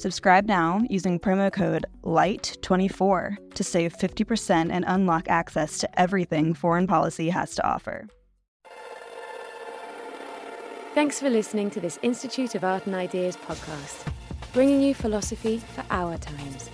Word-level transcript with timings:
Subscribe 0.00 0.46
now 0.46 0.80
using 0.88 1.20
promo 1.20 1.52
code 1.52 1.84
LIGHT24 2.04 3.52
to 3.52 3.62
save 3.62 3.94
50% 3.94 4.70
and 4.72 4.82
unlock 4.88 5.28
access 5.28 5.76
to 5.76 6.00
everything 6.00 6.54
foreign 6.54 6.86
policy 6.86 7.28
has 7.28 7.54
to 7.56 7.66
offer. 7.68 8.08
Thanks 10.94 11.20
for 11.20 11.28
listening 11.28 11.68
to 11.72 11.80
this 11.80 11.98
Institute 12.00 12.54
of 12.54 12.64
Art 12.64 12.86
and 12.86 12.94
Ideas 12.94 13.36
podcast, 13.36 14.10
bringing 14.54 14.80
you 14.80 14.94
philosophy 14.94 15.58
for 15.58 15.84
our 15.90 16.16
times. 16.16 16.70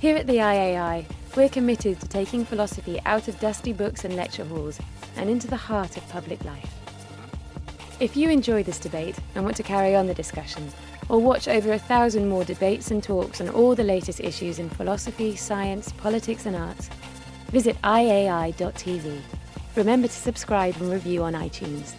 Here 0.00 0.16
at 0.16 0.26
the 0.26 0.38
IAI, 0.38 1.04
we're 1.36 1.48
committed 1.48 2.00
to 2.00 2.08
taking 2.08 2.44
philosophy 2.44 2.98
out 3.06 3.28
of 3.28 3.38
dusty 3.38 3.72
books 3.72 4.04
and 4.04 4.16
lecture 4.16 4.44
halls 4.44 4.80
and 5.16 5.30
into 5.30 5.46
the 5.46 5.56
heart 5.56 5.96
of 5.96 6.08
public 6.08 6.44
life. 6.44 6.74
If 8.00 8.16
you 8.16 8.28
enjoy 8.28 8.64
this 8.64 8.80
debate 8.80 9.14
and 9.36 9.44
want 9.44 9.56
to 9.58 9.62
carry 9.62 9.94
on 9.94 10.08
the 10.08 10.14
discussion, 10.14 10.68
or 11.08 11.18
watch 11.18 11.48
over 11.48 11.72
a 11.72 11.78
thousand 11.78 12.28
more 12.28 12.44
debates 12.44 12.90
and 12.90 13.02
talks 13.02 13.40
on 13.40 13.48
all 13.48 13.74
the 13.74 13.84
latest 13.84 14.20
issues 14.20 14.58
in 14.58 14.68
philosophy, 14.68 15.34
science, 15.36 15.92
politics, 15.92 16.46
and 16.46 16.54
arts, 16.54 16.88
visit 17.50 17.80
iai.tv. 17.82 19.20
Remember 19.76 20.08
to 20.08 20.14
subscribe 20.14 20.76
and 20.80 20.90
review 20.90 21.22
on 21.22 21.34
iTunes. 21.34 21.94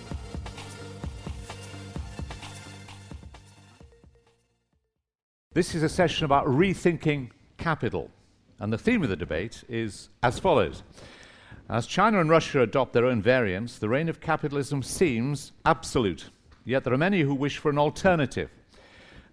This 5.54 5.74
is 5.74 5.82
a 5.82 5.90
session 5.90 6.26
about 6.26 6.46
rethinking 6.46 7.32
capital, 7.58 8.12
and 8.60 8.72
the 8.72 8.78
theme 8.78 9.02
of 9.04 9.10
the 9.10 9.16
debate 9.16 9.64
is 9.68 10.10
as 10.22 10.38
follows. 10.38 10.84
As 11.68 11.86
China 11.86 12.20
and 12.20 12.30
Russia 12.30 12.62
adopt 12.62 12.94
their 12.94 13.06
own 13.06 13.22
variants, 13.22 13.78
the 13.78 13.90
reign 13.90 14.10
of 14.10 14.22
capitalism 14.22 14.84
seems 14.84 15.52
absolute. 15.66 16.30
Yet 16.66 16.84
there 16.84 16.94
are 16.94 16.98
many 16.98 17.22
who 17.22 17.34
wish 17.34 17.58
for 17.58 17.70
an 17.70 17.78
alternative, 17.78 18.50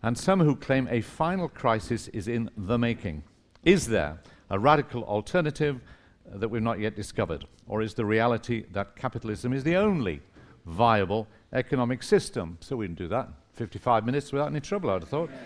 and 0.02 0.16
some 0.16 0.40
who 0.40 0.56
claim 0.56 0.88
a 0.90 1.00
final 1.00 1.48
crisis 1.48 2.08
is 2.08 2.28
in 2.28 2.50
the 2.56 2.78
making. 2.78 3.22
Is 3.64 3.86
there 3.86 4.20
a 4.50 4.58
radical 4.58 5.02
alternative 5.04 5.80
that 6.26 6.48
we've 6.48 6.62
not 6.62 6.78
yet 6.78 6.94
discovered? 6.96 7.44
Or 7.68 7.82
is 7.82 7.94
the 7.94 8.04
reality 8.04 8.64
that 8.72 8.96
capitalism 8.96 9.52
is 9.52 9.64
the 9.64 9.76
only 9.76 10.20
viable 10.64 11.26
economic 11.52 12.02
system? 12.02 12.58
So 12.60 12.76
we 12.76 12.86
can 12.86 12.94
do 12.94 13.08
that 13.08 13.28
55 13.54 14.04
minutes 14.04 14.32
without 14.32 14.48
any 14.48 14.60
trouble, 14.60 14.90
I'd 14.90 15.02
have 15.02 15.08
thought. 15.08 15.30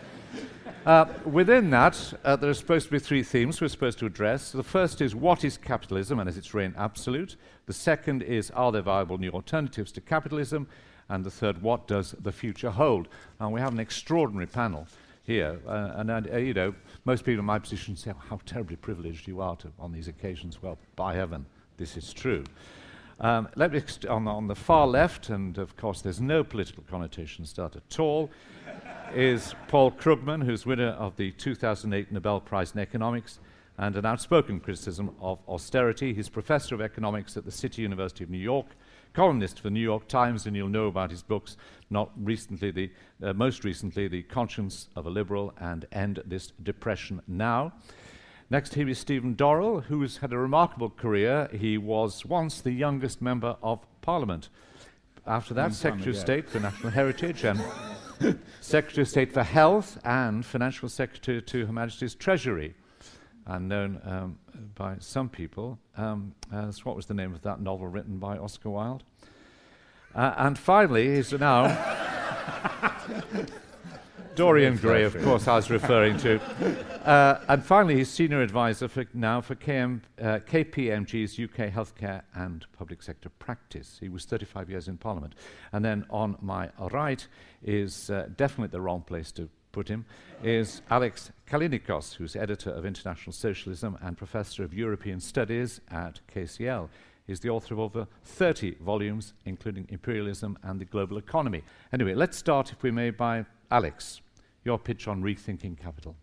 Uh, 0.87 1.05
within 1.27 1.69
that, 1.69 2.15
uh, 2.25 2.34
there 2.37 2.49
are 2.49 2.55
supposed 2.55 2.87
to 2.87 2.93
be 2.93 2.99
three 2.99 3.22
themes 3.22 3.60
we're 3.60 3.69
supposed 3.69 3.99
to 3.99 4.06
address. 4.06 4.50
The 4.50 4.62
first 4.62 5.03
is 5.03 5.15
what 5.15 5.44
is 5.44 5.59
capitalism 5.59 6.19
and 6.19 6.27
is 6.27 6.39
its 6.39 6.55
reign 6.55 6.75
absolute? 6.78 7.37
The 7.66 7.75
second 7.75 8.22
is 8.22 8.50
are 8.53 8.72
there 8.72 8.81
viable 8.81 9.19
new 9.19 9.31
alternatives 9.31 9.93
to 9.93 10.00
capitalism? 10.00 10.69
And 11.10 11.25
the 11.25 11.31
third, 11.31 11.60
what 11.60 11.88
does 11.88 12.12
the 12.12 12.32
future 12.32 12.71
hold? 12.71 13.09
And 13.41 13.53
we 13.53 13.60
have 13.60 13.72
an 13.72 13.81
extraordinary 13.81 14.47
panel 14.47 14.87
here. 15.25 15.60
Uh, 15.66 15.93
and, 15.97 16.10
uh, 16.10 16.37
you 16.38 16.54
know, 16.54 16.72
most 17.04 17.25
people 17.25 17.41
in 17.41 17.44
my 17.44 17.59
position 17.59 17.97
say, 17.97 18.12
oh, 18.12 18.22
how 18.31 18.41
terribly 18.47 18.76
privileged 18.76 19.26
you 19.26 19.41
are 19.41 19.56
to, 19.56 19.69
on 19.78 19.93
these 19.93 20.06
occasions. 20.06 20.62
Well, 20.62 20.78
by 20.94 21.15
heaven, 21.16 21.44
this 21.76 21.97
is 21.97 22.12
true. 22.12 22.44
Um, 23.19 23.48
let 23.56 23.72
me 23.72 23.82
on, 24.09 24.26
on 24.28 24.47
the 24.47 24.54
far 24.54 24.87
left, 24.87 25.28
and 25.28 25.59
of 25.59 25.76
course 25.76 26.00
there's 26.00 26.21
no 26.21 26.43
political 26.43 26.84
connotation 26.88 27.44
start 27.44 27.77
at 27.77 28.00
all, 28.00 28.31
is 29.12 29.54
Paul 29.69 29.91
Krugman, 29.91 30.42
who's 30.42 30.65
winner 30.65 30.91
of 30.91 31.16
the 31.16 31.32
2008 31.32 32.12
Nobel 32.12 32.41
Prize 32.41 32.72
in 32.72 32.81
Economics 32.81 33.41
and 33.77 33.97
an 33.97 34.06
outspoken 34.06 34.60
criticism 34.60 35.15
of 35.21 35.38
austerity. 35.48 36.15
He's 36.15 36.28
professor 36.28 36.75
of 36.75 36.81
economics 36.81 37.37
at 37.37 37.44
the 37.44 37.50
City 37.50 37.82
University 37.82 38.25
of 38.25 38.31
New 38.31 38.38
York, 38.38 38.66
columnist 39.12 39.59
for 39.59 39.65
the 39.65 39.71
New 39.71 39.81
York 39.81 40.09
Times, 40.09 40.47
and 40.47 40.56
you'll 40.56 40.69
know 40.69 40.87
about 40.87 41.10
his 41.10 41.22
books, 41.22 41.56
not 41.91 42.10
recently, 42.16 42.71
the, 42.71 42.91
uh, 43.22 43.32
most 43.32 43.65
recently, 43.65 44.09
The 44.09 44.22
Conscience 44.22 44.88
of 44.97 45.06
a 45.06 45.10
Liberal 45.10 45.53
and 45.59 45.87
End 45.93 46.22
This 46.26 46.53
Depression 46.62 47.21
Now. 47.26 47.72
Next 48.50 48.75
here 48.75 48.88
is 48.88 48.98
Stephen 48.98 49.37
Dorrell, 49.37 49.84
who's 49.84 50.19
had 50.19 50.32
a 50.32 50.38
remarkable 50.38 50.91
career. 50.91 51.48
He 51.53 51.78
was 51.78 52.25
once 52.26 52.60
the 52.60 52.72
youngest 52.72 53.22
member 53.22 53.56
of 53.62 53.87
Parliament. 54.00 54.48
After 55.27 55.54
that, 55.54 55.75
Secretary 55.75 56.10
of 56.10 56.16
State 56.16 56.48
for 56.48 56.59
National 56.59 56.91
Heritage 56.91 57.44
and 57.44 57.62
Secretary 58.60 59.03
of 59.03 59.09
State 59.09 59.32
for 59.32 59.42
Health 59.42 59.98
and 60.04 60.44
Financial 60.44 60.88
Secretary 60.88 61.41
to 61.42 61.66
Her 61.66 61.72
Majesty's 61.72 62.15
Treasury, 62.15 62.75
and 63.50 63.69
known 63.69 64.00
um, 64.05 64.38
by 64.75 64.97
some 65.00 65.28
people 65.28 65.78
um, 65.97 66.34
as 66.53 66.84
what 66.84 66.94
was 66.94 67.06
the 67.06 67.15
name 67.15 67.34
of 67.34 67.43
that 67.43 67.61
novel 67.61 67.88
written 67.88 68.19
by 68.19 68.38
Oscar 68.38 68.71
Wilde? 68.71 69.03
Uh, 70.15 70.34
and 70.38 70.59
finally, 70.59 71.16
he's 71.16 71.33
now 71.33 71.66
Dorian 74.37 74.77
Gray, 74.77 75.03
of 75.03 75.21
course, 75.22 75.49
I 75.49 75.56
was 75.56 75.71
referring 75.71 76.16
to. 76.19 76.41
Uh, 77.05 77.41
and 77.49 77.65
finally, 77.65 77.97
he's 77.97 78.09
senior 78.09 78.41
advisor 78.41 78.87
for 78.87 79.05
now 79.15 79.41
for 79.41 79.55
KM, 79.56 80.03
uh, 80.21 80.39
KPMG's 80.39 81.39
UK 81.39 81.72
healthcare 81.72 82.22
and 82.34 82.65
public 82.78 83.03
sector 83.03 83.28
practice. 83.28 83.99
He 84.00 84.09
was 84.09 84.25
35 84.25 84.71
years 84.71 84.87
in 84.87 84.97
Parliament. 84.97 85.34
And 85.72 85.84
then 85.84 86.06
on 86.10 86.37
my 86.41 86.71
right 86.78 87.27
is 87.62 88.10
uh, 88.10 88.28
definitely 88.37 88.71
the 88.71 88.81
wrong 88.81 89.03
place 89.03 89.33
to 89.33 89.49
put 89.72 89.89
him, 89.89 90.05
is 90.43 90.83
Alex 90.91 91.31
Callinicos, 91.50 92.15
who's 92.15 92.37
editor 92.37 92.71
of 92.71 92.87
International 92.87 93.33
Socialism 93.33 93.99
and 94.00 94.16
professor 94.16 94.62
of 94.62 94.72
European 94.72 95.19
Studies 95.19 95.81
at 95.91 96.21
KCL. 96.33 96.88
He's 97.27 97.41
the 97.41 97.49
author 97.49 97.75
of 97.75 97.81
over 97.81 98.06
30 98.25 98.77
volumes, 98.77 99.34
including 99.44 99.87
Imperialism 99.89 100.56
and 100.62 100.81
the 100.81 100.84
Global 100.84 101.19
Economy. 101.19 101.65
Anyway, 101.93 102.15
let's 102.15 102.37
start, 102.37 102.71
if 102.71 102.84
we 102.84 102.93
may, 102.93 103.10
by 103.10 103.44
Alex, 103.69 104.21
your 104.65 104.78
pitch 104.78 105.09
on 105.09 105.25
rethinking 105.25 105.77
capital. 105.77 106.15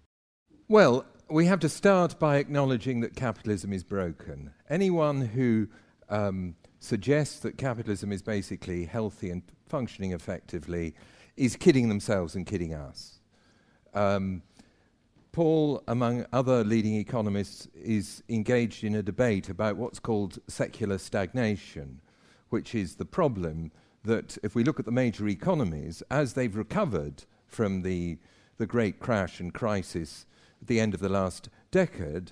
Well, 0.69 1.05
we 1.29 1.45
have 1.47 1.59
to 1.59 1.69
start 1.69 2.17
by 2.19 2.37
acknowledging 2.37 3.01
that 3.01 3.17
capitalism 3.17 3.73
is 3.73 3.83
broken. 3.83 4.51
Anyone 4.69 5.19
who 5.19 5.67
um, 6.07 6.55
suggests 6.79 7.39
that 7.39 7.57
capitalism 7.57 8.13
is 8.13 8.21
basically 8.21 8.85
healthy 8.85 9.29
and 9.31 9.41
functioning 9.67 10.13
effectively 10.13 10.95
is 11.35 11.57
kidding 11.57 11.89
themselves 11.89 12.33
and 12.35 12.45
kidding 12.45 12.73
us. 12.73 13.19
Um, 13.93 14.41
Paul, 15.37 15.83
among 15.87 16.25
other 16.33 16.63
leading 16.63 16.95
economists, 16.95 17.67
is 17.75 18.23
engaged 18.27 18.83
in 18.83 18.95
a 18.95 19.03
debate 19.03 19.49
about 19.49 19.77
what's 19.77 19.99
called 19.99 20.39
secular 20.47 20.97
stagnation, 20.97 22.01
which 22.49 22.73
is 22.73 22.95
the 22.95 23.05
problem 23.05 23.71
that 24.03 24.39
if 24.41 24.55
we 24.55 24.63
look 24.63 24.79
at 24.79 24.85
the 24.87 24.91
major 24.91 25.27
economies, 25.27 26.01
as 26.09 26.33
they've 26.33 26.55
recovered 26.55 27.25
from 27.45 27.83
the, 27.83 28.17
the 28.57 28.65
great 28.65 28.99
crash 28.99 29.39
and 29.39 29.53
crisis 29.53 30.25
at 30.59 30.67
the 30.69 30.79
end 30.79 30.95
of 30.95 31.01
the 31.01 31.07
last 31.07 31.49
decade, 31.69 32.31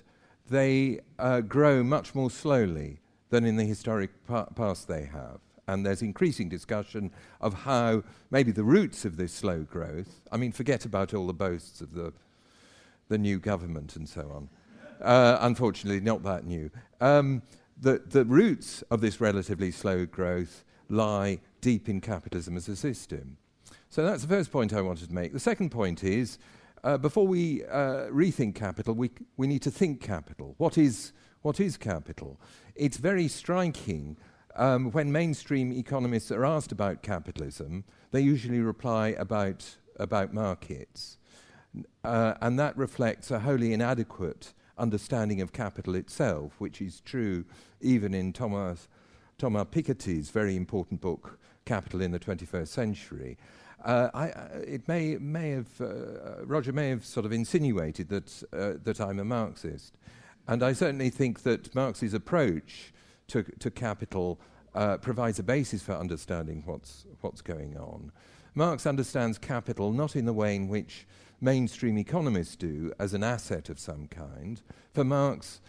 they 0.50 0.98
uh, 1.20 1.42
grow 1.42 1.84
much 1.84 2.12
more 2.12 2.28
slowly 2.28 2.98
than 3.30 3.44
in 3.44 3.54
the 3.54 3.62
historic 3.62 4.10
pa- 4.26 4.46
past 4.46 4.88
they 4.88 5.04
have. 5.04 5.38
And 5.68 5.86
there's 5.86 6.02
increasing 6.02 6.48
discussion 6.48 7.12
of 7.40 7.54
how 7.54 8.02
maybe 8.32 8.50
the 8.50 8.64
roots 8.64 9.04
of 9.04 9.16
this 9.16 9.32
slow 9.32 9.60
growth, 9.60 10.22
I 10.32 10.38
mean, 10.38 10.50
forget 10.50 10.84
about 10.84 11.14
all 11.14 11.28
the 11.28 11.32
boasts 11.32 11.80
of 11.80 11.94
the, 11.94 12.12
the 13.08 13.18
new 13.18 13.38
government 13.38 13.96
and 13.96 14.08
so 14.08 14.22
on. 14.34 14.48
Uh, 15.00 15.38
unfortunately, 15.40 16.00
not 16.00 16.22
that 16.22 16.44
new. 16.44 16.70
Um, 17.00 17.42
the, 17.80 18.02
the 18.06 18.24
roots 18.24 18.82
of 18.90 19.00
this 19.00 19.20
relatively 19.20 19.70
slow 19.70 20.06
growth 20.06 20.64
lie 20.88 21.40
deep 21.60 21.88
in 21.88 22.00
capitalism 22.00 22.56
as 22.56 22.68
a 22.68 22.76
system. 22.76 23.36
So 23.88 24.04
that's 24.04 24.22
the 24.22 24.28
first 24.28 24.50
point 24.50 24.72
I 24.72 24.80
wanted 24.80 25.08
to 25.08 25.14
make. 25.14 25.32
The 25.32 25.40
second 25.40 25.70
point 25.70 26.02
is 26.02 26.38
uh, 26.84 26.96
before 26.96 27.26
we 27.26 27.64
uh, 27.64 28.06
rethink 28.10 28.54
capital, 28.54 28.94
we, 28.94 29.10
we 29.36 29.46
need 29.46 29.62
to 29.62 29.70
think 29.70 30.00
capital. 30.00 30.54
What 30.58 30.78
is, 30.78 31.12
what 31.42 31.60
is 31.60 31.76
capital? 31.76 32.40
It's 32.74 32.96
very 32.96 33.28
striking. 33.28 34.16
Um, 34.54 34.90
when 34.92 35.12
mainstream 35.12 35.70
economists 35.72 36.30
are 36.30 36.46
asked 36.46 36.72
about 36.72 37.02
capitalism, 37.02 37.84
they 38.10 38.20
usually 38.20 38.60
reply 38.60 39.08
about, 39.18 39.76
about 39.96 40.32
markets. 40.32 41.18
Uh, 42.04 42.34
and 42.40 42.58
that 42.58 42.76
reflects 42.76 43.30
a 43.30 43.40
wholly 43.40 43.72
inadequate 43.72 44.52
understanding 44.78 45.40
of 45.40 45.52
capital 45.52 45.94
itself, 45.94 46.54
which 46.58 46.80
is 46.80 47.00
true 47.00 47.44
even 47.80 48.14
in 48.14 48.32
Thomas, 48.32 48.88
Thomas 49.38 49.66
Piketty's 49.70 50.30
very 50.30 50.56
important 50.56 51.00
book, 51.00 51.38
Capital 51.64 52.00
in 52.00 52.10
the 52.12 52.18
21st 52.18 52.68
Century. 52.68 53.38
Uh, 53.84 54.08
I, 54.14 54.30
uh, 54.30 54.48
it 54.66 54.88
may, 54.88 55.16
may 55.16 55.50
have, 55.50 55.80
uh, 55.80 56.44
Roger 56.44 56.72
may 56.72 56.88
have 56.88 57.04
sort 57.04 57.26
of 57.26 57.32
insinuated 57.32 58.08
that, 58.08 58.42
uh, 58.52 58.72
that 58.84 59.00
I'm 59.00 59.18
a 59.18 59.24
Marxist. 59.24 59.96
And 60.48 60.62
I 60.62 60.72
certainly 60.72 61.10
think 61.10 61.42
that 61.42 61.74
Marx's 61.74 62.14
approach 62.14 62.92
to, 63.28 63.42
to 63.58 63.70
capital 63.70 64.40
uh, 64.74 64.96
provides 64.98 65.38
a 65.38 65.42
basis 65.42 65.82
for 65.82 65.92
understanding 65.92 66.62
what's, 66.66 67.06
what's 67.20 67.42
going 67.42 67.76
on. 67.76 68.12
Marx 68.54 68.86
understands 68.86 69.38
capital 69.38 69.92
not 69.92 70.16
in 70.16 70.24
the 70.24 70.32
way 70.32 70.56
in 70.56 70.68
which 70.68 71.06
mainstream 71.46 71.96
economists 71.96 72.56
do, 72.56 72.92
as 72.98 73.14
an 73.14 73.22
asset 73.22 73.68
of 73.68 73.78
some 73.78 74.08
kind. 74.08 74.62
For 74.92 75.04
Marx, 75.04 75.60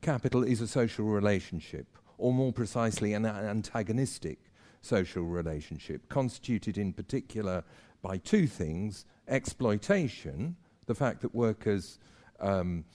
capital 0.00 0.42
is 0.42 0.62
a 0.62 0.66
social 0.66 1.04
relationship, 1.04 1.98
or 2.16 2.32
more 2.32 2.54
precisely, 2.54 3.12
an 3.12 3.26
antagonistic 3.26 4.38
social 4.80 5.24
relationship, 5.24 6.08
constituted 6.08 6.78
in 6.78 6.90
particular 6.90 7.62
by 8.00 8.16
two 8.16 8.46
things 8.46 9.04
exploitation, 9.28 10.56
the 10.86 10.94
fact 10.94 11.20
that 11.20 11.34
workers 11.34 11.98
um, 12.40 12.86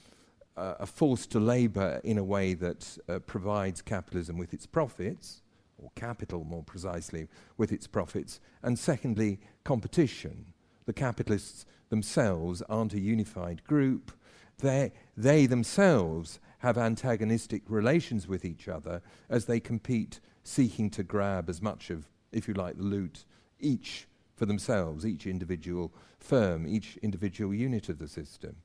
uh, 0.56 0.74
are 0.80 0.86
forced 0.86 1.30
to 1.30 1.38
labour 1.38 2.00
in 2.02 2.18
a 2.18 2.24
way 2.24 2.54
that 2.54 2.98
uh, 3.08 3.20
provides 3.20 3.80
capitalism 3.80 4.36
with 4.36 4.52
its 4.52 4.66
profits, 4.66 5.42
or 5.78 5.92
capital 5.94 6.42
more 6.42 6.64
precisely, 6.64 7.28
with 7.56 7.70
its 7.70 7.86
profits, 7.86 8.40
and 8.64 8.76
secondly, 8.76 9.38
competition. 9.62 10.51
The 10.86 10.92
capitalists 10.92 11.64
themselves 11.88 12.62
aren't 12.68 12.94
a 12.94 13.00
unified 13.00 13.64
group. 13.64 14.12
They, 14.58 14.92
they 15.16 15.46
themselves 15.46 16.40
have 16.58 16.78
antagonistic 16.78 17.62
relations 17.68 18.28
with 18.28 18.44
each 18.44 18.68
other 18.68 19.02
as 19.28 19.46
they 19.46 19.60
compete, 19.60 20.20
seeking 20.44 20.90
to 20.90 21.02
grab 21.02 21.48
as 21.48 21.60
much 21.60 21.90
of, 21.90 22.08
if 22.30 22.48
you 22.48 22.54
like, 22.54 22.76
the 22.76 22.82
loot, 22.82 23.24
each 23.58 24.06
for 24.36 24.46
themselves, 24.46 25.04
each 25.04 25.26
individual 25.26 25.92
firm, 26.18 26.66
each 26.66 26.96
individual 27.02 27.52
unit 27.52 27.88
of 27.88 27.98
the 27.98 28.08
system. 28.08 28.56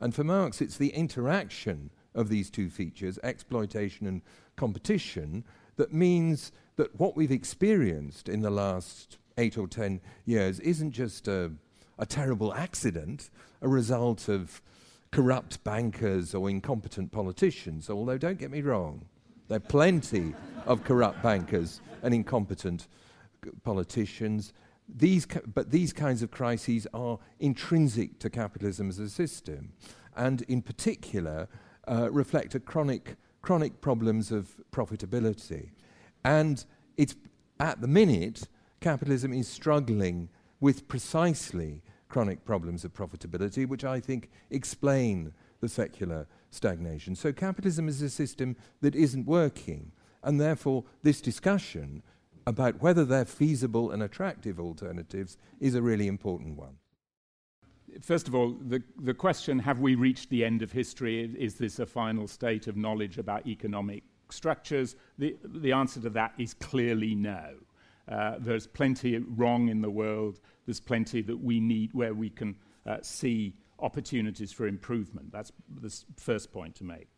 And 0.00 0.14
for 0.14 0.24
Marx, 0.24 0.60
it's 0.60 0.76
the 0.76 0.90
interaction 0.90 1.90
of 2.14 2.28
these 2.28 2.50
two 2.50 2.70
features, 2.70 3.18
exploitation 3.22 4.06
and 4.06 4.22
competition, 4.56 5.44
that 5.76 5.92
means 5.92 6.52
that 6.76 6.98
what 6.98 7.16
we've 7.16 7.32
experienced 7.32 8.28
in 8.28 8.42
the 8.42 8.50
last 8.50 9.18
eight 9.38 9.58
or 9.58 9.66
ten 9.66 10.00
years 10.24 10.60
isn't 10.60 10.92
just 10.92 11.26
a, 11.26 11.52
a 11.98 12.06
terrible 12.06 12.52
accident, 12.54 13.30
a 13.60 13.68
result 13.68 14.28
of 14.28 14.60
corrupt 15.10 15.62
bankers 15.62 16.34
or 16.34 16.50
incompetent 16.50 17.12
politicians, 17.12 17.88
although 17.88 18.18
don't 18.18 18.38
get 18.38 18.50
me 18.50 18.60
wrong, 18.60 19.04
there 19.48 19.58
are 19.58 19.60
plenty 19.60 20.34
of 20.66 20.82
corrupt 20.84 21.22
bankers 21.22 21.80
and 22.02 22.14
incompetent 22.14 22.88
politicians. 23.62 24.52
These 24.88 25.26
but 25.54 25.70
these 25.70 25.92
kinds 25.92 26.22
of 26.22 26.30
crises 26.30 26.86
are 26.92 27.18
intrinsic 27.40 28.18
to 28.20 28.30
capitalism 28.30 28.88
as 28.88 28.98
a 28.98 29.08
system, 29.08 29.72
and 30.16 30.42
in 30.42 30.62
particular 30.62 31.48
uh, 31.86 32.10
reflect 32.10 32.54
a 32.54 32.60
chronic, 32.60 33.16
chronic 33.42 33.80
problems 33.80 34.32
of 34.32 34.48
profitability. 34.72 35.70
And 36.24 36.64
it's 36.96 37.14
at 37.60 37.80
the 37.80 37.88
minute, 37.88 38.48
capitalism 38.80 39.32
is 39.32 39.48
struggling 39.48 40.28
with 40.60 40.88
precisely 40.88 41.82
chronic 42.08 42.44
problems 42.44 42.84
of 42.84 42.94
profitability, 42.94 43.66
which 43.66 43.84
I 43.84 44.00
think 44.00 44.30
explain 44.50 45.32
the 45.60 45.68
secular 45.68 46.26
stagnation. 46.50 47.16
So 47.16 47.32
capitalism 47.32 47.88
is 47.88 48.00
a 48.02 48.10
system 48.10 48.56
that 48.80 48.94
isn't 48.94 49.26
working, 49.26 49.92
and 50.22 50.40
therefore 50.40 50.84
this 51.02 51.20
discussion 51.20 52.02
about 52.46 52.82
whether 52.82 53.04
they're 53.04 53.24
feasible 53.24 53.90
and 53.90 54.02
attractive 54.02 54.60
alternatives 54.60 55.38
is 55.60 55.74
a 55.74 55.82
really 55.82 56.06
important 56.06 56.56
one. 56.56 56.76
First 58.00 58.28
of 58.28 58.34
all, 58.34 58.56
the, 58.60 58.82
the 59.00 59.14
question 59.14 59.58
have 59.58 59.80
we 59.80 59.94
reached 59.94 60.28
the 60.30 60.44
end 60.44 60.62
of 60.62 60.72
history? 60.72 61.32
Is 61.38 61.54
this 61.54 61.78
a 61.78 61.86
final 61.86 62.26
state 62.26 62.66
of 62.66 62.76
knowledge 62.76 63.18
about 63.18 63.46
economic 63.46 64.02
structures? 64.30 64.96
The, 65.18 65.36
the 65.44 65.72
answer 65.72 66.00
to 66.00 66.10
that 66.10 66.32
is 66.38 66.54
clearly 66.54 67.14
no. 67.14 67.54
Uh, 68.08 68.36
there's 68.38 68.66
plenty 68.66 69.18
wrong 69.18 69.68
in 69.68 69.80
the 69.80 69.90
world. 69.90 70.40
There's 70.66 70.80
plenty 70.80 71.22
that 71.22 71.42
we 71.42 71.60
need 71.60 71.92
where 71.92 72.14
we 72.14 72.30
can 72.30 72.56
uh, 72.86 72.98
see 73.02 73.54
opportunities 73.78 74.52
for 74.52 74.66
improvement. 74.66 75.32
That's 75.32 75.52
the 75.80 75.94
first 76.16 76.52
point 76.52 76.74
to 76.76 76.84
make. 76.84 77.08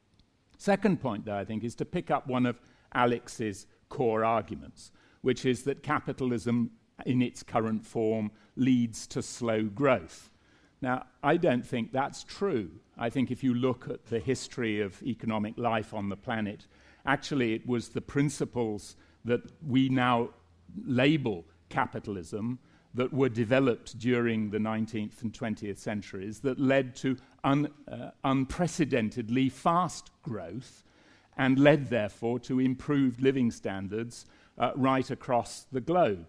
Second 0.58 1.00
point, 1.00 1.24
though, 1.24 1.36
I 1.36 1.44
think, 1.44 1.64
is 1.64 1.74
to 1.76 1.84
pick 1.84 2.10
up 2.10 2.26
one 2.26 2.46
of 2.46 2.60
Alex's 2.94 3.66
core 3.88 4.24
arguments, 4.24 4.90
which 5.20 5.44
is 5.44 5.64
that 5.64 5.82
capitalism 5.82 6.70
in 7.04 7.20
its 7.20 7.42
current 7.42 7.84
form 7.84 8.30
leads 8.56 9.06
to 9.08 9.22
slow 9.22 9.64
growth. 9.64 10.30
Now, 10.80 11.06
I 11.22 11.36
don't 11.36 11.66
think 11.66 11.92
that's 11.92 12.24
true. 12.24 12.70
I 12.96 13.10
think 13.10 13.30
if 13.30 13.44
you 13.44 13.54
look 13.54 13.88
at 13.90 14.06
the 14.06 14.18
history 14.18 14.80
of 14.80 15.02
economic 15.02 15.58
life 15.58 15.92
on 15.92 16.08
the 16.08 16.16
planet, 16.16 16.66
Actually, 17.06 17.54
it 17.54 17.66
was 17.66 17.90
the 17.90 18.00
principles 18.00 18.96
that 19.24 19.40
we 19.66 19.88
now 19.88 20.30
label 20.84 21.44
capitalism 21.68 22.58
that 22.94 23.12
were 23.12 23.28
developed 23.28 23.98
during 23.98 24.50
the 24.50 24.58
19th 24.58 25.22
and 25.22 25.32
20th 25.32 25.78
centuries 25.78 26.40
that 26.40 26.58
led 26.58 26.96
to 26.96 27.16
un, 27.44 27.68
uh, 27.90 28.10
unprecedentedly 28.24 29.48
fast 29.48 30.10
growth 30.22 30.82
and 31.36 31.58
led, 31.58 31.90
therefore, 31.90 32.38
to 32.40 32.58
improved 32.58 33.20
living 33.20 33.50
standards 33.50 34.24
uh, 34.58 34.72
right 34.74 35.10
across 35.10 35.66
the 35.70 35.80
globe. 35.80 36.26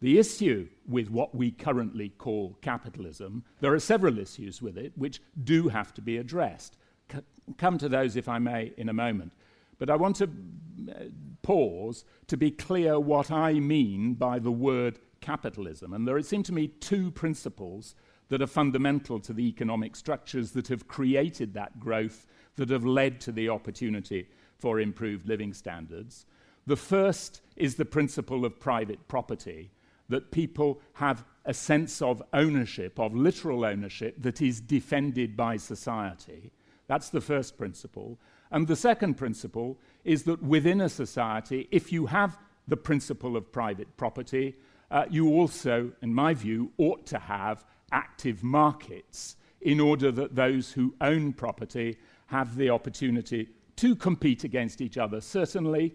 The 0.00 0.18
issue 0.18 0.68
with 0.86 1.10
what 1.10 1.34
we 1.34 1.50
currently 1.50 2.10
call 2.10 2.56
capitalism, 2.62 3.44
there 3.60 3.74
are 3.74 3.80
several 3.80 4.18
issues 4.18 4.62
with 4.62 4.76
it 4.76 4.92
which 4.96 5.20
do 5.42 5.68
have 5.68 5.92
to 5.94 6.02
be 6.02 6.18
addressed. 6.18 6.76
C- 7.10 7.18
come 7.58 7.78
to 7.78 7.88
those, 7.88 8.14
if 8.14 8.28
I 8.28 8.38
may, 8.38 8.72
in 8.76 8.88
a 8.88 8.92
moment. 8.92 9.32
But 9.78 9.90
I 9.90 9.96
want 9.96 10.16
to 10.16 10.24
uh, 10.24 11.04
pause 11.44 12.04
to 12.26 12.36
be 12.36 12.50
clear 12.50 12.98
what 12.98 13.30
I 13.30 13.52
mean 13.52 14.14
by 14.14 14.40
the 14.40 14.50
word 14.50 14.98
capitalism. 15.20 15.92
And 15.92 16.08
there 16.08 16.20
seem 16.22 16.42
to 16.44 16.52
me 16.52 16.66
two 16.66 17.12
principles 17.12 17.94
that 18.28 18.42
are 18.42 18.48
fundamental 18.48 19.20
to 19.20 19.32
the 19.32 19.46
economic 19.46 19.94
structures 19.94 20.50
that 20.52 20.66
have 20.68 20.88
created 20.88 21.54
that 21.54 21.78
growth, 21.78 22.26
that 22.56 22.70
have 22.70 22.84
led 22.84 23.20
to 23.20 23.32
the 23.32 23.48
opportunity 23.48 24.26
for 24.58 24.80
improved 24.80 25.28
living 25.28 25.52
standards. 25.52 26.26
The 26.66 26.76
first 26.76 27.42
is 27.56 27.76
the 27.76 27.84
principle 27.84 28.44
of 28.44 28.58
private 28.58 29.06
property, 29.06 29.70
that 30.08 30.30
people 30.30 30.80
have 30.94 31.24
a 31.44 31.54
sense 31.54 32.00
of 32.02 32.22
ownership, 32.32 32.98
of 32.98 33.14
literal 33.14 33.64
ownership, 33.64 34.16
that 34.22 34.40
is 34.40 34.60
defended 34.60 35.36
by 35.36 35.56
society. 35.56 36.50
That's 36.86 37.10
the 37.10 37.20
first 37.20 37.56
principle. 37.58 38.18
And 38.50 38.66
the 38.66 38.76
second 38.76 39.14
principle 39.14 39.78
is 40.04 40.24
that 40.24 40.42
within 40.42 40.80
a 40.80 40.88
society, 40.88 41.68
if 41.70 41.92
you 41.92 42.06
have 42.06 42.38
the 42.68 42.76
principle 42.76 43.36
of 43.36 43.52
private 43.52 43.96
property, 43.96 44.56
uh, 44.90 45.06
you 45.10 45.28
also, 45.28 45.92
in 46.02 46.14
my 46.14 46.34
view, 46.34 46.70
ought 46.78 47.06
to 47.06 47.18
have 47.18 47.64
active 47.90 48.42
markets 48.42 49.36
in 49.60 49.80
order 49.80 50.12
that 50.12 50.34
those 50.34 50.72
who 50.72 50.94
own 51.00 51.32
property 51.32 51.96
have 52.26 52.56
the 52.56 52.70
opportunity 52.70 53.48
to 53.76 53.96
compete 53.96 54.44
against 54.44 54.80
each 54.80 54.98
other, 54.98 55.20
certainly, 55.20 55.94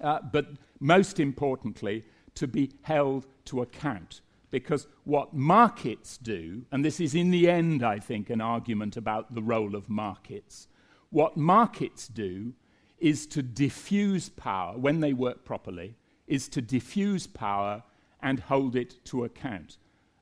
uh, 0.00 0.20
but 0.32 0.46
most 0.78 1.18
importantly, 1.18 2.04
to 2.34 2.46
be 2.46 2.70
held 2.82 3.26
to 3.44 3.62
account. 3.62 4.20
Because 4.50 4.86
what 5.04 5.34
markets 5.34 6.18
do, 6.18 6.64
and 6.72 6.84
this 6.84 7.00
is 7.00 7.14
in 7.14 7.30
the 7.30 7.48
end, 7.48 7.82
I 7.82 7.98
think, 7.98 8.30
an 8.30 8.40
argument 8.40 8.96
about 8.96 9.34
the 9.34 9.42
role 9.42 9.74
of 9.74 9.88
markets, 9.88 10.68
what 11.10 11.36
markets 11.36 12.08
do 12.08 12.52
is 12.98 13.26
to 13.26 13.42
diffuse 13.42 14.28
power, 14.28 14.76
when 14.76 15.00
they 15.00 15.12
work 15.12 15.44
properly, 15.44 15.96
is 16.26 16.48
to 16.48 16.62
diffuse 16.62 17.26
power 17.26 17.82
and 18.22 18.40
hold 18.40 18.76
it 18.76 19.04
to 19.04 19.24
account. 19.24 19.78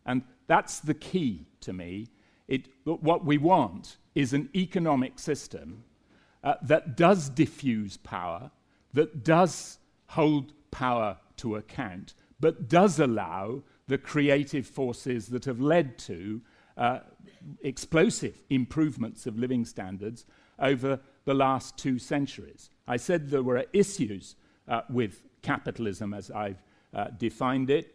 And 0.07 0.23
that's 0.47 0.81
the 0.81 0.95
key 0.95 1.47
to 1.61 1.73
me. 1.73 2.09
It, 2.47 2.69
what 2.85 3.25
we 3.25 3.37
want 3.37 3.99
is 4.15 4.33
an 4.33 4.49
economic 4.55 5.19
system 5.19 5.85
uh, 6.43 6.55
that 6.63 6.97
does 6.97 7.29
diffuse 7.29 7.97
power, 7.99 8.51
that 8.95 9.23
does 9.25 9.79
hold 10.07 10.53
power 10.71 11.19
to 11.37 11.57
account, 11.57 12.15
but 12.41 12.69
does 12.69 12.99
allow 12.99 13.63
the 13.89 13.99
creative 13.99 14.67
forces 14.67 15.27
that 15.29 15.45
have 15.45 15.61
led 15.61 15.99
to 15.99 16.41
uh, 16.77 17.01
explosive 17.63 18.43
improvements 18.49 19.27
of 19.27 19.39
living 19.39 19.65
standards 19.65 20.25
over 20.59 21.01
the 21.25 21.35
last 21.35 21.77
two 21.77 21.99
centuries. 21.99 22.71
I 22.87 22.97
said 22.97 23.31
there 23.31 23.43
were 23.43 23.65
issues 23.73 24.37
uh, 24.67 24.83
with 24.91 25.23
capitalism 25.43 26.15
as 26.15 26.31
I've 26.31 26.63
uh, 26.95 27.09
defined 27.19 27.71
it. 27.71 27.95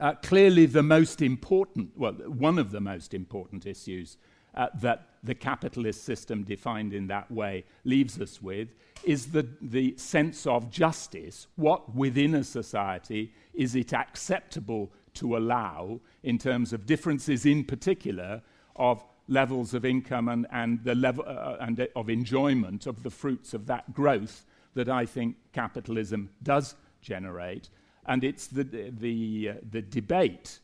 Uh, 0.00 0.14
clearly, 0.14 0.66
the 0.66 0.82
most 0.82 1.22
important, 1.22 1.90
well, 1.96 2.12
one 2.12 2.58
of 2.58 2.70
the 2.70 2.80
most 2.80 3.14
important 3.14 3.66
issues 3.66 4.16
uh, 4.54 4.68
that 4.80 5.08
the 5.22 5.34
capitalist 5.34 6.04
system 6.04 6.44
defined 6.44 6.92
in 6.92 7.06
that 7.08 7.30
way 7.30 7.64
leaves 7.84 8.20
us 8.20 8.42
with 8.42 8.68
is 9.04 9.26
the, 9.26 9.46
the 9.60 9.94
sense 9.96 10.46
of 10.46 10.70
justice. 10.70 11.46
What 11.56 11.94
within 11.94 12.34
a 12.34 12.44
society 12.44 13.32
is 13.52 13.74
it 13.74 13.92
acceptable 13.92 14.92
to 15.14 15.36
allow 15.36 16.00
in 16.22 16.38
terms 16.38 16.72
of 16.72 16.86
differences, 16.86 17.46
in 17.46 17.64
particular, 17.64 18.42
of 18.76 19.04
levels 19.28 19.74
of 19.74 19.84
income 19.84 20.28
and, 20.28 20.46
and 20.52 20.82
the 20.84 20.94
level 20.94 21.24
uh, 21.26 21.30
uh 21.30 21.56
and 21.60 21.88
of 21.96 22.10
enjoyment 22.10 22.86
of 22.86 23.02
the 23.02 23.10
fruits 23.10 23.54
of 23.54 23.66
that 23.66 23.92
growth 23.94 24.44
that 24.74 24.88
I 24.88 25.06
think 25.06 25.36
capitalism 25.52 26.30
does 26.42 26.74
generate. 27.00 27.70
And 28.06 28.22
it's 28.22 28.48
the, 28.48 28.64
the, 28.64 29.50
uh, 29.50 29.54
the 29.70 29.82
debate 29.82 30.60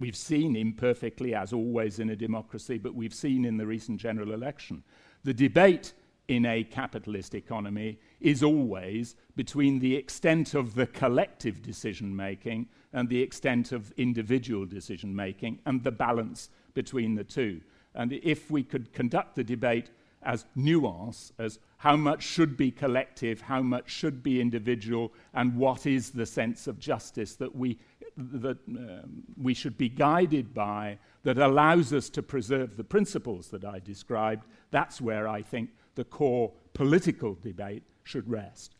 we've 0.00 0.16
seen 0.16 0.56
imperfectly, 0.56 1.34
as 1.34 1.52
always 1.52 2.00
in 2.00 2.10
a 2.10 2.16
democracy, 2.16 2.76
but 2.76 2.94
we've 2.94 3.14
seen 3.14 3.44
in 3.44 3.56
the 3.56 3.66
recent 3.66 4.00
general 4.00 4.32
election. 4.32 4.82
The 5.22 5.34
debate 5.34 5.92
in 6.28 6.46
a 6.46 6.64
capitalist 6.64 7.34
economy 7.34 7.98
is 8.20 8.42
always 8.42 9.16
between 9.36 9.78
the 9.78 9.94
extent 9.94 10.54
of 10.54 10.74
the 10.74 10.86
collective 10.86 11.62
decision 11.62 12.14
making 12.14 12.68
and 12.92 13.08
the 13.08 13.20
extent 13.20 13.70
of 13.72 13.92
individual 13.96 14.66
decision 14.66 15.14
making 15.14 15.60
and 15.66 15.82
the 15.84 15.92
balance 15.92 16.48
between 16.74 17.14
the 17.14 17.24
two. 17.24 17.60
And 17.94 18.12
if 18.12 18.50
we 18.50 18.62
could 18.62 18.92
conduct 18.92 19.36
the 19.36 19.44
debate 19.44 19.90
as 20.22 20.44
nuance, 20.54 21.32
as 21.38 21.58
how 21.78 21.96
much 21.96 22.22
should 22.22 22.56
be 22.56 22.70
collective, 22.70 23.40
how 23.40 23.60
much 23.60 23.90
should 23.90 24.22
be 24.22 24.40
individual, 24.40 25.12
and 25.34 25.56
what 25.56 25.86
is 25.86 26.10
the 26.10 26.26
sense 26.26 26.66
of 26.66 26.78
justice 26.78 27.34
that 27.36 27.54
we, 27.54 27.78
that, 28.16 28.58
um, 28.68 29.24
we 29.40 29.52
should 29.52 29.76
be 29.76 29.88
guided 29.88 30.54
by 30.54 30.98
that 31.24 31.38
allows 31.38 31.92
us 31.92 32.08
to 32.10 32.22
preserve 32.22 32.76
the 32.76 32.84
principles 32.84 33.48
that 33.48 33.64
I 33.64 33.78
described, 33.80 34.46
that's 34.70 35.00
where 35.00 35.28
I 35.28 35.42
think 35.42 35.70
the 35.94 36.04
core 36.04 36.52
political 36.72 37.36
debate 37.42 37.82
should 38.04 38.28
rest. 38.28 38.74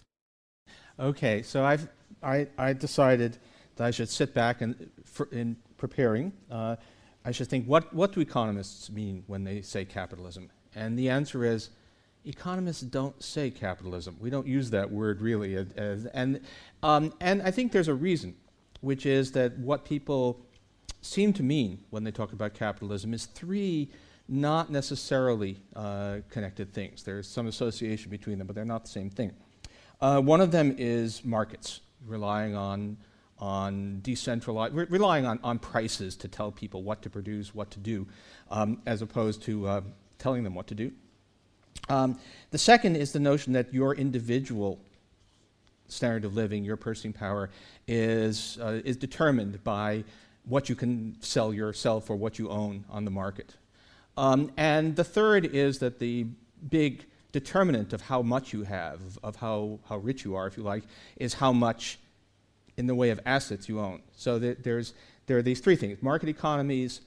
Okay, 0.98 1.42
so 1.42 1.64
I've, 1.64 1.88
I, 2.22 2.46
I 2.58 2.72
decided 2.72 3.38
that 3.76 3.84
I 3.84 3.90
should 3.90 4.08
sit 4.08 4.34
back 4.34 4.60
and, 4.60 4.90
for, 5.04 5.28
in 5.32 5.56
preparing. 5.76 6.32
Uh, 6.50 6.76
I 7.24 7.30
should 7.30 7.48
think, 7.48 7.66
what, 7.66 7.92
what 7.94 8.12
do 8.12 8.20
economists 8.20 8.90
mean 8.90 9.24
when 9.26 9.44
they 9.44 9.62
say 9.62 9.84
capitalism? 9.84 10.50
And 10.74 10.98
the 10.98 11.08
answer 11.08 11.44
is, 11.44 11.70
economists 12.24 12.82
don't 12.82 13.22
say 13.22 13.50
capitalism. 13.50 14.16
We 14.20 14.30
don't 14.30 14.46
use 14.46 14.70
that 14.70 14.90
word 14.90 15.20
really. 15.20 15.56
And, 16.14 16.40
um, 16.82 17.12
and 17.20 17.42
I 17.42 17.50
think 17.50 17.72
there's 17.72 17.88
a 17.88 17.94
reason, 17.94 18.34
which 18.80 19.06
is 19.06 19.32
that 19.32 19.58
what 19.58 19.84
people 19.84 20.40
seem 21.00 21.32
to 21.34 21.42
mean 21.42 21.80
when 21.90 22.04
they 22.04 22.10
talk 22.10 22.32
about 22.32 22.54
capitalism 22.54 23.12
is 23.12 23.26
three 23.26 23.90
not 24.28 24.70
necessarily 24.70 25.58
uh, 25.74 26.18
connected 26.30 26.72
things. 26.72 27.02
There's 27.02 27.28
some 27.28 27.48
association 27.48 28.10
between 28.10 28.38
them, 28.38 28.46
but 28.46 28.54
they're 28.54 28.64
not 28.64 28.84
the 28.84 28.90
same 28.90 29.10
thing. 29.10 29.32
Uh, 30.00 30.20
one 30.20 30.40
of 30.40 30.50
them 30.50 30.74
is 30.78 31.24
markets, 31.24 31.80
relying 32.06 32.56
on 32.56 32.96
on 33.42 33.98
decentralized, 34.02 34.72
re- 34.72 34.86
relying 34.88 35.26
on, 35.26 35.40
on 35.42 35.58
prices 35.58 36.14
to 36.14 36.28
tell 36.28 36.52
people 36.52 36.84
what 36.84 37.02
to 37.02 37.10
produce, 37.10 37.52
what 37.52 37.72
to 37.72 37.80
do, 37.80 38.06
um, 38.52 38.80
as 38.86 39.02
opposed 39.02 39.42
to 39.42 39.66
uh, 39.66 39.80
telling 40.18 40.44
them 40.44 40.54
what 40.54 40.68
to 40.68 40.76
do. 40.76 40.92
Um, 41.88 42.20
the 42.52 42.58
second 42.58 42.94
is 42.94 43.10
the 43.10 43.18
notion 43.18 43.52
that 43.54 43.74
your 43.74 43.96
individual 43.96 44.78
standard 45.88 46.24
of 46.24 46.36
living, 46.36 46.64
your 46.64 46.76
purchasing 46.76 47.12
power, 47.12 47.50
is, 47.88 48.58
uh, 48.62 48.80
is 48.84 48.96
determined 48.96 49.64
by 49.64 50.04
what 50.44 50.68
you 50.68 50.76
can 50.76 51.16
sell 51.20 51.52
yourself 51.52 52.08
or 52.10 52.14
what 52.14 52.38
you 52.38 52.48
own 52.48 52.84
on 52.88 53.04
the 53.04 53.10
market. 53.10 53.56
Um, 54.16 54.52
and 54.56 54.94
the 54.94 55.04
third 55.04 55.46
is 55.46 55.80
that 55.80 55.98
the 55.98 56.26
big 56.70 57.06
determinant 57.32 57.92
of 57.92 58.02
how 58.02 58.22
much 58.22 58.52
you 58.52 58.62
have, 58.62 59.00
of 59.24 59.34
how, 59.34 59.80
how 59.88 59.96
rich 59.96 60.24
you 60.24 60.36
are, 60.36 60.46
if 60.46 60.56
you 60.56 60.62
like, 60.62 60.84
is 61.16 61.34
how 61.34 61.52
much 61.52 61.98
in 62.76 62.86
the 62.86 62.94
way 62.94 63.10
of 63.10 63.20
assets 63.26 63.68
you 63.68 63.80
own. 63.80 64.02
So 64.16 64.38
there's, 64.38 64.94
there 65.26 65.38
are 65.38 65.42
these 65.42 65.60
three 65.60 65.76
things 65.76 66.02
market 66.02 66.28
economies, 66.28 67.00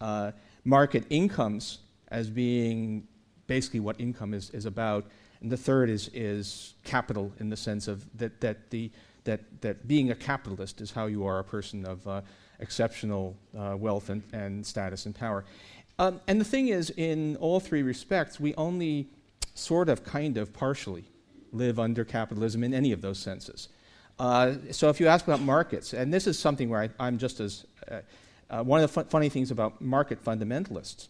uh, 0.00 0.32
market 0.64 1.04
incomes 1.10 1.78
as 2.08 2.30
being 2.30 3.06
basically 3.46 3.80
what 3.80 4.00
income 4.00 4.34
is, 4.34 4.50
is 4.50 4.66
about, 4.66 5.06
and 5.40 5.50
the 5.50 5.56
third 5.56 5.90
is, 5.90 6.10
is 6.12 6.74
capital 6.84 7.32
in 7.40 7.48
the 7.48 7.56
sense 7.56 7.88
of 7.88 8.04
that, 8.18 8.40
that, 8.40 8.70
the, 8.70 8.90
that, 9.24 9.40
that 9.60 9.88
being 9.88 10.10
a 10.10 10.14
capitalist 10.14 10.80
is 10.80 10.90
how 10.90 11.06
you 11.06 11.26
are 11.26 11.38
a 11.38 11.44
person 11.44 11.84
of 11.84 12.06
uh, 12.06 12.20
exceptional 12.60 13.36
uh, 13.58 13.76
wealth 13.76 14.10
and, 14.10 14.22
and 14.32 14.64
status 14.64 15.06
and 15.06 15.14
power. 15.14 15.44
Um, 15.98 16.20
and 16.28 16.40
the 16.40 16.44
thing 16.44 16.68
is, 16.68 16.90
in 16.96 17.36
all 17.36 17.60
three 17.60 17.82
respects, 17.82 18.40
we 18.40 18.54
only 18.54 19.08
sort 19.54 19.88
of, 19.88 20.04
kind 20.04 20.36
of, 20.36 20.52
partially 20.52 21.04
live 21.52 21.78
under 21.78 22.04
capitalism 22.04 22.64
in 22.64 22.72
any 22.72 22.92
of 22.92 23.02
those 23.02 23.18
senses. 23.18 23.68
Uh, 24.20 24.56
so 24.70 24.90
if 24.90 25.00
you 25.00 25.06
ask 25.06 25.26
about 25.26 25.40
markets, 25.40 25.94
and 25.94 26.12
this 26.12 26.26
is 26.26 26.38
something 26.38 26.68
where 26.68 26.90
I, 26.98 27.08
am 27.08 27.16
just 27.16 27.40
as 27.40 27.64
uh, 27.90 28.00
uh, 28.50 28.62
one 28.62 28.82
of 28.82 28.92
the 28.92 29.02
fu- 29.02 29.08
funny 29.08 29.30
things 29.30 29.50
about 29.50 29.80
market 29.80 30.22
fundamentalists 30.22 31.08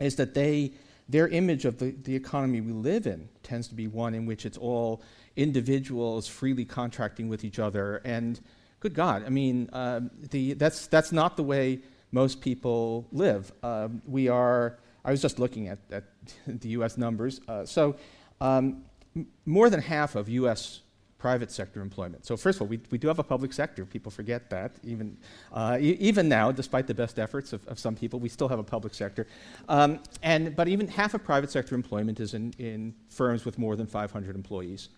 is 0.00 0.16
that 0.16 0.34
they 0.34 0.72
their 1.08 1.28
image 1.28 1.64
of 1.64 1.78
the, 1.78 1.92
the 2.02 2.14
economy 2.14 2.60
we 2.60 2.72
live 2.72 3.06
in 3.06 3.26
tends 3.42 3.68
to 3.68 3.74
be 3.74 3.86
one 3.86 4.14
in 4.14 4.26
which 4.26 4.44
it's 4.44 4.58
all 4.58 5.02
individuals 5.34 6.28
freely 6.28 6.66
contracting 6.66 7.30
with 7.30 7.42
each 7.42 7.58
other. 7.58 8.02
And 8.04 8.38
good 8.80 8.94
god 8.94 9.24
i 9.26 9.28
mean 9.28 9.68
uh, 9.72 10.00
the, 10.30 10.54
that's, 10.54 10.86
that's 10.88 11.12
not 11.12 11.36
the 11.36 11.42
way 11.42 11.80
most 12.12 12.42
people 12.42 13.06
live. 13.12 13.50
Um, 13.62 14.02
we 14.06 14.28
are 14.28 14.78
i 15.06 15.10
was 15.10 15.22
just 15.22 15.38
looking 15.38 15.68
at, 15.68 15.78
at 15.90 16.04
the 16.46 16.68
us 16.70 16.98
numbers. 16.98 17.40
Uh, 17.48 17.64
so 17.64 17.96
um, 18.42 18.84
m- 19.16 19.26
more 19.46 19.70
than 19.70 19.80
half 19.80 20.16
of 20.16 20.28
us 20.28 20.82
private 21.20 21.52
sector 21.52 21.82
employment. 21.82 22.24
So 22.24 22.36
first 22.36 22.56
of 22.56 22.62
all, 22.62 22.68
we, 22.68 22.80
we 22.90 22.98
do 22.98 23.06
have 23.08 23.18
a 23.18 23.22
public 23.22 23.52
sector. 23.52 23.84
People 23.84 24.10
forget 24.10 24.48
that. 24.50 24.72
Even, 24.82 25.16
uh, 25.52 25.76
e- 25.78 25.98
even 26.00 26.28
now, 26.28 26.50
despite 26.50 26.86
the 26.86 26.94
best 26.94 27.18
efforts 27.18 27.52
of, 27.52 27.64
of, 27.68 27.78
some 27.78 27.94
people, 27.94 28.18
we 28.18 28.30
still 28.30 28.48
have 28.48 28.58
a 28.58 28.64
public 28.64 28.94
sector. 28.94 29.26
Um, 29.68 30.00
and, 30.22 30.56
but 30.56 30.66
even 30.66 30.88
half 30.88 31.12
of 31.12 31.22
private 31.22 31.50
sector 31.50 31.74
employment 31.74 32.20
is 32.20 32.32
in, 32.32 32.54
in 32.58 32.94
firms 33.10 33.44
with 33.44 33.58
more 33.58 33.76
than 33.76 33.86
500 33.86 34.34
employees. 34.34 34.88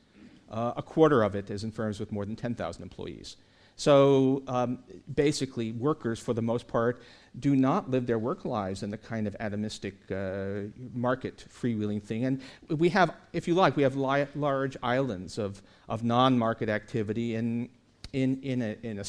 Uh, 0.48 0.72
a 0.76 0.82
quarter 0.82 1.22
of 1.24 1.34
it 1.34 1.50
is 1.50 1.64
in 1.64 1.72
firms 1.72 1.98
with 1.98 2.12
more 2.12 2.24
than 2.24 2.36
10,000 2.36 2.82
employees. 2.82 3.36
So 3.76 4.42
um, 4.46 4.78
basically, 5.12 5.72
workers, 5.72 6.18
for 6.18 6.34
the 6.34 6.42
most 6.42 6.68
part, 6.68 7.02
do 7.38 7.56
not 7.56 7.90
live 7.90 8.06
their 8.06 8.18
work 8.18 8.44
lives 8.44 8.82
in 8.82 8.90
the 8.90 8.98
kind 8.98 9.26
of 9.26 9.36
atomistic 9.38 9.94
uh, 10.10 10.70
market 10.92 11.44
freewheeling 11.48 12.02
thing. 12.02 12.24
And 12.24 12.42
we 12.68 12.90
have, 12.90 13.14
if 13.32 13.48
you 13.48 13.54
like, 13.54 13.76
we 13.76 13.82
have 13.82 13.96
li- 13.96 14.26
large 14.34 14.76
islands 14.82 15.38
of, 15.38 15.62
of 15.88 16.04
non 16.04 16.38
market 16.38 16.68
activity 16.68 17.34
in, 17.34 17.70
in, 18.12 18.40
in, 18.42 18.62
a, 18.62 18.76
in, 18.82 18.98
a, 18.98 19.04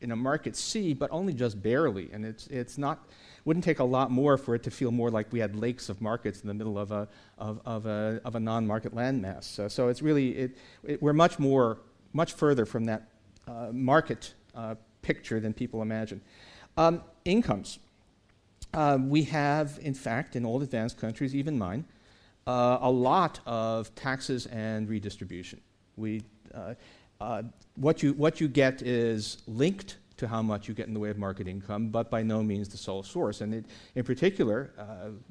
in 0.00 0.10
a 0.10 0.16
market 0.16 0.56
sea, 0.56 0.94
but 0.94 1.10
only 1.12 1.32
just 1.32 1.62
barely. 1.62 2.10
And 2.12 2.24
it's, 2.24 2.48
it's 2.48 2.76
not, 2.76 3.06
wouldn't 3.44 3.64
take 3.64 3.78
a 3.78 3.84
lot 3.84 4.10
more 4.10 4.36
for 4.36 4.56
it 4.56 4.64
to 4.64 4.70
feel 4.70 4.90
more 4.90 5.10
like 5.10 5.32
we 5.32 5.38
had 5.38 5.54
lakes 5.54 5.88
of 5.88 6.00
markets 6.00 6.40
in 6.40 6.48
the 6.48 6.54
middle 6.54 6.78
of 6.78 6.90
a, 6.90 7.08
of, 7.38 7.60
of 7.64 7.86
a, 7.86 8.20
of 8.24 8.34
a 8.34 8.40
non 8.40 8.66
market 8.66 8.94
landmass. 8.94 9.58
Uh, 9.60 9.68
so 9.68 9.88
it's 9.88 10.02
really, 10.02 10.30
it, 10.30 10.56
it, 10.82 11.02
we're 11.02 11.12
much 11.12 11.38
more, 11.38 11.78
much 12.12 12.32
further 12.32 12.66
from 12.66 12.86
that 12.86 13.09
market 13.72 14.34
uh, 14.54 14.74
picture 15.02 15.40
than 15.40 15.52
people 15.52 15.82
imagine. 15.82 16.20
Um, 16.76 17.02
incomes. 17.24 17.78
Uh, 18.72 18.98
we 19.00 19.24
have, 19.24 19.78
in 19.82 19.94
fact, 19.94 20.36
in 20.36 20.44
all 20.44 20.62
advanced 20.62 20.98
countries, 20.98 21.34
even 21.34 21.58
mine, 21.58 21.84
uh, 22.46 22.78
a 22.80 22.90
lot 22.90 23.40
of 23.46 23.92
taxes 23.94 24.46
and 24.46 24.88
redistribution. 24.88 25.60
We, 25.96 26.22
uh, 26.54 26.74
uh, 27.20 27.42
what, 27.76 28.02
you, 28.02 28.12
what 28.14 28.40
you 28.40 28.48
get 28.48 28.82
is 28.82 29.38
linked 29.46 29.96
to 30.18 30.28
how 30.28 30.42
much 30.42 30.68
you 30.68 30.74
get 30.74 30.86
in 30.86 30.94
the 30.94 31.00
way 31.00 31.10
of 31.10 31.18
market 31.18 31.48
income, 31.48 31.88
but 31.88 32.10
by 32.10 32.22
no 32.22 32.42
means 32.42 32.68
the 32.68 32.76
sole 32.76 33.02
source. 33.02 33.40
And 33.40 33.54
it, 33.54 33.64
in 33.94 34.04
particular, 34.04 34.70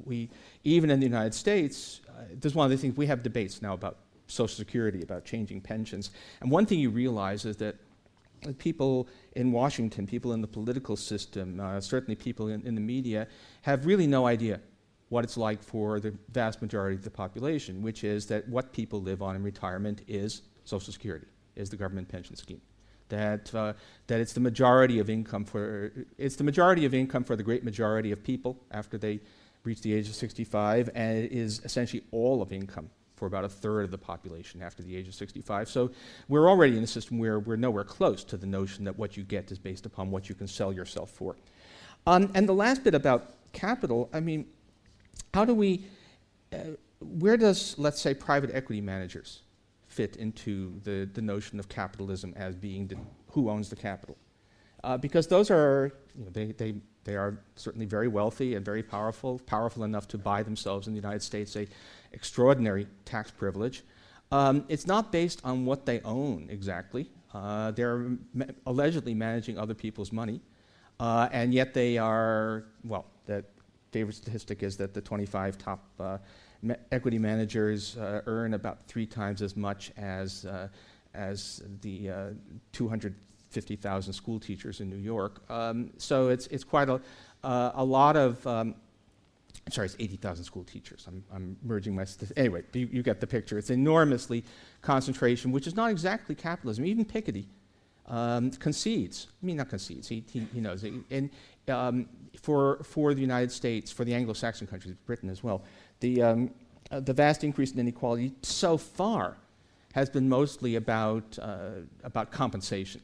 we, 0.04 0.30
even 0.64 0.90
in 0.90 1.00
the 1.00 1.06
United 1.06 1.34
States, 1.34 2.02
this 2.34 2.52
is 2.52 2.56
one 2.56 2.66
of 2.66 2.72
the 2.72 2.78
things 2.78 2.98
we 2.98 3.06
have 3.06 3.22
debates 3.24 3.62
now 3.62 3.74
about 3.74 3.98
Social 4.28 4.56
Security, 4.56 5.02
about 5.02 5.26
changing 5.26 5.62
pensions. 5.62 6.12
And 6.42 6.52
one 6.52 6.66
thing 6.66 6.80
you 6.80 6.90
realize 6.90 7.46
is 7.46 7.58
that 7.58 7.76
people 8.58 9.08
in 9.36 9.52
Washington, 9.52 10.08
people 10.08 10.34
in 10.34 10.42
the 10.42 10.48
political 10.48 10.96
system, 10.96 11.60
uh, 11.60 11.80
certainly 11.82 12.16
people 12.16 12.48
in, 12.48 12.66
in, 12.66 12.76
the 12.76 12.82
media, 12.82 13.28
have 13.62 13.86
really 13.86 14.08
no 14.08 14.26
idea 14.26 14.60
what 15.10 15.24
it's 15.24 15.38
like 15.38 15.62
for 15.62 16.00
the 16.00 16.14
vast 16.32 16.62
majority 16.62 16.96
of 16.96 17.04
the 17.04 17.10
population, 17.10 17.82
which 17.82 18.04
is 18.04 18.28
that 18.28 18.48
what 18.48 18.72
people 18.72 19.02
live 19.02 19.22
on 19.22 19.36
in 19.36 19.44
retirement 19.44 20.02
is 20.08 20.44
Social 20.66 20.94
Security, 20.94 21.26
is 21.56 21.70
the 21.70 21.78
government 21.78 22.08
pension 22.08 22.36
scheme. 22.36 22.62
That, 23.10 23.54
uh, 23.56 23.74
that 24.06 24.20
it's 24.20 24.34
the 24.34 24.40
majority 24.40 25.00
of 25.00 25.10
income 25.10 25.44
for 25.44 25.92
it's 26.20 26.36
the 26.36 26.44
majority 26.44 26.86
of 26.86 26.94
income 26.94 27.24
for 27.24 27.36
the 27.36 27.42
great 27.42 27.64
majority 27.64 28.12
of 28.12 28.24
people 28.24 28.62
after 28.70 29.00
they 29.00 29.20
reach 29.64 29.82
the 29.82 29.94
age 29.94 30.08
of 30.08 30.16
65, 30.16 30.92
and 30.94 31.18
it 31.18 31.32
is 31.32 31.60
essentially 31.66 32.04
all 32.12 32.44
of 32.44 32.54
income 32.54 32.92
for 33.20 33.26
about 33.26 33.44
a 33.44 33.50
third 33.50 33.84
of 33.84 33.92
the 33.92 33.98
population 33.98 34.62
after 34.64 34.82
the 34.82 34.96
age 34.96 35.08
of 35.08 35.14
65. 35.14 35.70
So 35.70 35.92
we're 36.30 36.50
already 36.50 36.78
in 36.78 36.84
a 36.84 36.88
system 36.88 37.20
where 37.20 37.40
we're 37.40 37.58
nowhere 37.58 37.84
close 37.84 38.24
to 38.24 38.38
the 38.38 38.48
notion 38.48 38.86
that 38.86 38.98
what 38.98 39.18
you 39.18 39.24
get 39.24 39.52
is 39.52 39.60
based 39.60 39.86
upon 39.86 40.10
what 40.10 40.30
you 40.30 40.36
can 40.36 40.48
sell 40.48 40.72
yourself 40.72 41.12
for. 41.12 41.36
Um, 42.08 42.32
and 42.34 42.48
the 42.48 42.54
last 42.54 42.84
bit 42.84 42.96
about 42.96 43.34
capital, 43.52 44.10
I 44.14 44.22
mean, 44.22 44.46
how 45.34 45.44
do 45.44 45.54
we, 45.54 45.86
uh, 46.54 46.58
where 47.00 47.36
does, 47.36 47.76
let's 47.78 48.02
say, 48.02 48.14
private 48.14 48.52
equity 48.54 48.82
managers 48.82 49.42
fit 49.88 50.16
into 50.16 50.80
the, 50.84 51.10
the 51.14 51.22
notion 51.22 51.60
of 51.60 51.68
capitalism 51.68 52.34
as 52.38 52.56
being 52.56 52.88
the, 52.88 52.96
who 53.32 53.50
owns 53.50 53.70
the 53.70 53.76
capital? 53.76 54.16
Uh, 54.84 54.98
because 54.98 55.28
those 55.28 55.52
are, 55.52 55.92
you 56.16 56.24
know, 56.24 56.32
they, 56.32 56.54
they, 56.54 56.76
they 57.04 57.16
are 57.16 57.38
certainly 57.56 57.86
very 57.86 58.08
wealthy 58.08 58.56
and 58.56 58.64
very 58.64 58.84
powerful, 58.84 59.40
powerful 59.40 59.84
enough 59.84 60.08
to 60.08 60.18
buy 60.18 60.42
themselves 60.42 60.88
in 60.88 60.94
the 60.94 61.00
United 61.00 61.22
States 61.22 61.56
a 61.58 61.68
extraordinary 62.12 62.88
tax 63.06 63.32
privilege. 63.32 63.84
Um, 64.32 64.66
it's 64.68 64.86
not 64.86 65.12
based 65.12 65.42
on 65.44 65.66
what 65.66 65.86
they 65.86 66.02
own 66.02 66.48
exactly. 66.50 67.10
Uh, 67.34 67.72
they're 67.72 68.12
ma- 68.34 68.46
allegedly 68.66 69.14
managing 69.14 69.58
other 69.58 69.74
people's 69.74 70.12
money, 70.12 70.42
uh, 71.00 71.30
and 71.32 71.54
yet 71.54 71.74
they 71.74 71.98
are, 71.98 72.66
well, 72.84 73.06
the 73.26 73.44
favorite 73.92 74.16
statistic 74.16 74.64
is 74.64 74.78
that 74.78 74.94
the 74.94 75.02
25 75.02 75.58
top 75.58 75.84
uh, 76.00 76.18
ma- 76.62 76.76
equity 76.92 77.18
managers 77.18 77.98
uh, 77.98 78.22
earn 78.26 78.54
about 78.54 78.84
three 78.88 79.06
times 79.06 79.42
as 79.42 79.56
much 79.56 79.92
as, 79.98 80.46
uh, 80.46 80.68
as 81.14 81.64
the 81.82 82.10
uh, 82.10 82.30
250,000 82.74 84.14
school 84.14 84.40
teachers 84.40 84.80
in 84.80 84.90
New 84.90 84.98
York. 84.98 85.42
Um, 85.50 85.92
so 85.98 86.30
it's, 86.30 86.48
it's 86.48 86.64
quite 86.64 86.90
a, 86.90 87.00
a 87.44 87.84
lot 87.84 88.16
of 88.16 88.46
um, 88.46 88.76
I'm 89.70 89.74
sorry, 89.74 89.86
it's 89.86 89.96
80,000 90.00 90.44
school 90.46 90.64
teachers. 90.64 91.06
I'm, 91.08 91.24
I'm 91.32 91.56
merging 91.62 91.94
my, 91.94 92.04
anyway, 92.36 92.64
you, 92.74 92.90
you, 92.92 93.04
get 93.04 93.20
the 93.20 93.28
picture. 93.28 93.56
It's 93.60 93.70
enormously 93.70 94.44
concentration, 94.82 95.52
which 95.52 95.68
is 95.68 95.76
not 95.76 95.92
exactly 95.92 96.34
capitalism. 96.34 96.88
Even 96.88 97.06
Piketty 97.06 97.46
um, 98.08 98.50
concedes, 98.50 99.28
I 99.30 99.46
mean, 99.46 99.58
not 99.58 99.70
concedes, 99.70 100.08
he, 100.08 100.24
he, 100.28 100.40
he 100.52 100.60
knows. 100.60 100.84
And 101.12 101.30
um, 101.68 102.10
for, 102.42 102.84
for 102.84 103.14
the 103.14 103.22
United 103.22 103.52
States, 103.52 103.92
for 103.92 104.04
the 104.04 104.16
Anglo-Saxon 104.16 104.66
countries, 104.66 104.96
Britain 105.06 105.30
as 105.30 105.44
well, 105.44 105.62
the, 106.00 106.24
um, 106.24 106.52
uh, 106.90 107.00
the 107.00 107.14
vast 107.14 107.44
increase 107.44 107.72
in 107.72 107.78
inequality 107.78 108.34
so 108.42 108.76
far 108.76 109.38
has 109.94 110.10
been 110.10 110.28
mostly 110.28 110.78
about, 110.78 111.38
uh, 111.40 111.82
about 112.04 112.32
compensation. 112.32 113.02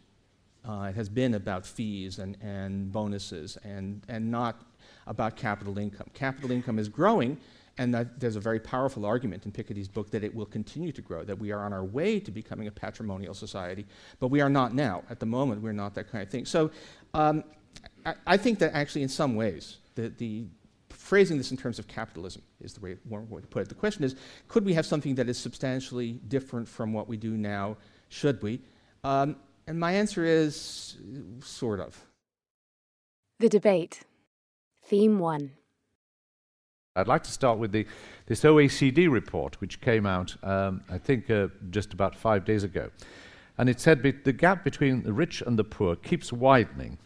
Uh, 0.68 0.88
it 0.90 0.96
has 0.96 1.10
been 1.10 1.36
about 1.36 1.64
fees 1.64 2.18
and, 2.18 2.36
and 2.42 2.92
bonuses 2.92 3.56
and, 3.64 4.02
and 4.08 4.32
not 4.32 4.64
about 5.08 5.36
capital 5.36 5.78
income. 5.78 6.08
Capital 6.14 6.52
income 6.52 6.80
is 6.80 6.90
growing, 6.90 7.38
and 7.78 7.94
there's 8.18 8.36
a 8.36 8.40
very 8.40 8.60
powerful 8.60 9.06
argument 9.06 9.46
in 9.46 9.52
Piketty's 9.52 9.88
book 9.88 10.10
that 10.12 10.24
it 10.24 10.34
will 10.34 10.46
continue 10.46 10.92
to 10.92 11.02
grow, 11.02 11.24
that 11.24 11.38
we 11.38 11.52
are 11.52 11.64
on 11.64 11.74
our 11.74 11.84
way 11.84 12.20
to 12.20 12.32
becoming 12.32 12.68
a 12.68 12.72
patrimonial 12.72 13.34
society, 13.34 13.86
but 14.20 14.30
we 14.30 14.42
are 14.42 14.50
not 14.50 14.74
now. 14.74 15.04
At 15.10 15.20
the 15.20 15.26
moment, 15.26 15.62
we're 15.62 15.74
not 15.74 15.94
that 15.96 16.10
kind 16.10 16.24
of 16.24 16.30
thing. 16.30 16.46
So 16.46 16.72
um, 17.14 17.44
I, 18.06 18.14
I, 18.26 18.38
think 18.38 18.60
that 18.60 18.74
actually, 18.74 19.04
in 19.04 19.10
some 19.10 19.36
ways, 19.36 19.78
the, 19.96 20.10
the, 20.10 20.46
phrasing 20.90 21.38
this 21.38 21.52
in 21.52 21.58
terms 21.58 21.78
of 21.78 21.88
capitalism 21.88 22.42
is 22.62 22.74
the 22.74 22.80
way, 22.80 22.98
one 23.04 23.30
way 23.30 23.42
to 23.42 23.48
put 23.48 23.62
it. 23.62 23.70
The 23.70 23.76
question 23.76 24.04
is 24.04 24.16
could 24.48 24.66
we 24.66 24.74
have 24.74 24.86
something 24.86 25.16
that 25.16 25.30
is 25.30 25.38
substantially 25.38 26.14
different 26.28 26.68
from 26.68 26.94
what 26.94 27.08
we 27.08 27.18
do 27.18 27.32
now? 27.32 27.78
Should 28.10 28.42
we? 28.42 28.62
Um, 29.04 29.36
and 29.68 29.80
my 29.80 29.92
answer 29.92 30.24
is 30.24 30.98
sort 31.42 31.80
of. 31.80 32.00
The 33.40 33.50
debate. 33.50 34.02
Theme 34.86 35.18
1. 35.20 35.52
I'd 36.96 37.08
like 37.08 37.24
to 37.24 37.32
start 37.32 37.58
with 37.58 37.72
the, 37.72 37.88
this 38.28 38.44
OECD 38.44 39.12
report, 39.12 39.60
which 39.60 39.82
came 39.82 40.06
out, 40.06 40.36
um, 40.44 40.82
I 40.90 40.98
think, 40.98 41.30
uh, 41.30 41.48
just 41.72 41.92
about 41.94 42.16
five 42.16 42.46
days 42.46 42.64
ago. 42.64 42.90
And 43.58 43.68
it 43.68 43.80
said 43.80 44.02
the 44.02 44.34
gap 44.34 44.64
between 44.64 45.04
the 45.04 45.12
rich 45.12 45.42
and 45.42 45.58
the 45.58 45.64
poor 45.64 45.96
keeps 45.96 46.32
widening. 46.32 46.98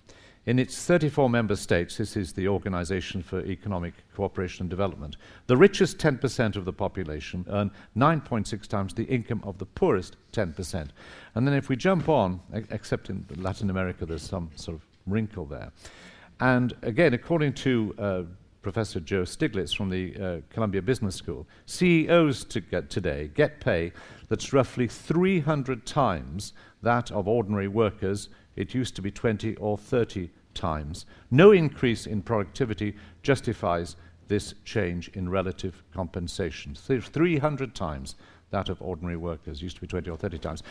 In 0.46 0.60
its 0.60 0.84
34 0.84 1.30
member 1.30 1.56
states, 1.56 1.98
this 1.98 2.18
is 2.18 2.34
the 2.34 2.48
Organization 2.48 3.22
for 3.22 3.46
Economic 3.46 3.94
Cooperation 4.16 4.64
and 4.64 4.70
Development, 4.70 5.16
the 5.48 5.58
richest 5.58 6.00
10% 6.00 6.56
of 6.56 6.66
the 6.66 6.74
population 6.74 7.46
earn 7.50 7.72
9.6 7.96 8.68
times 8.68 8.94
the 8.94 9.04
income 9.04 9.42
of 9.44 9.58
the 9.58 9.66
poorest 9.66 10.18
10%. 10.34 10.90
And 11.36 11.48
then 11.48 11.54
if 11.54 11.70
we 11.70 11.76
jump 11.76 12.10
on, 12.10 12.42
except 12.72 13.10
in 13.10 13.26
Latin 13.36 13.70
America, 13.70 14.06
there's 14.06 14.24
some 14.24 14.50
sort 14.56 14.76
of 14.76 14.86
wrinkle 15.06 15.46
there. 15.46 15.72
And 16.40 16.74
again, 16.82 17.14
according 17.14 17.54
to 17.54 17.96
uh, 17.98 18.24
Professor 18.62 19.00
Joe 19.00 19.24
Stiglitz 19.24 19.76
from 19.76 19.90
the 19.90 20.16
uh, 20.16 20.38
Columbia 20.50 20.82
Business 20.82 21.16
School, 21.16 21.48
CEOs 21.66 22.44
to 22.46 22.62
get 22.62 22.90
today 22.90 23.30
get 23.34 23.60
pay 23.60 23.92
that's 24.30 24.54
roughly 24.54 24.88
300 24.88 25.86
times 25.86 26.54
that 26.82 27.12
of 27.12 27.28
ordinary 27.28 27.68
workers. 27.68 28.30
It 28.56 28.74
used 28.74 28.96
to 28.96 29.02
be 29.02 29.12
20 29.12 29.56
or 29.56 29.78
30 29.78 30.30
times. 30.54 31.06
No 31.32 31.52
increase 31.52 32.06
in 32.06 32.22
productivity 32.22 32.96
justifies 33.22 33.96
this 34.28 34.54
change 34.64 35.10
in 35.10 35.30
relative 35.30 35.84
compensation. 35.94 36.76
300 36.76 37.74
times 37.74 38.16
that 38.52 38.70
of 38.70 38.82
ordinary 38.82 39.18
workers. 39.18 39.62
Used 39.62 39.76
to 39.76 39.82
be 39.82 39.88
20 39.88 40.10
or 40.10 40.18
30 40.18 40.38
times. 40.40 40.64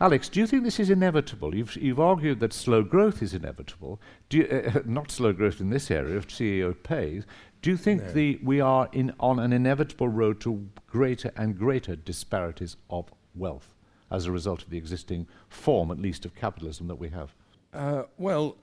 Alex, 0.00 0.28
do 0.28 0.40
you 0.40 0.46
think 0.46 0.64
this 0.64 0.80
is 0.80 0.90
inevitable? 0.90 1.54
You've, 1.54 1.76
you've 1.76 2.00
argued 2.00 2.40
that 2.40 2.52
slow 2.52 2.82
growth 2.82 3.22
is 3.22 3.34
inevitable. 3.34 4.00
You, 4.30 4.46
uh, 4.46 4.80
not 4.84 5.10
slow 5.10 5.32
growth 5.32 5.60
in 5.60 5.70
this 5.70 5.90
area 5.90 6.16
of 6.16 6.26
CEO 6.26 6.74
pays. 6.82 7.24
Do 7.62 7.70
you 7.70 7.76
think 7.76 8.02
no. 8.02 8.12
the, 8.12 8.40
we 8.42 8.60
are 8.60 8.88
in, 8.92 9.14
on 9.20 9.38
an 9.38 9.52
inevitable 9.52 10.08
road 10.08 10.40
to 10.40 10.68
greater 10.86 11.32
and 11.36 11.56
greater 11.56 11.96
disparities 11.96 12.76
of 12.90 13.12
wealth 13.34 13.74
as 14.10 14.26
a 14.26 14.32
result 14.32 14.62
of 14.62 14.70
the 14.70 14.76
existing 14.76 15.26
form, 15.48 15.90
at 15.90 15.98
least, 15.98 16.24
of 16.24 16.34
capitalism 16.34 16.88
that 16.88 16.96
we 16.96 17.08
have? 17.08 17.34
Uh, 17.72 18.02
well, 18.18 18.56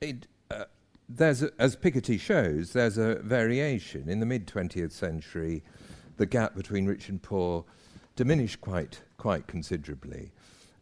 it, 0.00 0.26
uh, 0.50 0.64
there's 1.08 1.42
a, 1.42 1.50
as 1.58 1.76
Piketty 1.76 2.18
shows, 2.18 2.72
there's 2.72 2.98
a 2.98 3.16
variation. 3.16 4.08
In 4.08 4.20
the 4.20 4.26
mid 4.26 4.46
20th 4.46 4.92
century, 4.92 5.62
the 6.16 6.26
gap 6.26 6.54
between 6.54 6.86
rich 6.86 7.08
and 7.08 7.22
poor 7.22 7.64
diminished 8.16 8.60
quite, 8.60 9.02
quite 9.16 9.46
considerably. 9.46 10.32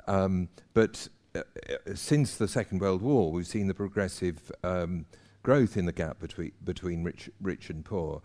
Um, 0.06 0.48
but 0.74 1.08
uh, 1.34 1.40
uh, 1.40 1.94
since 1.94 2.36
the 2.36 2.48
Second 2.48 2.80
World 2.80 3.02
War, 3.02 3.30
we've 3.30 3.46
seen 3.46 3.68
the 3.68 3.74
progressive 3.74 4.50
um, 4.64 5.06
growth 5.42 5.76
in 5.76 5.86
the 5.86 5.92
gap 5.92 6.18
between, 6.18 6.52
between 6.64 7.04
rich, 7.04 7.30
rich 7.40 7.70
and 7.70 7.84
poor. 7.84 8.22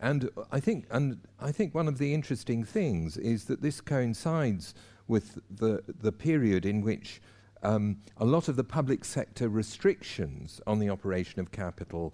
And 0.00 0.30
I 0.50 0.60
think, 0.60 0.86
and 0.90 1.20
I 1.40 1.52
think 1.52 1.74
one 1.74 1.88
of 1.88 1.98
the 1.98 2.12
interesting 2.12 2.64
things 2.64 3.16
is 3.16 3.44
that 3.44 3.62
this 3.62 3.80
coincides 3.80 4.74
with 5.06 5.38
the, 5.50 5.82
the 5.86 6.12
period 6.12 6.66
in 6.66 6.82
which 6.82 7.22
um, 7.62 7.98
a 8.16 8.24
lot 8.24 8.48
of 8.48 8.56
the 8.56 8.64
public 8.64 9.04
sector 9.04 9.48
restrictions 9.48 10.60
on 10.66 10.80
the 10.80 10.90
operation 10.90 11.40
of 11.40 11.52
capital 11.52 12.12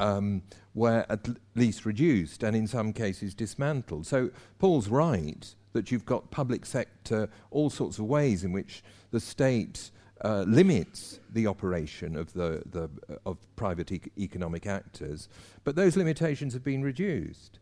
um, 0.00 0.42
were 0.74 1.04
at 1.08 1.28
l- 1.28 1.34
least 1.54 1.84
reduced 1.84 2.42
and 2.42 2.56
in 2.56 2.66
some 2.66 2.92
cases 2.92 3.34
dismantled. 3.34 4.06
So 4.06 4.30
Paul's 4.58 4.88
right 4.88 5.54
that 5.72 5.90
you've 5.90 6.06
got 6.06 6.30
public 6.30 6.66
sector, 6.66 7.28
all 7.50 7.70
sorts 7.70 7.98
of 7.98 8.04
ways 8.04 8.44
in 8.44 8.52
which 8.52 8.82
the 9.10 9.20
state 9.20 9.90
uh, 10.24 10.42
limits 10.48 11.20
the 11.32 11.46
operation 11.46 12.16
of 12.16 12.32
the, 12.32 12.62
the 12.72 12.90
uh, 13.08 13.16
of 13.24 13.36
private 13.56 13.92
e- 13.92 14.00
economic 14.18 14.66
actors, 14.66 15.28
but 15.64 15.76
those 15.76 15.96
limitations 15.96 16.52
have 16.52 16.64
been 16.64 16.82
reduced. 16.82 17.60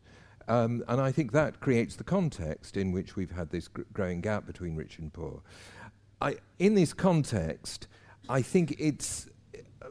Um, 0.49 0.85
and 0.89 1.01
I 1.01 1.13
think 1.13 1.33
that 1.33 1.61
creates 1.61 1.97
the 1.97 2.05
context 2.05 2.77
in 2.77 2.93
which 2.93 3.17
we've 3.17 3.33
had 3.33 3.51
this 3.51 3.69
gr- 3.69 3.83
growing 3.93 4.21
gap 4.21 4.47
between 4.47 4.77
rich 4.77 4.99
and 4.99 5.13
poor. 5.13 5.43
I, 6.21 6.37
in 6.59 6.75
this 6.75 6.95
context, 6.95 7.89
I 8.29 8.43
think 8.43 8.77
it's, 8.79 9.29
uh, 9.83 9.89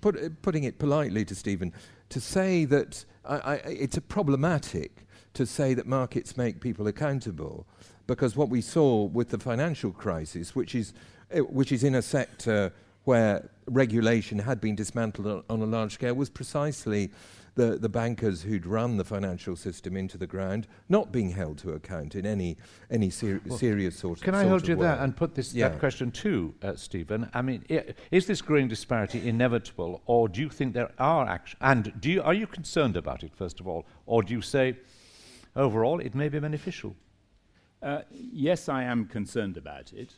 put, 0.00 0.42
putting 0.42 0.64
it 0.64 0.78
politely 0.78 1.24
to 1.24 1.34
Stephen, 1.34 1.72
to 2.10 2.20
say 2.20 2.66
that 2.66 3.04
I, 3.24 3.36
I, 3.36 3.54
it's 3.56 3.96
a 3.96 4.02
problematic 4.02 5.03
to 5.34 5.44
say 5.44 5.74
that 5.74 5.86
markets 5.86 6.36
make 6.36 6.60
people 6.60 6.86
accountable, 6.86 7.66
because 8.06 8.36
what 8.36 8.48
we 8.48 8.60
saw 8.60 9.04
with 9.04 9.30
the 9.30 9.38
financial 9.38 9.90
crisis, 9.90 10.54
which 10.54 10.74
is, 10.74 10.94
uh, 11.34 11.40
which 11.40 11.72
is 11.72 11.84
in 11.84 11.96
a 11.96 12.02
sector 12.02 12.72
where 13.04 13.50
regulation 13.66 14.38
had 14.38 14.60
been 14.60 14.74
dismantled 14.74 15.44
on, 15.50 15.60
a 15.60 15.64
large 15.66 15.94
scale, 15.94 16.14
was 16.14 16.30
precisely 16.30 17.10
the, 17.56 17.78
the 17.78 17.88
bankers 17.88 18.42
who'd 18.42 18.66
run 18.66 18.96
the 18.96 19.04
financial 19.04 19.54
system 19.54 19.96
into 19.96 20.18
the 20.18 20.26
ground 20.26 20.66
not 20.88 21.12
being 21.12 21.30
held 21.30 21.58
to 21.58 21.72
account 21.72 22.14
in 22.14 22.26
any, 22.26 22.56
any 22.90 23.10
ser- 23.10 23.40
well, 23.46 23.58
serious 23.58 23.96
sort 23.96 24.20
can 24.20 24.34
of 24.34 24.40
Can 24.40 24.46
I 24.46 24.48
hold 24.48 24.66
you 24.66 24.74
there 24.76 24.98
and 25.00 25.16
put 25.16 25.34
this, 25.34 25.54
yeah. 25.54 25.68
that 25.68 25.78
question 25.78 26.10
too, 26.10 26.54
uh, 26.62 26.74
Stephen? 26.76 27.28
I 27.34 27.42
mean, 27.42 27.64
I- 27.70 27.94
is 28.10 28.26
this 28.26 28.40
growing 28.40 28.68
disparity 28.68 29.28
inevitable, 29.28 30.02
or 30.06 30.28
do 30.28 30.40
you 30.40 30.48
think 30.48 30.74
there 30.74 30.92
are 30.98 31.26
actions? 31.28 31.58
And 31.60 31.92
do 32.00 32.10
you, 32.10 32.22
are 32.22 32.34
you 32.34 32.46
concerned 32.46 32.96
about 32.96 33.22
it, 33.22 33.32
first 33.36 33.60
of 33.60 33.68
all, 33.68 33.86
or 34.06 34.22
do 34.22 34.32
you 34.32 34.42
say, 34.42 34.76
overall, 35.56 36.00
it 36.00 36.14
may 36.14 36.28
be 36.28 36.38
beneficial. 36.38 36.94
Uh, 37.82 38.02
yes, 38.10 38.68
I 38.68 38.84
am 38.84 39.06
concerned 39.06 39.56
about 39.56 39.92
it, 39.92 40.14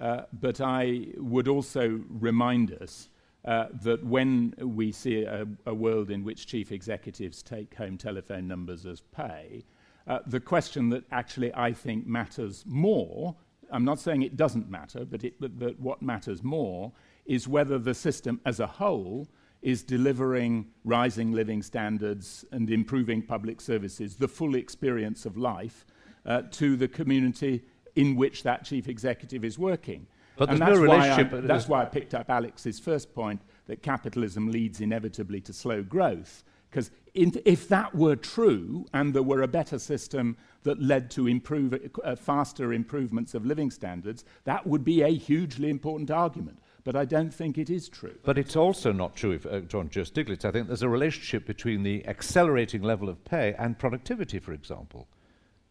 uh, 0.00 0.22
but 0.32 0.60
I 0.60 1.08
would 1.16 1.48
also 1.48 2.00
remind 2.08 2.72
us 2.72 3.08
uh, 3.44 3.66
that 3.82 4.04
when 4.04 4.54
we 4.58 4.92
see 4.92 5.22
a, 5.24 5.46
a, 5.66 5.74
world 5.74 6.10
in 6.10 6.24
which 6.24 6.46
chief 6.46 6.72
executives 6.72 7.42
take 7.42 7.74
home 7.74 7.96
telephone 7.96 8.46
numbers 8.46 8.84
as 8.86 9.00
pay, 9.00 9.64
Uh, 10.06 10.18
the 10.26 10.40
question 10.40 10.90
that 10.90 11.04
actually 11.10 11.54
I 11.54 11.72
think 11.72 12.06
matters 12.06 12.64
more, 12.66 13.36
I'm 13.70 13.84
not 13.84 14.00
saying 14.00 14.22
it 14.22 14.36
doesn't 14.36 14.68
matter, 14.68 15.04
but, 15.04 15.22
it, 15.24 15.34
but, 15.38 15.58
but 15.58 15.78
what 15.78 16.02
matters 16.02 16.42
more 16.42 16.92
is 17.26 17.46
whether 17.46 17.78
the 17.78 17.94
system 17.94 18.40
as 18.44 18.60
a 18.60 18.66
whole 18.66 19.28
is 19.62 19.82
delivering 19.82 20.66
rising 20.84 21.32
living 21.32 21.62
standards 21.62 22.44
and 22.50 22.70
improving 22.70 23.22
public 23.22 23.60
services, 23.60 24.16
the 24.16 24.28
full 24.28 24.54
experience 24.54 25.26
of 25.26 25.36
life, 25.36 25.84
uh, 26.26 26.42
to 26.50 26.76
the 26.76 26.88
community 26.88 27.62
in 27.96 28.16
which 28.16 28.42
that 28.42 28.64
chief 28.64 28.88
executive 28.88 29.44
is 29.44 29.58
working. 29.58 30.06
But 30.36 30.48
and 30.48 30.58
there's 30.60 30.78
that's 30.78 30.80
no 30.80 30.88
why 30.88 31.10
I- 31.10 31.40
that's 31.46 31.68
why 31.68 31.82
I 31.82 31.84
picked 31.84 32.14
up 32.14 32.30
Alex's 32.30 32.78
first 32.78 33.14
point 33.14 33.42
that 33.66 33.82
capitalism 33.82 34.50
leads 34.50 34.80
inevitably 34.80 35.40
to 35.42 35.52
slow 35.52 35.82
growth. 35.82 36.42
Because 36.70 36.90
if 37.14 37.68
that 37.68 37.94
were 37.96 38.14
true 38.14 38.86
and 38.94 39.12
there 39.12 39.24
were 39.24 39.42
a 39.42 39.48
better 39.48 39.78
system 39.78 40.36
that 40.62 40.80
led 40.80 41.10
to 41.10 41.26
improve, 41.26 41.74
uh, 42.04 42.14
faster 42.14 42.72
improvements 42.72 43.34
of 43.34 43.44
living 43.44 43.72
standards, 43.72 44.24
that 44.44 44.66
would 44.66 44.84
be 44.84 45.02
a 45.02 45.08
hugely 45.12 45.68
important 45.68 46.10
argument. 46.12 46.58
But 46.84 46.96
I 46.96 47.04
don't 47.04 47.32
think 47.32 47.58
it 47.58 47.68
is 47.70 47.88
true. 47.88 48.16
But 48.24 48.38
it's 48.38 48.56
also 48.56 48.92
not 48.92 49.14
true, 49.14 49.32
if, 49.32 49.46
uh, 49.46 49.60
John 49.60 49.88
Stiglitz. 49.88 50.44
I 50.44 50.50
think 50.50 50.66
there's 50.66 50.82
a 50.82 50.88
relationship 50.88 51.46
between 51.46 51.82
the 51.82 52.06
accelerating 52.06 52.82
level 52.82 53.08
of 53.08 53.24
pay 53.24 53.54
and 53.58 53.78
productivity, 53.78 54.38
for 54.38 54.52
example. 54.52 55.08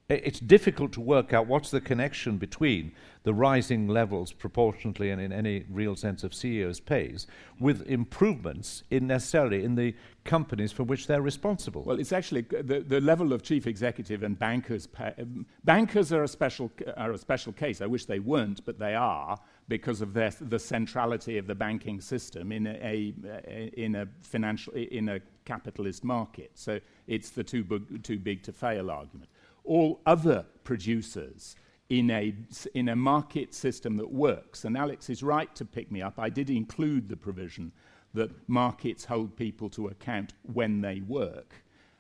It's 0.10 0.39
difficult 0.39 0.91
to 0.93 1.02
work 1.02 1.34
out 1.34 1.45
what's 1.45 1.69
the 1.69 1.80
connection 1.80 2.38
between 2.38 2.93
the 3.22 3.34
rising 3.34 3.88
levels 3.88 4.34
proportionately 4.34 5.12
and 5.12 5.22
in 5.22 5.32
any 5.32 5.65
real 5.69 5.95
sense 5.95 6.24
of 6.24 6.34
CEOs' 6.34 6.80
pays 6.80 7.28
with 7.60 7.84
improvements 7.84 8.82
in 8.89 9.06
necessarily 9.06 9.63
in 9.63 9.76
the 9.76 9.93
companies 10.24 10.72
for 10.72 10.82
which 10.82 11.06
they're 11.06 11.22
responsible. 11.22 11.84
Well, 11.84 12.00
it's 12.00 12.12
actually 12.12 12.41
the, 12.41 12.84
the 12.88 13.00
level 13.00 13.34
of 13.34 13.43
chief 13.43 13.67
executive 13.67 14.24
and 14.24 14.38
bankers. 14.38 14.88
Pa- 14.88 15.12
um, 15.19 15.45
bankers 15.63 16.12
are 16.12 16.24
a 16.24 16.28
special 16.28 16.72
c- 16.80 16.86
are 16.98 17.12
a 17.12 17.17
special 17.19 17.54
case. 17.54 17.80
I 17.80 17.86
wish 17.86 18.06
they 18.06 18.19
weren't, 18.19 18.65
but 18.65 18.80
they 18.80 18.95
are 18.95 19.38
because 19.69 20.01
of 20.01 20.13
their, 20.13 20.32
the 20.41 20.60
centrality 20.60 21.38
of 21.38 21.47
the 21.47 21.55
banking 21.55 22.01
system 22.01 22.51
in 22.51 22.67
a, 22.67 23.13
a, 23.23 23.71
in 23.77 23.95
a 23.95 24.08
financial 24.21 24.73
in 24.73 25.08
a 25.08 25.19
capitalist 25.45 26.03
market. 26.03 26.51
So 26.55 26.79
it's 27.08 27.29
the 27.29 27.43
too 27.43 27.63
big, 27.63 28.03
too 28.03 28.19
big 28.19 28.43
to 28.43 28.51
fail 28.51 28.91
argument. 28.91 29.29
All 29.63 30.01
other 30.05 30.45
producers 30.63 31.55
in 31.89 32.10
a, 32.12 32.36
in 32.73 32.89
a 32.89 32.95
market 32.95 33.53
system 33.53 33.97
that 33.97 34.12
works, 34.12 34.65
and 34.65 34.77
Alex 34.77 35.10
is 35.10 35.23
right 35.23 35.53
to 35.55 35.65
pick 35.65 35.91
me 35.91 36.01
up, 36.01 36.19
I 36.19 36.29
did 36.29 36.49
include 36.49 37.08
the 37.08 37.17
provision 37.17 37.71
that 38.13 38.32
markets 38.49 39.05
hold 39.05 39.36
people 39.36 39.69
to 39.69 39.88
account 39.88 40.34
when 40.53 40.82
they 40.82 41.01
work. 41.01 41.53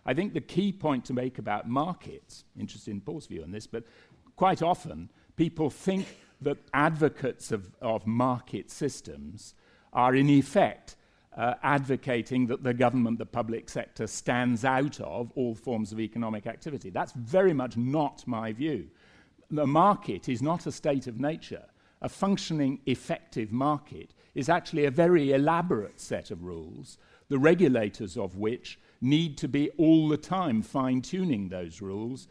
I 0.05 0.13
think 0.13 0.33
the 0.33 0.41
key 0.41 0.71
point 0.71 1.05
to 1.05 1.13
make 1.13 1.37
about 1.37 1.69
markets, 1.69 2.45
interested 2.57 2.91
in 2.91 3.01
Paul's 3.01 3.27
view 3.27 3.43
on 3.43 3.51
this, 3.51 3.67
but 3.67 3.83
quite 4.35 4.61
often 4.61 5.09
people 5.35 5.69
think 5.69 6.07
that 6.41 6.57
advocates 6.73 7.51
of, 7.51 7.71
of 7.81 8.07
market 8.07 8.71
systems 8.71 9.55
are 9.93 10.15
in 10.15 10.29
effect 10.29 10.95
uh, 11.37 11.53
advocating 11.63 12.47
that 12.47 12.63
the 12.63 12.73
government, 12.73 13.17
the 13.17 13.25
public 13.25 13.69
sector, 13.69 14.07
stands 14.07 14.65
out 14.65 14.99
of 14.99 15.31
all 15.35 15.55
forms 15.55 15.91
of 15.91 15.99
economic 15.99 16.47
activity. 16.47 16.89
That's 16.89 17.13
very 17.13 17.53
much 17.53 17.77
not 17.77 18.27
my 18.27 18.51
view. 18.51 18.87
The 19.51 19.67
market 19.67 20.27
is 20.27 20.41
not 20.41 20.65
a 20.65 20.71
state 20.71 21.07
of 21.07 21.19
nature. 21.19 21.65
A 22.01 22.09
functioning, 22.09 22.79
effective 22.85 23.51
market 23.51 24.13
is 24.35 24.49
actually 24.49 24.85
a 24.85 24.91
very 24.91 25.31
elaborate 25.31 25.99
set 25.99 26.31
of 26.31 26.43
rules, 26.43 26.97
the 27.29 27.39
regulators 27.39 28.17
of 28.17 28.37
which 28.37 28.79
need 29.01 29.37
to 29.37 29.47
be 29.47 29.69
all 29.71 30.07
the 30.07 30.17
time 30.17 30.61
fine 30.61 31.01
tuning 31.01 31.49
those 31.49 31.81
rules 31.81 32.27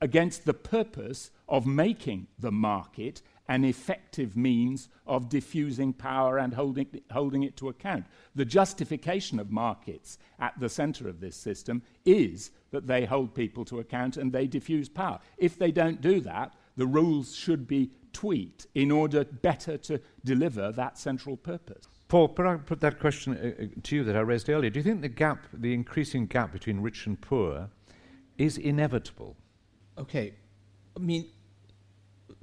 against 0.00 0.44
the 0.44 0.54
purpose 0.54 1.30
of 1.48 1.66
making 1.66 2.26
the 2.38 2.52
market 2.52 3.20
an 3.48 3.64
effective 3.64 4.36
means 4.36 4.88
of 5.06 5.28
diffusing 5.28 5.92
power 5.92 6.38
and 6.38 6.54
holding, 6.54 6.86
holding 7.10 7.42
it 7.42 7.56
to 7.56 7.68
account. 7.68 8.04
The 8.34 8.44
justification 8.44 9.40
of 9.40 9.50
markets 9.50 10.18
at 10.38 10.58
the 10.60 10.68
center 10.68 11.08
of 11.08 11.20
this 11.20 11.36
system 11.36 11.82
is 12.04 12.50
that 12.70 12.86
they 12.86 13.06
hold 13.06 13.34
people 13.34 13.64
to 13.66 13.78
account 13.78 14.16
and 14.16 14.32
they 14.32 14.46
diffuse 14.46 14.88
power. 14.88 15.18
If 15.38 15.58
they 15.58 15.72
don't 15.72 16.00
do 16.00 16.20
that, 16.20 16.54
the 16.76 16.86
rules 16.86 17.34
should 17.34 17.66
be 17.66 17.90
tweaked 18.12 18.66
in 18.74 18.90
order 18.90 19.24
better 19.24 19.78
to 19.78 20.00
deliver 20.24 20.70
that 20.72 20.98
central 20.98 21.36
purpose. 21.36 21.88
Paul, 22.08 22.28
put, 22.28 22.46
I 22.46 22.56
put 22.56 22.80
that 22.80 22.98
question 22.98 23.34
uh, 23.34 23.62
uh, 23.62 23.66
to 23.82 23.96
you 23.96 24.04
that 24.04 24.16
I 24.16 24.20
raised 24.20 24.48
earlier. 24.48 24.70
Do 24.70 24.78
you 24.78 24.84
think 24.84 25.02
the 25.02 25.08
gap, 25.08 25.44
the 25.52 25.74
increasing 25.74 26.26
gap 26.26 26.52
between 26.52 26.80
rich 26.80 27.06
and 27.06 27.20
poor, 27.20 27.68
is 28.38 28.56
inevitable? 28.56 29.36
Okay. 29.98 30.34
I 30.96 31.00
mean, 31.00 31.26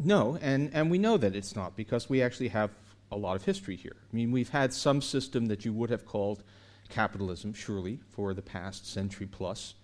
no, 0.03 0.37
and, 0.41 0.69
and 0.73 0.91
we 0.91 0.97
know 0.97 1.17
that 1.17 1.35
it's 1.35 1.55
not 1.55 1.75
because 1.75 2.09
we 2.09 2.21
actually 2.21 2.49
have 2.49 2.71
a 3.11 3.17
lot 3.17 3.35
of 3.35 3.45
history 3.45 3.75
here. 3.75 3.95
I 3.95 4.15
mean, 4.15 4.31
we've 4.31 4.49
had 4.49 4.73
some 4.73 5.01
system 5.01 5.45
that 5.47 5.63
you 5.63 5.73
would 5.73 5.89
have 5.89 6.05
called 6.05 6.43
capitalism, 6.89 7.53
surely, 7.53 7.99
for 8.09 8.33
the 8.33 8.41
past 8.41 8.91
century 8.91 9.27
plus. 9.27 9.75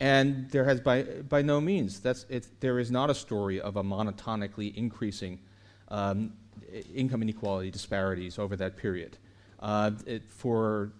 And 0.00 0.48
there 0.50 0.64
has 0.64 0.80
by, 0.80 1.02
by 1.02 1.42
no 1.42 1.60
means, 1.60 2.00
that's, 2.00 2.24
it, 2.28 2.46
there 2.60 2.78
is 2.78 2.90
not 2.90 3.10
a 3.10 3.14
story 3.14 3.60
of 3.60 3.76
a 3.76 3.82
monotonically 3.82 4.74
increasing 4.76 5.40
um, 5.88 6.34
income 6.94 7.22
inequality 7.22 7.70
disparities 7.70 8.38
over 8.38 8.54
that 8.56 8.76
period. 8.76 9.16
Uh, 9.58 9.90
it, 10.06 10.22
for 10.30 10.92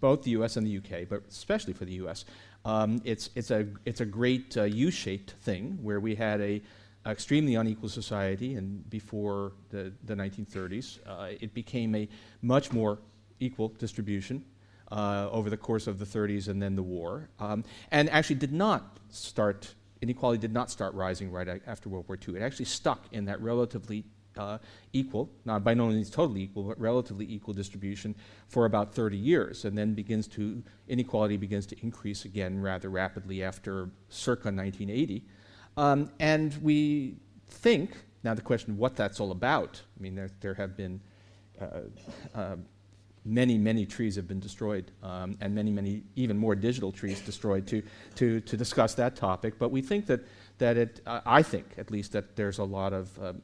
both 0.00 0.22
the 0.22 0.30
US 0.32 0.56
and 0.56 0.66
the 0.66 0.78
UK, 0.78 1.08
but 1.08 1.22
especially 1.28 1.72
for 1.72 1.84
the 1.84 1.94
US, 1.94 2.24
um, 2.64 3.00
it's, 3.04 3.30
it's, 3.34 3.50
a, 3.50 3.66
it's 3.84 4.00
a 4.00 4.06
great 4.06 4.56
uh, 4.56 4.62
U 4.62 4.90
shaped 4.90 5.32
thing 5.42 5.78
where 5.82 5.98
we 5.98 6.14
had 6.14 6.40
a 6.40 6.62
extremely 7.06 7.54
unequal 7.54 7.88
society, 7.88 8.54
and 8.54 8.88
before 8.88 9.52
the, 9.70 9.92
the 10.04 10.14
1930s, 10.14 10.98
uh, 11.06 11.34
it 11.40 11.52
became 11.54 11.94
a 11.94 12.08
much 12.42 12.72
more 12.72 12.98
equal 13.40 13.68
distribution 13.68 14.44
uh, 14.90 15.28
over 15.30 15.50
the 15.50 15.56
course 15.56 15.86
of 15.86 15.98
the 15.98 16.04
30s 16.04 16.48
and 16.48 16.62
then 16.62 16.76
the 16.76 16.82
war, 16.82 17.28
um, 17.40 17.64
and 17.90 18.08
actually 18.10 18.36
did 18.36 18.52
not 18.52 18.98
start, 19.10 19.74
inequality 20.02 20.38
did 20.38 20.52
not 20.52 20.70
start 20.70 20.94
rising 20.94 21.30
right 21.30 21.48
a- 21.48 21.60
after 21.66 21.88
World 21.88 22.06
War 22.08 22.18
II. 22.26 22.36
It 22.36 22.42
actually 22.42 22.66
stuck 22.66 23.04
in 23.12 23.24
that 23.26 23.40
relatively 23.40 24.04
uh, 24.36 24.58
equal, 24.92 25.30
not 25.44 25.62
by 25.64 25.74
no 25.74 25.88
means 25.88 26.10
totally 26.10 26.42
equal, 26.42 26.64
but 26.64 26.80
relatively 26.80 27.26
equal 27.32 27.54
distribution 27.54 28.14
for 28.48 28.66
about 28.66 28.94
30 28.94 29.16
years, 29.16 29.64
and 29.64 29.76
then 29.76 29.94
begins 29.94 30.26
to, 30.28 30.62
inequality 30.88 31.36
begins 31.36 31.66
to 31.66 31.76
increase 31.82 32.24
again 32.24 32.60
rather 32.60 32.88
rapidly 32.88 33.42
after 33.42 33.90
circa 34.08 34.48
1980. 34.48 35.24
Um, 35.76 36.10
and 36.20 36.54
we 36.62 37.16
think, 37.48 37.96
now 38.22 38.34
the 38.34 38.42
question 38.42 38.72
of 38.72 38.78
what 38.78 38.96
that's 38.96 39.20
all 39.20 39.32
about, 39.32 39.80
I 39.98 40.02
mean, 40.02 40.14
there, 40.14 40.30
there 40.40 40.54
have 40.54 40.76
been 40.76 41.00
uh, 41.60 41.66
uh, 42.34 42.56
many, 43.24 43.56
many 43.56 43.86
trees 43.86 44.16
have 44.16 44.28
been 44.28 44.40
destroyed, 44.40 44.90
um, 45.02 45.36
and 45.40 45.54
many, 45.54 45.70
many, 45.70 46.02
even 46.16 46.36
more 46.36 46.54
digital 46.54 46.92
trees 46.92 47.20
destroyed 47.20 47.66
to, 47.66 47.82
to, 48.16 48.40
to 48.40 48.56
discuss 48.56 48.94
that 48.94 49.16
topic. 49.16 49.58
But 49.58 49.70
we 49.70 49.82
think 49.82 50.06
that, 50.06 50.20
that 50.58 50.76
it, 50.76 51.00
uh, 51.06 51.20
I 51.24 51.42
think 51.42 51.66
at 51.78 51.90
least, 51.90 52.12
that 52.12 52.36
there's 52.36 52.58
a 52.58 52.64
lot 52.64 52.92
of 52.92 53.18
um, 53.22 53.42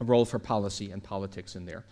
role 0.00 0.24
for 0.24 0.38
policy 0.38 0.90
and 0.90 1.02
politics 1.02 1.56
in 1.56 1.66
there, 1.66 1.84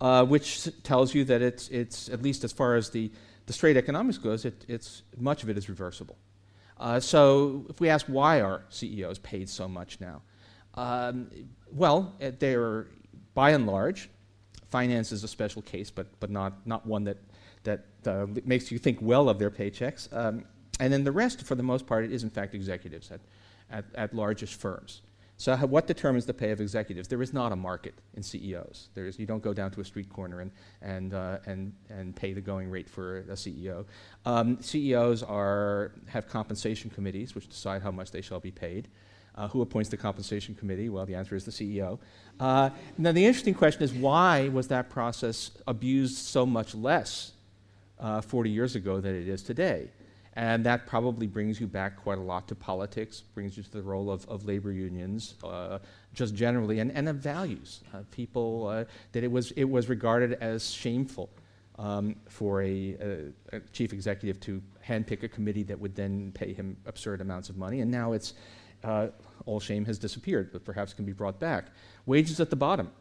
uh, 0.00 0.24
which 0.24 0.68
tells 0.82 1.14
you 1.14 1.24
that 1.24 1.42
it's, 1.42 1.68
it's, 1.68 2.08
at 2.08 2.22
least 2.22 2.44
as 2.44 2.52
far 2.52 2.74
as 2.74 2.90
the, 2.90 3.10
the 3.46 3.52
straight 3.52 3.76
economics 3.76 4.18
goes, 4.18 4.44
it, 4.44 4.64
it's, 4.68 5.02
much 5.16 5.42
of 5.42 5.50
it 5.50 5.56
is 5.56 5.68
reversible. 5.68 6.16
Uh, 6.78 7.00
so 7.00 7.66
if 7.68 7.80
we 7.80 7.88
ask 7.88 8.06
why 8.06 8.40
are 8.40 8.64
CEOs 8.68 9.18
paid 9.18 9.48
so 9.48 9.68
much 9.68 10.00
now, 10.00 10.22
um, 10.74 11.30
well, 11.72 12.14
uh, 12.22 12.30
they're 12.38 12.86
by 13.34 13.50
and 13.50 13.66
large, 13.66 14.10
finance 14.70 15.12
is 15.12 15.24
a 15.24 15.28
special 15.28 15.62
case, 15.62 15.90
but, 15.90 16.06
but 16.20 16.30
not, 16.30 16.66
not 16.66 16.86
one 16.86 17.04
that, 17.04 17.18
that 17.64 17.86
uh, 18.06 18.26
makes 18.44 18.70
you 18.70 18.78
think 18.78 18.98
well 19.00 19.28
of 19.28 19.38
their 19.38 19.50
paychecks. 19.50 20.12
Um, 20.16 20.44
and 20.80 20.92
then 20.92 21.04
the 21.04 21.12
rest, 21.12 21.42
for 21.42 21.54
the 21.54 21.62
most 21.62 21.86
part, 21.86 22.10
is 22.10 22.22
in 22.22 22.30
fact 22.30 22.54
executives 22.54 23.10
at, 23.10 23.20
at, 23.70 23.84
at 23.94 24.14
largest 24.14 24.54
firms. 24.54 25.02
So, 25.40 25.56
what 25.56 25.86
determines 25.86 26.26
the 26.26 26.34
pay 26.34 26.50
of 26.50 26.60
executives? 26.60 27.06
There 27.06 27.22
is 27.22 27.32
not 27.32 27.52
a 27.52 27.56
market 27.56 27.94
in 28.14 28.24
CEOs. 28.24 28.88
You 28.96 29.24
don't 29.24 29.42
go 29.42 29.54
down 29.54 29.70
to 29.70 29.80
a 29.80 29.84
street 29.84 30.10
corner 30.10 30.40
and, 30.40 30.50
and, 30.82 31.14
uh, 31.14 31.38
and, 31.46 31.72
and 31.88 32.14
pay 32.14 32.32
the 32.32 32.40
going 32.40 32.68
rate 32.68 32.90
for 32.90 33.18
a 33.18 33.34
CEO. 33.34 33.84
Um, 34.26 34.60
CEOs 34.60 35.22
are, 35.22 35.92
have 36.08 36.28
compensation 36.28 36.90
committees 36.90 37.36
which 37.36 37.48
decide 37.48 37.82
how 37.82 37.92
much 37.92 38.10
they 38.10 38.20
shall 38.20 38.40
be 38.40 38.50
paid. 38.50 38.88
Uh, 39.36 39.46
who 39.46 39.62
appoints 39.62 39.88
the 39.88 39.96
compensation 39.96 40.56
committee? 40.56 40.88
Well, 40.88 41.06
the 41.06 41.14
answer 41.14 41.36
is 41.36 41.44
the 41.44 41.52
CEO. 41.52 42.00
Uh, 42.40 42.70
now, 42.98 43.12
the 43.12 43.24
interesting 43.24 43.54
question 43.54 43.84
is 43.84 43.92
why 43.92 44.48
was 44.48 44.66
that 44.68 44.90
process 44.90 45.52
abused 45.68 46.16
so 46.16 46.44
much 46.46 46.74
less 46.74 47.30
uh, 48.00 48.20
40 48.20 48.50
years 48.50 48.74
ago 48.74 49.00
than 49.00 49.14
it 49.14 49.28
is 49.28 49.44
today? 49.44 49.90
And 50.38 50.64
that 50.66 50.86
probably 50.86 51.26
brings 51.26 51.60
you 51.60 51.66
back 51.66 51.96
quite 51.96 52.18
a 52.18 52.22
lot 52.22 52.46
to 52.46 52.54
politics, 52.54 53.20
brings 53.20 53.56
you 53.56 53.64
to 53.64 53.70
the 53.72 53.82
role 53.82 54.08
of, 54.08 54.24
of 54.28 54.44
labor 54.44 54.70
unions, 54.70 55.34
uh, 55.42 55.80
just 56.14 56.32
generally, 56.32 56.78
and, 56.78 56.92
and 56.92 57.08
of 57.08 57.16
values. 57.16 57.80
Uh, 57.92 58.02
people, 58.12 58.68
uh, 58.68 58.84
that 59.10 59.24
it 59.24 59.32
was, 59.32 59.50
it 59.52 59.64
was 59.64 59.88
regarded 59.88 60.34
as 60.34 60.70
shameful 60.70 61.28
um, 61.76 62.14
for 62.28 62.62
a, 62.62 62.96
a, 63.52 63.56
a, 63.56 63.60
chief 63.72 63.92
executive 63.92 64.38
to 64.42 64.62
handpick 64.86 65.24
a 65.24 65.28
committee 65.28 65.64
that 65.64 65.80
would 65.80 65.96
then 65.96 66.30
pay 66.30 66.52
him 66.52 66.76
absurd 66.86 67.20
amounts 67.20 67.48
of 67.48 67.56
money. 67.56 67.80
And 67.80 67.90
now 67.90 68.12
it's 68.12 68.34
uh, 68.84 69.08
all 69.44 69.58
shame 69.58 69.84
has 69.86 69.98
disappeared, 69.98 70.50
but 70.52 70.64
perhaps 70.64 70.92
can 70.92 71.04
be 71.04 71.12
brought 71.12 71.40
back. 71.40 71.66
Wages 72.06 72.38
at 72.38 72.48
the 72.48 72.56
bottom. 72.56 72.92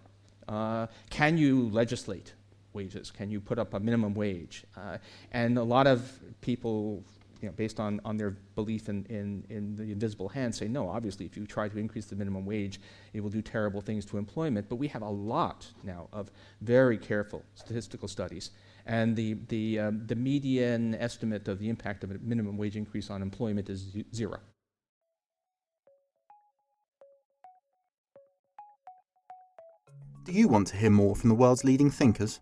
Uh, 0.48 0.88
can 1.12 1.38
you 1.38 1.70
legislate 1.70 2.34
wages? 2.74 3.12
Can 3.12 3.30
you 3.30 3.40
put 3.40 3.60
up 3.60 3.76
a 3.76 3.80
minimum 3.80 4.16
wage? 4.16 4.64
Uh, 4.76 4.98
and 5.32 5.60
a 5.60 5.64
lot 5.64 5.86
of 5.86 6.20
people 6.42 7.04
you 7.42 7.48
know, 7.48 7.54
based 7.54 7.80
on, 7.80 8.02
on 8.04 8.18
their 8.18 8.32
belief 8.56 8.90
in, 8.90 9.06
in, 9.10 9.44
in 9.50 9.76
the 9.76 9.92
invisible 9.92 10.30
hand, 10.30 10.54
say, 10.56 10.68
no, 10.68 10.90
obviously, 10.90 11.26
if 11.26 11.38
you 11.38 11.46
try 11.46 11.68
to 11.70 11.78
increase 11.78 12.06
the 12.06 12.16
minimum 12.16 12.46
wage, 12.46 12.80
it 13.14 13.22
will 13.22 13.30
do 13.30 13.42
terrible 13.42 13.82
things 13.82 14.06
to 14.06 14.18
employment. 14.18 14.68
But 14.70 14.78
we 14.78 14.88
have 14.88 15.02
a 15.02 15.10
lot 15.10 15.68
now 15.84 16.08
of 16.12 16.32
very 16.62 16.98
careful 16.98 17.44
statistical 17.56 18.08
studies. 18.08 18.52
And 18.86 19.16
the, 19.16 19.36
the, 19.50 19.80
um, 19.80 20.08
the 20.08 20.16
median 20.16 20.96
estimate 20.96 21.48
of 21.48 21.60
the 21.60 21.70
impact 21.70 22.04
of 22.04 22.12
a 22.12 22.18
minimum 22.20 22.58
wage 22.58 22.76
increase 22.76 23.10
on 23.10 23.22
employment 23.22 23.70
is 23.70 23.96
zero. 24.16 24.40
Do 30.24 30.34
you 30.34 30.48
want 30.50 30.68
to 30.68 30.78
hear 30.78 30.90
more 30.90 31.16
from 31.16 31.30
the 31.30 31.36
world's 31.36 31.64
leading 31.64 31.90
thinkers? 31.90 32.42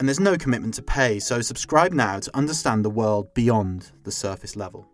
and 0.00 0.08
there's 0.08 0.18
no 0.18 0.38
commitment 0.38 0.72
to 0.72 0.82
pay, 0.82 1.18
so 1.18 1.42
subscribe 1.42 1.92
now 1.92 2.18
to 2.18 2.34
understand 2.34 2.82
the 2.82 2.90
world 2.90 3.34
beyond 3.34 3.92
the 4.04 4.10
surface 4.10 4.56
level. 4.56 4.88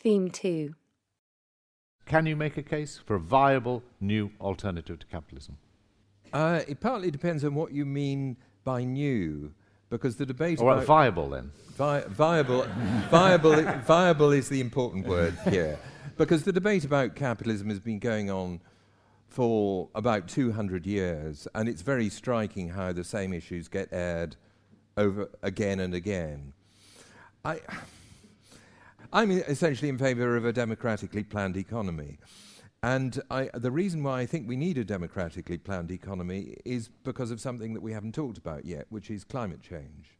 Theme 0.00 0.30
2 0.30 0.76
Can 2.06 2.26
you 2.26 2.36
make 2.36 2.56
a 2.56 2.62
case 2.62 3.00
for 3.04 3.16
a 3.16 3.18
viable 3.18 3.82
new 4.00 4.30
alternative 4.40 5.00
to 5.00 5.06
capitalism? 5.06 5.58
Uh, 6.32 6.60
it 6.68 6.78
partly 6.78 7.10
depends 7.10 7.42
on 7.42 7.56
what 7.56 7.72
you 7.72 7.84
mean 7.84 8.36
by 8.62 8.84
new, 8.84 9.52
because 9.90 10.14
the 10.14 10.24
debate 10.24 10.60
or 10.60 10.74
about 10.74 10.84
viable 10.84 11.28
then. 11.28 11.50
Vi- 11.76 12.04
viable, 12.06 12.68
viable, 13.10 13.62
viable 13.80 14.30
is 14.30 14.48
the 14.48 14.60
important 14.60 15.08
word 15.08 15.36
here, 15.50 15.76
because 16.16 16.44
the 16.44 16.52
debate 16.52 16.84
about 16.84 17.16
capitalism 17.16 17.68
has 17.68 17.80
been 17.80 17.98
going 17.98 18.30
on 18.30 18.60
for 19.34 19.88
about 19.96 20.28
200 20.28 20.86
years, 20.86 21.48
and 21.56 21.68
it's 21.68 21.82
very 21.82 22.08
striking 22.08 22.68
how 22.68 22.92
the 22.92 23.02
same 23.02 23.32
issues 23.32 23.66
get 23.66 23.88
aired 23.90 24.36
over 24.96 25.28
again 25.42 25.80
and 25.80 25.92
again. 25.92 26.52
I, 27.44 27.58
I'm 29.12 29.32
essentially 29.32 29.88
in 29.88 29.98
favour 29.98 30.36
of 30.36 30.44
a 30.44 30.52
democratically 30.52 31.24
planned 31.24 31.56
economy. 31.56 32.18
And 32.84 33.20
I, 33.28 33.50
the 33.54 33.72
reason 33.72 34.04
why 34.04 34.20
I 34.20 34.26
think 34.26 34.46
we 34.46 34.54
need 34.54 34.78
a 34.78 34.84
democratically 34.84 35.58
planned 35.58 35.90
economy 35.90 36.58
is 36.64 36.88
because 37.02 37.32
of 37.32 37.40
something 37.40 37.74
that 37.74 37.80
we 37.80 37.92
haven't 37.92 38.14
talked 38.14 38.38
about 38.38 38.64
yet, 38.64 38.86
which 38.90 39.10
is 39.10 39.24
climate 39.24 39.62
change, 39.62 40.16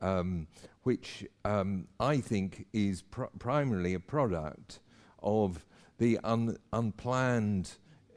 um, 0.00 0.48
which 0.82 1.24
um, 1.44 1.86
I 2.00 2.16
think 2.16 2.66
is 2.72 3.02
pr- 3.02 3.26
primarily 3.38 3.94
a 3.94 4.00
product 4.00 4.80
of 5.22 5.64
the 5.98 6.18
un- 6.24 6.56
unplanned 6.72 7.76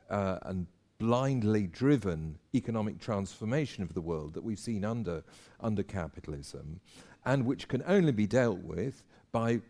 uh, 0.10 0.40
and 0.44 0.68
blindly 1.00 1.66
driven 1.66 2.38
economic 2.54 3.00
transformation 3.00 3.84
of 3.84 3.94
the 3.94 4.02
world 4.02 4.34
that 4.34 4.44
we've 4.44 4.60
seen 4.60 4.84
under, 4.84 5.24
under 5.62 5.82
capitalism, 5.82 6.80
and 7.26 7.46
which 7.46 7.68
can 7.68 7.82
only 7.88 8.12
be 8.12 8.28
dealt 8.28 8.60
with 8.60 9.04
by, 9.32 9.62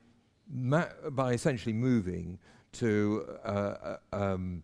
by 0.49 1.33
essentially 1.33 1.73
moving 1.73 2.39
to 2.71 3.25
uh, 3.45 3.47
uh, 3.47 3.97
um, 4.11 4.63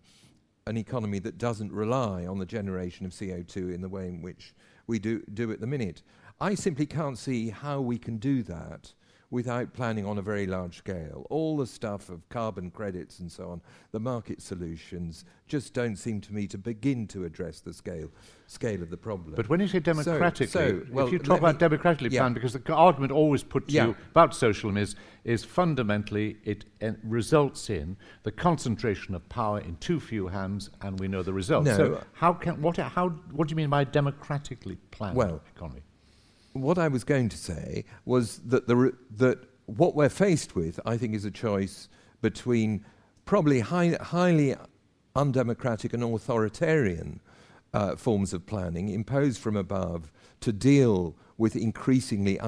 an 0.67 0.77
economy 0.77 1.19
that 1.19 1.38
doesn't 1.38 1.71
rely 1.71 2.25
on 2.25 2.39
the 2.39 2.45
generation 2.45 3.05
of 3.05 3.11
CO2 3.11 3.73
in 3.73 3.81
the 3.81 3.89
way 3.89 4.07
in 4.07 4.21
which 4.21 4.53
we 4.88 4.97
do, 4.97 5.21
do 5.33 5.51
at 5.51 5.59
the 5.59 5.67
minute. 5.67 6.01
I 6.41 6.55
simply 6.55 6.85
can't 6.85 7.17
see 7.17 7.49
how 7.49 7.81
we 7.81 7.97
can 7.97 8.17
do 8.17 8.43
that 8.43 8.93
without 9.31 9.73
planning 9.73 10.05
on 10.05 10.17
a 10.17 10.21
very 10.21 10.45
large 10.45 10.77
scale. 10.77 11.25
All 11.29 11.57
the 11.57 11.67
stuff 11.67 12.09
of 12.09 12.27
carbon 12.29 12.71
credits 12.71 13.19
and 13.19 13.31
so 13.31 13.49
on, 13.49 13.61
the 13.91 13.99
market 13.99 14.41
solutions, 14.41 15.25
just 15.47 15.73
don't 15.73 15.95
seem 15.95 16.21
to 16.21 16.33
me 16.33 16.47
to 16.47 16.57
begin 16.57 17.07
to 17.07 17.25
address 17.25 17.59
the 17.59 17.73
scale 17.73 18.09
scale 18.47 18.81
of 18.81 18.89
the 18.89 18.97
problem. 18.97 19.33
But 19.35 19.49
when 19.49 19.59
you 19.59 19.67
say 19.67 19.79
democratically, 19.79 20.47
so, 20.47 20.69
so, 20.69 20.85
well, 20.91 21.07
if 21.07 21.13
you 21.13 21.19
talk 21.19 21.39
about 21.39 21.59
democratically 21.59 22.09
yeah. 22.09 22.21
planned, 22.21 22.35
because 22.35 22.53
the 22.53 22.73
argument 22.73 23.11
always 23.11 23.43
put 23.43 23.67
to 23.67 23.73
yeah. 23.73 23.88
you 23.88 23.95
about 24.11 24.35
socialism 24.35 24.77
is, 24.77 24.95
is 25.23 25.43
fundamentally 25.43 26.38
it 26.43 26.65
uh, 26.81 26.91
results 27.03 27.69
in 27.69 27.97
the 28.23 28.31
concentration 28.31 29.15
of 29.15 29.27
power 29.29 29.59
in 29.59 29.75
too 29.77 29.99
few 29.99 30.27
hands, 30.27 30.69
and 30.81 30.99
we 30.99 31.07
know 31.07 31.23
the 31.23 31.33
results. 31.33 31.65
No. 31.65 31.77
So 31.77 32.03
how 32.13 32.33
can 32.33 32.61
what 32.61 32.77
how 32.77 33.09
what 33.31 33.47
do 33.47 33.51
you 33.51 33.57
mean 33.57 33.69
by 33.69 33.83
democratically 33.83 34.77
planned 34.91 35.15
well, 35.15 35.41
economy? 35.55 35.81
What 36.55 36.77
I 36.77 36.87
was 36.87 37.03
going 37.03 37.29
to 37.29 37.37
say 37.37 37.83
was 38.05 38.37
that, 38.45 38.67
the 38.67 38.93
that 39.17 39.39
what 39.65 39.95
we're 39.95 40.09
faced 40.09 40.55
with, 40.55 40.79
I 40.85 40.97
think, 40.97 41.13
is 41.13 41.25
a 41.25 41.31
choice 41.31 41.89
between 42.21 42.85
probably 43.25 43.59
high, 43.59 43.97
highly 44.01 44.55
undemocratic 45.15 45.93
and 45.93 46.03
authoritarian 46.03 47.19
uh, 47.73 47.95
forms 47.97 48.33
of 48.33 48.45
planning 48.45 48.89
imposed 48.89 49.41
from 49.41 49.57
above 49.57 50.11
to 50.39 50.53
deal 50.53 51.15
with 51.37 51.57
increasingly 51.57 52.39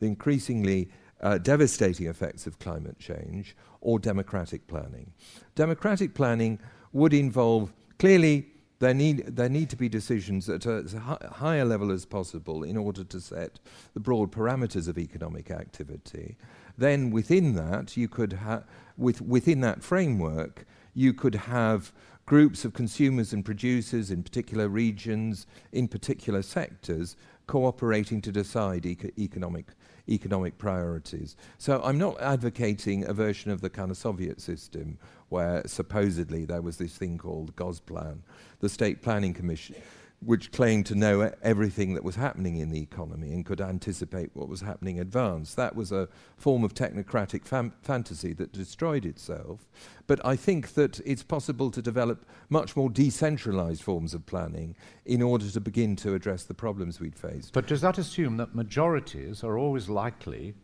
the 0.00 0.06
increasingly 0.06 0.90
uh, 1.20 1.38
devastating 1.38 2.08
effects 2.08 2.48
of 2.48 2.58
climate 2.58 2.98
change, 2.98 3.54
or 3.80 4.00
democratic 4.00 4.66
planning. 4.66 5.12
Democratic 5.54 6.14
planning 6.14 6.58
would 6.92 7.14
involve 7.14 7.72
clearly 8.00 8.51
there 8.82 8.92
need, 8.94 9.36
there 9.36 9.48
need 9.48 9.70
to 9.70 9.76
be 9.76 9.88
decisions 9.88 10.48
at 10.48 10.66
a, 10.66 10.82
as 10.84 10.92
hi- 10.92 11.28
higher 11.30 11.64
level 11.64 11.92
as 11.92 12.04
possible 12.04 12.64
in 12.64 12.76
order 12.76 13.04
to 13.04 13.20
set 13.20 13.60
the 13.94 14.00
broad 14.00 14.32
parameters 14.32 14.88
of 14.88 14.98
economic 14.98 15.52
activity. 15.52 16.36
Then 16.76 17.12
within 17.12 17.54
that, 17.54 17.96
you 17.96 18.08
could 18.08 18.32
ha- 18.32 18.64
with, 18.96 19.20
within 19.20 19.60
that 19.60 19.84
framework, 19.84 20.66
you 20.94 21.14
could 21.14 21.36
have 21.36 21.92
groups 22.26 22.64
of 22.64 22.72
consumers 22.72 23.32
and 23.32 23.44
producers 23.44 24.10
in 24.10 24.24
particular 24.24 24.68
regions, 24.68 25.46
in 25.70 25.86
particular 25.86 26.42
sectors, 26.42 27.14
cooperating 27.46 28.20
to 28.20 28.32
decide 28.32 28.84
eco- 28.84 29.10
economic 29.16 29.66
economic 30.08 30.58
priorities. 30.58 31.36
So 31.58 31.80
I'm 31.82 31.98
not 31.98 32.20
advocating 32.20 33.04
a 33.04 33.12
version 33.12 33.50
of 33.50 33.60
the 33.60 33.70
kind 33.70 33.90
of 33.90 33.96
Soviet 33.96 34.40
system 34.40 34.98
where 35.28 35.62
supposedly 35.66 36.44
there 36.44 36.62
was 36.62 36.76
this 36.76 36.96
thing 36.96 37.18
called 37.18 37.56
Gosplan, 37.56 38.18
the 38.60 38.68
State 38.68 39.02
Planning 39.02 39.32
Commission, 39.34 39.76
which 40.24 40.52
claimed 40.52 40.86
to 40.86 40.94
know 40.94 41.32
everything 41.42 41.94
that 41.94 42.04
was 42.04 42.14
happening 42.14 42.56
in 42.56 42.70
the 42.70 42.80
economy 42.80 43.32
and 43.32 43.44
could 43.44 43.60
anticipate 43.60 44.30
what 44.34 44.48
was 44.48 44.60
happening 44.60 44.96
in 44.96 45.02
advance. 45.02 45.54
That 45.54 45.74
was 45.74 45.90
a 45.90 46.08
form 46.36 46.62
of 46.62 46.74
technocratic 46.74 47.44
fam- 47.44 47.72
fantasy 47.82 48.32
that 48.34 48.52
destroyed 48.52 49.04
itself. 49.04 49.66
But 50.06 50.24
I 50.24 50.36
think 50.36 50.74
that 50.74 51.00
it's 51.00 51.24
possible 51.24 51.70
to 51.72 51.82
develop 51.82 52.24
much 52.48 52.76
more 52.76 52.88
decentralized 52.88 53.82
forms 53.82 54.14
of 54.14 54.24
planning 54.26 54.76
in 55.04 55.22
order 55.22 55.50
to 55.50 55.60
begin 55.60 55.96
to 55.96 56.14
address 56.14 56.44
the 56.44 56.54
problems 56.54 57.00
we'd 57.00 57.16
faced. 57.16 57.52
But 57.52 57.66
does 57.66 57.80
that 57.80 57.98
assume 57.98 58.36
that 58.36 58.54
majorities 58.54 59.42
are 59.42 59.58
always 59.58 59.88
likely 59.88 60.54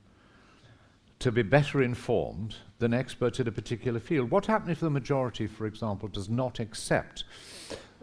to 1.19 1.33
be 1.33 1.43
better 1.43 1.83
informed 1.83 2.55
than 2.79 2.95
experts 2.95 3.41
in 3.41 3.49
a 3.49 3.53
particular 3.53 3.99
field? 3.99 4.31
What 4.31 4.47
happens 4.47 4.71
if 4.71 4.81
the 4.81 4.91
majority, 4.91 5.49
for 5.49 5.67
example, 5.67 6.09
does 6.09 6.29
not 6.29 6.61
accept 6.61 7.25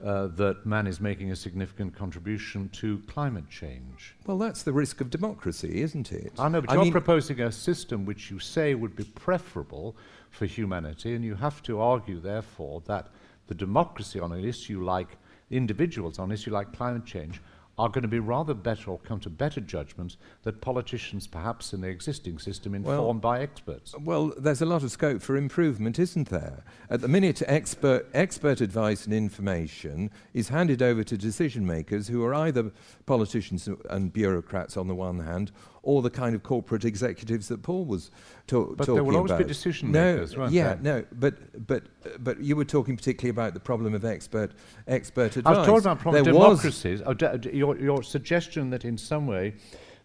uh, 0.03 0.27
that 0.27 0.65
man 0.65 0.88
is 0.88 0.99
making 0.99 1.31
a 1.31 1.36
significant 1.36 1.95
contribution 1.95 2.69
to 2.69 2.99
climate 3.08 3.49
change? 3.49 4.15
Well, 4.25 4.38
that's 4.38 4.63
the 4.63 4.73
risk 4.73 5.01
of 5.01 5.10
democracy, 5.10 5.81
isn't 5.81 6.12
it? 6.12 6.34
I 6.38 6.49
know, 6.49 6.62
but 6.62 6.69
I 6.71 6.73
you're 6.75 6.84
mean- 6.84 6.91
proposing 6.91 7.41
a 7.41 7.51
system 7.51 8.05
which 8.05 8.29
you 8.29 8.39
say 8.39 8.75
would 8.75 8.95
be 8.95 9.03
preferable 9.03 9.95
for 10.31 10.45
humanity, 10.45 11.15
and 11.15 11.23
you 11.23 11.36
have 11.36 11.63
to 11.63 11.79
argue, 11.79 12.19
therefore, 12.19 12.81
that 12.88 13.08
the 13.47 13.55
democracy 13.55 14.19
on 14.19 14.31
an 14.31 14.43
issue 14.43 14.84
like 14.84 15.17
individuals 15.51 16.17
on 16.17 16.29
an 16.29 16.34
issue 16.34 16.51
like 16.51 16.73
climate 16.73 17.05
change 17.05 17.39
are 17.77 17.89
going 17.89 18.03
to 18.03 18.07
be 18.07 18.19
rather 18.19 18.53
better 18.53 18.91
or 18.91 18.99
come 18.99 19.19
to 19.19 19.29
better 19.29 19.59
judgments 19.59 20.17
than 20.43 20.55
politicians, 20.55 21.27
perhaps 21.27 21.73
in 21.73 21.81
the 21.81 21.88
existing 21.88 22.39
system, 22.39 22.73
informed 22.73 22.99
well, 22.99 23.13
by 23.13 23.41
experts. 23.41 23.93
Well, 23.99 24.33
there's 24.38 24.61
a 24.61 24.65
lot 24.65 24.83
of 24.83 24.91
scope 24.91 25.21
for 25.21 25.35
improvement, 25.35 25.99
isn't 25.99 26.29
there? 26.29 26.63
At 26.89 27.01
the 27.01 27.07
minute, 27.07 27.41
expert, 27.47 28.07
expert 28.13 28.61
advice 28.61 29.05
and 29.05 29.13
information 29.13 30.09
is 30.33 30.49
handed 30.49 30.81
over 30.81 31.03
to 31.03 31.17
decision 31.17 31.65
makers 31.65 32.07
who 32.07 32.23
are 32.23 32.33
either 32.33 32.71
politicians 33.05 33.67
and 33.89 34.13
bureaucrats 34.13 34.77
on 34.77 34.88
the 34.88 34.95
one 34.95 35.19
hand 35.19 35.51
or 35.85 36.01
the 36.01 36.09
kind 36.09 36.35
of 36.35 36.43
corporate 36.43 36.83
executives 36.83 37.47
that 37.47 37.61
Paul 37.61 37.85
was 37.85 38.09
ta- 38.47 38.57
but 38.57 38.57
talking 38.57 38.73
about. 38.73 38.77
But 38.77 38.93
there 38.95 39.03
will 39.03 39.15
always 39.15 39.31
about. 39.31 39.37
be 39.39 39.45
decision 39.45 39.91
makers, 39.91 40.35
no, 40.35 40.47
yeah, 40.47 40.75
no, 40.81 41.05
but 41.13 41.65
but 41.65 41.83
but 42.21 42.41
you 42.41 42.55
were 42.55 42.65
talking 42.65 42.97
particularly 42.97 43.29
about 43.29 43.53
the 43.53 43.59
problem 43.59 43.93
of 43.93 44.03
expert 44.03 44.51
expert 44.87 45.37
advice. 45.37 45.55
I 45.55 45.59
was 45.59 45.67
talking 45.67 45.79
about 45.85 45.99
problem 45.99 46.23
democracies. 46.25 47.01
Oh, 47.05 47.13
de- 47.13 47.55
your, 47.55 47.79
your 47.79 48.03
suggestion 48.03 48.71
that 48.71 48.83
in 48.83 48.97
some 48.97 49.27
way 49.27 49.53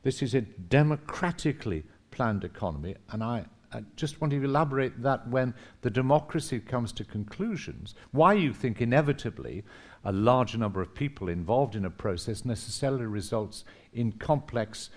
this 0.02 0.22
is 0.22 0.34
a 0.34 0.42
democratically 0.42 1.84
planned 2.10 2.44
economy, 2.44 2.94
and 3.10 3.24
I, 3.24 3.46
I 3.72 3.82
just 3.96 4.20
want 4.20 4.32
to 4.32 4.42
elaborate 4.42 5.02
that 5.02 5.26
when 5.28 5.54
the 5.80 5.90
democracy 5.90 6.60
comes 6.60 6.92
to 6.92 7.04
conclusions, 7.04 7.94
why 8.10 8.34
you 8.34 8.52
think 8.52 8.82
inevitably 8.82 9.64
a 10.04 10.12
large 10.12 10.56
number 10.56 10.80
of 10.80 10.94
people 10.94 11.28
involved 11.28 11.74
in 11.74 11.84
a 11.84 11.90
process 11.90 12.44
necessarily 12.44 13.06
results 13.06 13.64
in 13.92 14.12
complex 14.12 14.90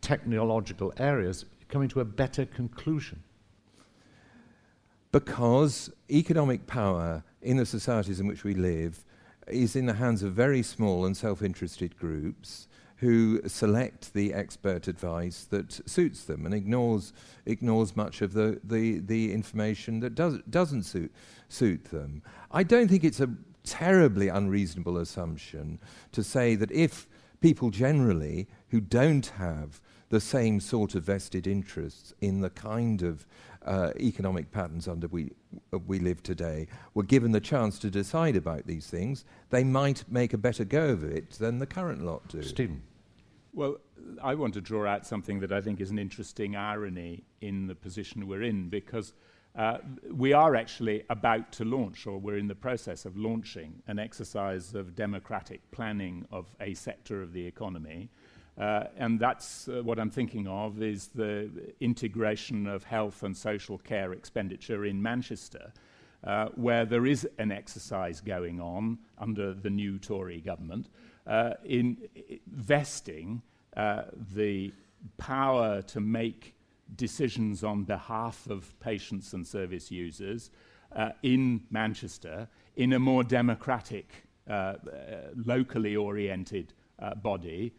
technological 0.00 0.92
areas 0.96 1.44
coming 1.68 1.88
to 1.90 2.00
a 2.00 2.04
better 2.04 2.44
conclusion? 2.44 3.22
Because 5.12 5.90
economic 6.10 6.66
power 6.66 7.24
in 7.42 7.56
the 7.56 7.66
societies 7.66 8.20
in 8.20 8.26
which 8.26 8.44
we 8.44 8.54
live 8.54 9.04
is 9.48 9.74
in 9.74 9.86
the 9.86 9.94
hands 9.94 10.22
of 10.22 10.32
very 10.32 10.62
small 10.62 11.04
and 11.04 11.16
self 11.16 11.42
interested 11.42 11.96
groups 11.98 12.68
who 13.00 13.40
select 13.48 14.12
the 14.12 14.34
expert 14.34 14.86
advice 14.86 15.44
that 15.44 15.72
suits 15.88 16.24
them 16.24 16.44
and 16.44 16.54
ignores, 16.54 17.14
ignores 17.46 17.96
much 17.96 18.20
of 18.20 18.34
the, 18.34 18.60
the, 18.62 18.98
the 18.98 19.32
information 19.32 20.00
that 20.00 20.14
does, 20.14 20.38
doesn't 20.50 20.82
suit, 20.82 21.10
suit 21.48 21.82
them. 21.84 22.22
I 22.52 22.62
don't 22.62 22.88
think 22.88 23.02
it's 23.02 23.20
a 23.20 23.30
terribly 23.64 24.28
unreasonable 24.28 24.98
assumption 24.98 25.80
to 26.12 26.22
say 26.22 26.54
that 26.56 26.70
if 26.70 27.08
people 27.40 27.70
generally 27.70 28.46
who 28.68 28.80
don't 28.82 29.26
have 29.38 29.80
the 30.10 30.20
same 30.20 30.60
sort 30.60 30.94
of 30.94 31.04
vested 31.04 31.46
interests 31.46 32.12
in 32.20 32.40
the 32.40 32.50
kind 32.50 33.02
of 33.02 33.26
uh, 33.64 33.92
economic 33.98 34.50
patterns 34.50 34.88
under 34.88 35.06
we, 35.08 35.30
uh, 35.72 35.78
we 35.78 35.98
live 35.98 36.22
today 36.22 36.66
were 36.94 37.02
given 37.02 37.32
the 37.32 37.40
chance 37.40 37.78
to 37.78 37.90
decide 37.90 38.36
about 38.36 38.66
these 38.66 38.86
things, 38.86 39.24
they 39.50 39.64
might 39.64 40.04
make 40.10 40.32
a 40.32 40.38
better 40.38 40.64
go 40.64 40.88
of 40.90 41.04
it 41.04 41.30
than 41.32 41.58
the 41.58 41.66
current 41.66 42.04
lot 42.04 42.26
do. 42.28 42.42
Stephen. 42.42 42.82
Well, 43.52 43.76
I 44.22 44.34
want 44.34 44.54
to 44.54 44.60
draw 44.60 44.86
out 44.86 45.06
something 45.06 45.40
that 45.40 45.52
I 45.52 45.60
think 45.60 45.80
is 45.80 45.90
an 45.90 45.98
interesting 45.98 46.56
irony 46.56 47.24
in 47.40 47.66
the 47.66 47.74
position 47.74 48.26
we're 48.26 48.42
in 48.42 48.68
because 48.68 49.12
uh, 49.56 49.78
we 50.12 50.32
are 50.32 50.54
actually 50.54 51.04
about 51.10 51.50
to 51.52 51.64
launch, 51.64 52.06
or 52.06 52.18
we're 52.18 52.38
in 52.38 52.46
the 52.46 52.54
process 52.54 53.04
of 53.04 53.16
launching, 53.16 53.82
an 53.88 53.98
exercise 53.98 54.74
of 54.74 54.94
democratic 54.94 55.68
planning 55.72 56.24
of 56.30 56.46
a 56.60 56.74
sector 56.74 57.20
of 57.20 57.32
the 57.32 57.44
economy 57.44 58.08
uh, 58.58 58.84
and 58.96 59.18
that's 59.18 59.68
uh, 59.68 59.82
what 59.82 59.98
I'm 59.98 60.10
thinking 60.10 60.46
of 60.46 60.82
is 60.82 61.08
the 61.08 61.50
integration 61.80 62.66
of 62.66 62.84
health 62.84 63.22
and 63.22 63.36
social 63.36 63.78
care 63.78 64.12
expenditure 64.12 64.84
in 64.84 65.00
Manchester, 65.00 65.72
uh, 66.24 66.46
where 66.56 66.84
there 66.84 67.06
is 67.06 67.26
an 67.38 67.52
exercise 67.52 68.20
going 68.20 68.60
on 68.60 68.98
under 69.18 69.54
the 69.54 69.70
new 69.70 69.98
Tory 69.98 70.40
government 70.40 70.88
uh, 71.26 71.54
in 71.64 71.96
vesting 72.46 73.40
uh, 73.76 74.02
the 74.34 74.72
power 75.16 75.80
to 75.82 76.00
make 76.00 76.54
decisions 76.96 77.64
on 77.64 77.84
behalf 77.84 78.46
of 78.50 78.78
patients 78.80 79.32
and 79.32 79.46
service 79.46 79.90
users 79.90 80.50
uh, 80.96 81.10
in 81.22 81.62
Manchester 81.70 82.48
in 82.76 82.92
a 82.92 82.98
more 82.98 83.24
democratic, 83.24 84.24
locally 85.46 85.94
oriented 85.94 86.72
body 87.22 87.72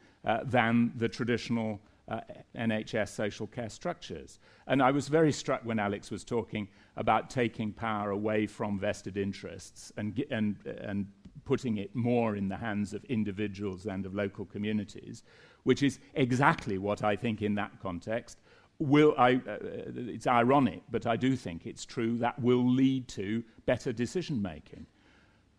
than 0.46 0.92
the 0.96 1.10
traditional 1.10 1.80
uh, 2.08 2.20
NHS 2.56 3.10
social 3.10 3.48
care 3.48 3.70
structures. 3.70 4.40
And 4.68 4.82
I 4.82 4.92
was 4.92 5.08
very 5.08 5.32
struck 5.32 5.62
when 5.64 5.80
Alex 5.80 6.12
was 6.12 6.24
talking 6.24 6.68
about 6.98 7.30
taking 7.30 7.72
power 7.72 8.12
away 8.12 8.48
from 8.48 8.80
vested 8.80 9.18
interests 9.18 9.92
and, 9.98 10.24
and, 10.30 10.58
and 10.66 11.08
putting 11.46 11.78
it 11.78 11.96
more 11.96 12.36
in 12.36 12.50
the 12.50 12.58
hands 12.58 12.94
of 12.94 13.04
individuals 13.06 13.86
and 13.86 14.06
of 14.06 14.14
local 14.14 14.46
communities, 14.46 15.24
which 15.64 15.84
is 15.84 16.00
exactly 16.14 16.78
what 16.78 17.04
I 17.04 17.16
think 17.16 17.42
in 17.42 17.56
that 17.56 17.72
context 17.82 18.38
will 18.82 19.14
I, 19.18 19.36
uh, 19.36 19.58
it's 19.96 20.26
ironic, 20.26 20.82
but 20.90 21.06
I 21.06 21.16
do 21.16 21.36
think 21.36 21.68
it's 21.68 21.86
true 21.86 22.18
that 22.18 22.42
will 22.42 22.68
lead 22.68 23.08
to 23.10 23.44
better 23.68 23.94
decision 23.94 24.42
making. 24.42 24.88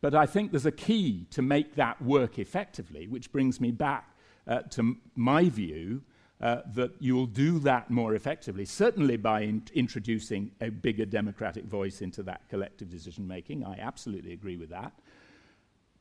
But 0.01 0.17
I 0.17 0.27
think 0.27 0.51
there's 0.51 0.67
a 0.67 0.73
key 0.73 1.29
to 1.31 1.41
make 1.41 1.77
that 1.77 2.03
work 2.03 2.41
effectively, 2.41 3.07
which 3.07 3.31
brings 3.31 3.61
me 3.61 3.71
back 3.71 4.12
uh, 4.47 4.61
to 4.63 4.97
my 5.15 5.49
view, 5.49 6.03
uh, 6.41 6.63
that 6.75 6.91
you'll 6.99 7.27
do 7.27 7.61
that 7.61 7.91
more 7.91 8.15
effectively, 8.15 8.65
certainly 8.65 9.17
by 9.17 9.43
in 9.43 9.63
introducing 9.75 10.51
a 10.61 10.71
bigger 10.71 11.05
democratic 11.05 11.65
voice 11.65 12.03
into 12.03 12.23
that 12.23 12.49
collective 12.49 12.91
decision 12.91 13.29
making. 13.29 13.65
I 13.65 13.79
absolutely 13.79 14.33
agree 14.33 14.57
with 14.57 14.71
that. 14.71 14.93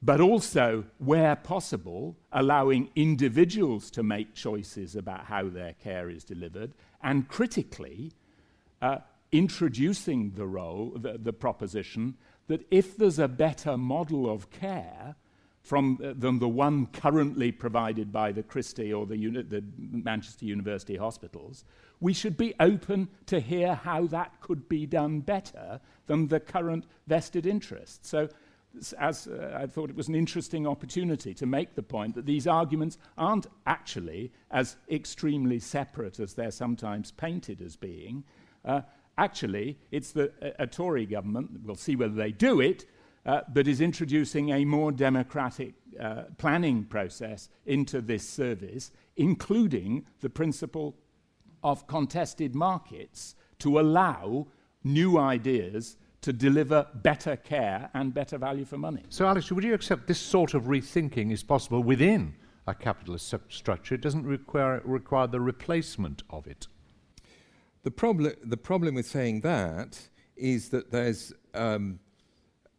But 0.01 0.19
also, 0.19 0.85
where 0.97 1.35
possible, 1.35 2.17
allowing 2.31 2.89
individuals 2.95 3.91
to 3.91 4.01
make 4.01 4.33
choices 4.33 4.95
about 4.95 5.25
how 5.25 5.47
their 5.47 5.73
care 5.73 6.09
is 6.09 6.23
delivered, 6.23 6.73
and 7.03 7.27
critically, 7.27 8.11
uh, 8.81 8.97
introducing 9.31 10.31
the 10.31 10.47
role, 10.47 10.93
the, 10.95 11.19
the 11.19 11.33
proposition 11.33 12.15
that 12.47 12.65
if 12.71 12.97
there's 12.97 13.19
a 13.19 13.27
better 13.27 13.77
model 13.77 14.27
of 14.27 14.49
care, 14.49 15.15
from 15.61 15.99
uh, 16.03 16.13
than 16.15 16.39
the 16.39 16.47
one 16.47 16.87
currently 16.87 17.51
provided 17.51 18.11
by 18.11 18.31
the 18.31 18.43
Christie 18.43 18.93
or 18.93 19.05
the, 19.05 19.17
uni- 19.17 19.43
the 19.43 19.63
Manchester 19.77 20.45
University 20.45 20.95
hospitals, 20.95 21.65
we 21.99 22.13
should 22.13 22.35
be 22.35 22.53
open 22.59 23.07
to 23.27 23.39
hear 23.39 23.75
how 23.75 24.07
that 24.07 24.41
could 24.41 24.67
be 24.67 24.85
done 24.85 25.19
better 25.19 25.79
than 26.07 26.27
the 26.27 26.39
current 26.39 26.85
vested 27.07 27.45
interest. 27.45 28.05
So, 28.05 28.27
as 28.97 29.27
uh, 29.27 29.57
I 29.59 29.67
thought 29.67 29.89
it 29.89 29.95
was 29.95 30.07
an 30.07 30.15
interesting 30.15 30.65
opportunity 30.65 31.33
to 31.33 31.45
make 31.45 31.75
the 31.75 31.83
point 31.83 32.15
that 32.15 32.25
these 32.25 32.47
arguments 32.47 32.97
aren't 33.17 33.47
actually 33.67 34.31
as 34.49 34.77
extremely 34.89 35.59
separate 35.59 36.19
as 36.19 36.33
they're 36.33 36.51
sometimes 36.51 37.11
painted 37.11 37.61
as 37.61 37.75
being. 37.75 38.23
Uh, 38.63 38.81
actually, 39.17 39.77
it's 39.91 40.11
the, 40.11 40.31
a, 40.41 40.63
a 40.63 40.67
Tory 40.67 41.05
government, 41.05 41.51
we'll 41.65 41.75
see 41.75 41.95
whether 41.95 42.15
they 42.15 42.31
do 42.31 42.61
it, 42.61 42.85
uh, 43.25 43.41
but 43.53 43.67
is 43.67 43.81
introducing 43.81 44.49
a 44.49 44.65
more 44.65 44.91
democratic 44.91 45.73
uh, 45.99 46.23
planning 46.37 46.83
process 46.83 47.49
into 47.65 48.01
this 48.01 48.27
service, 48.27 48.91
including 49.17 50.05
the 50.21 50.29
principle 50.29 50.95
of 51.63 51.85
contested 51.87 52.55
markets 52.55 53.35
to 53.59 53.79
allow 53.79 54.47
new 54.83 55.17
ideas 55.17 55.97
to 56.21 56.33
deliver 56.33 56.87
better 56.95 57.35
care 57.35 57.89
and 57.93 58.13
better 58.13 58.37
value 58.37 58.65
for 58.65 58.77
money. 58.77 59.03
So, 59.09 59.27
Alex, 59.27 59.51
would 59.51 59.63
you 59.63 59.73
accept 59.73 60.07
this 60.07 60.19
sort 60.19 60.53
of 60.53 60.63
rethinking 60.63 61.31
is 61.31 61.43
possible 61.43 61.83
within 61.83 62.35
a 62.67 62.75
capitalist 62.75 63.33
structure? 63.49 63.95
It 63.95 64.01
doesn't 64.01 64.25
require, 64.25 64.81
require 64.85 65.27
the 65.27 65.41
replacement 65.41 66.23
of 66.29 66.47
it. 66.47 66.67
The, 67.83 67.91
proble- 67.91 68.35
the 68.43 68.57
problem 68.57 68.95
with 68.95 69.07
saying 69.07 69.41
that 69.41 70.09
is 70.35 70.69
that 70.69 70.91
there's 70.91 71.33
um, 71.53 71.99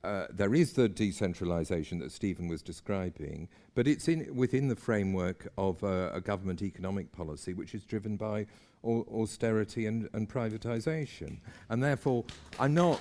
uh, 0.05 0.27
there 0.31 0.55
is 0.55 0.73
the 0.73 0.89
decentralization 0.89 1.99
that 2.01 2.11
Stephen 2.11 2.49
was 2.49 2.63
describing, 2.63 3.49
but 3.75 3.87
it's 3.87 4.09
in, 4.09 4.35
within 4.35 4.69
the 4.69 4.77
framework 4.77 5.49
of 5.57 5.83
uh, 5.85 6.11
a 6.13 6.21
government 6.21 6.63
economic 6.63 7.13
policy 7.13 7.55
which 7.55 7.75
is 7.75 7.85
driven 7.85 8.17
by 8.17 8.47
au- 8.85 9.07
austerity 9.13 9.87
and, 9.87 10.09
and 10.13 10.29
privatization. 10.29 11.39
And 11.69 11.83
therefore, 11.83 12.25
I'm 12.59 12.75
not, 12.75 13.01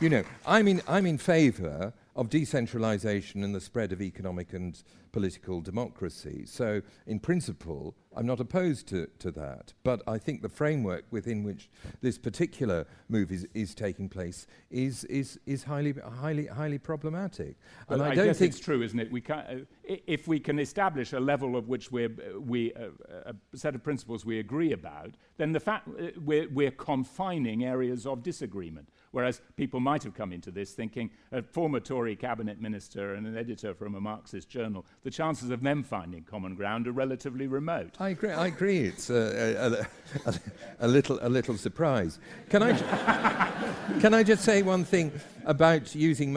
you 0.00 0.10
know, 0.10 0.22
I'm 0.46 0.68
in, 0.68 0.80
I'm 0.86 1.06
in 1.06 1.18
favor 1.18 1.92
of 2.14 2.30
decentralization 2.30 3.42
and 3.42 3.54
the 3.54 3.60
spread 3.60 3.90
of 3.90 4.00
economic 4.00 4.52
and 4.52 4.80
political 5.12 5.60
democracy. 5.60 6.44
So, 6.46 6.80
in 7.06 7.20
principle, 7.20 7.94
I'm 8.16 8.26
not 8.26 8.40
opposed 8.40 8.88
to, 8.88 9.06
to 9.20 9.30
that, 9.32 9.72
but 9.84 10.02
I 10.06 10.18
think 10.18 10.42
the 10.42 10.48
framework 10.48 11.04
within 11.10 11.44
which 11.44 11.70
this 12.00 12.18
particular 12.18 12.86
move 13.08 13.30
is, 13.30 13.46
is 13.54 13.74
taking 13.74 14.08
place 14.08 14.46
is, 14.70 15.04
is, 15.04 15.38
is 15.46 15.64
highly, 15.64 15.94
highly, 16.20 16.46
highly 16.46 16.78
problematic. 16.78 17.56
But 17.88 17.94
and 17.94 18.02
I, 18.02 18.10
I 18.10 18.14
don't 18.14 18.26
guess 18.26 18.38
think 18.38 18.52
it's 18.52 18.60
true, 18.60 18.82
isn't 18.82 18.98
it? 18.98 19.12
We 19.12 19.20
can, 19.20 19.66
uh, 19.88 19.94
if 20.06 20.26
we 20.26 20.40
can 20.40 20.58
establish 20.58 21.12
a 21.12 21.20
level 21.20 21.56
of 21.56 21.68
which 21.68 21.92
we're, 21.92 22.08
uh, 22.08 22.40
we, 22.40 22.72
uh, 22.74 23.32
a 23.52 23.56
set 23.56 23.74
of 23.74 23.84
principles 23.84 24.24
we 24.24 24.38
agree 24.38 24.72
about, 24.72 25.12
then 25.36 25.52
the 25.52 25.60
fact 25.60 25.88
uh, 25.88 26.08
we're, 26.24 26.48
we're 26.48 26.70
confining 26.70 27.64
areas 27.64 28.06
of 28.06 28.22
disagreement. 28.22 28.88
Whereas 29.12 29.40
people 29.56 29.78
might 29.78 30.02
have 30.02 30.14
come 30.14 30.32
into 30.32 30.50
this 30.50 30.72
thinking 30.72 31.10
a 31.30 31.42
former 31.42 31.80
Tory 31.80 32.16
cabinet 32.16 32.60
minister 32.60 33.14
and 33.14 33.26
an 33.26 33.36
editor 33.36 33.74
from 33.74 33.94
a 33.94 34.00
Marxist 34.00 34.48
journal, 34.48 34.84
the 35.04 35.10
chances 35.10 35.50
of 35.50 35.62
them 35.62 35.82
finding 35.82 36.24
common 36.24 36.54
ground 36.54 36.88
are 36.88 36.92
relatively 36.92 37.46
remote. 37.46 37.94
I 38.00 38.10
agree. 38.10 38.30
I 38.30 38.46
agree. 38.46 38.78
It's 38.80 39.10
uh, 39.10 39.86
a, 40.24 40.28
a, 40.28 40.30
a, 40.30 40.86
a 40.86 40.88
little, 40.88 41.18
a 41.22 41.28
little 41.28 41.56
surprise. 41.56 42.18
Can 42.48 42.62
I, 42.62 42.72
can 44.00 44.14
I 44.14 44.22
just 44.22 44.44
say 44.44 44.62
one 44.62 44.84
thing 44.84 45.12
about 45.44 45.94
using 45.94 46.32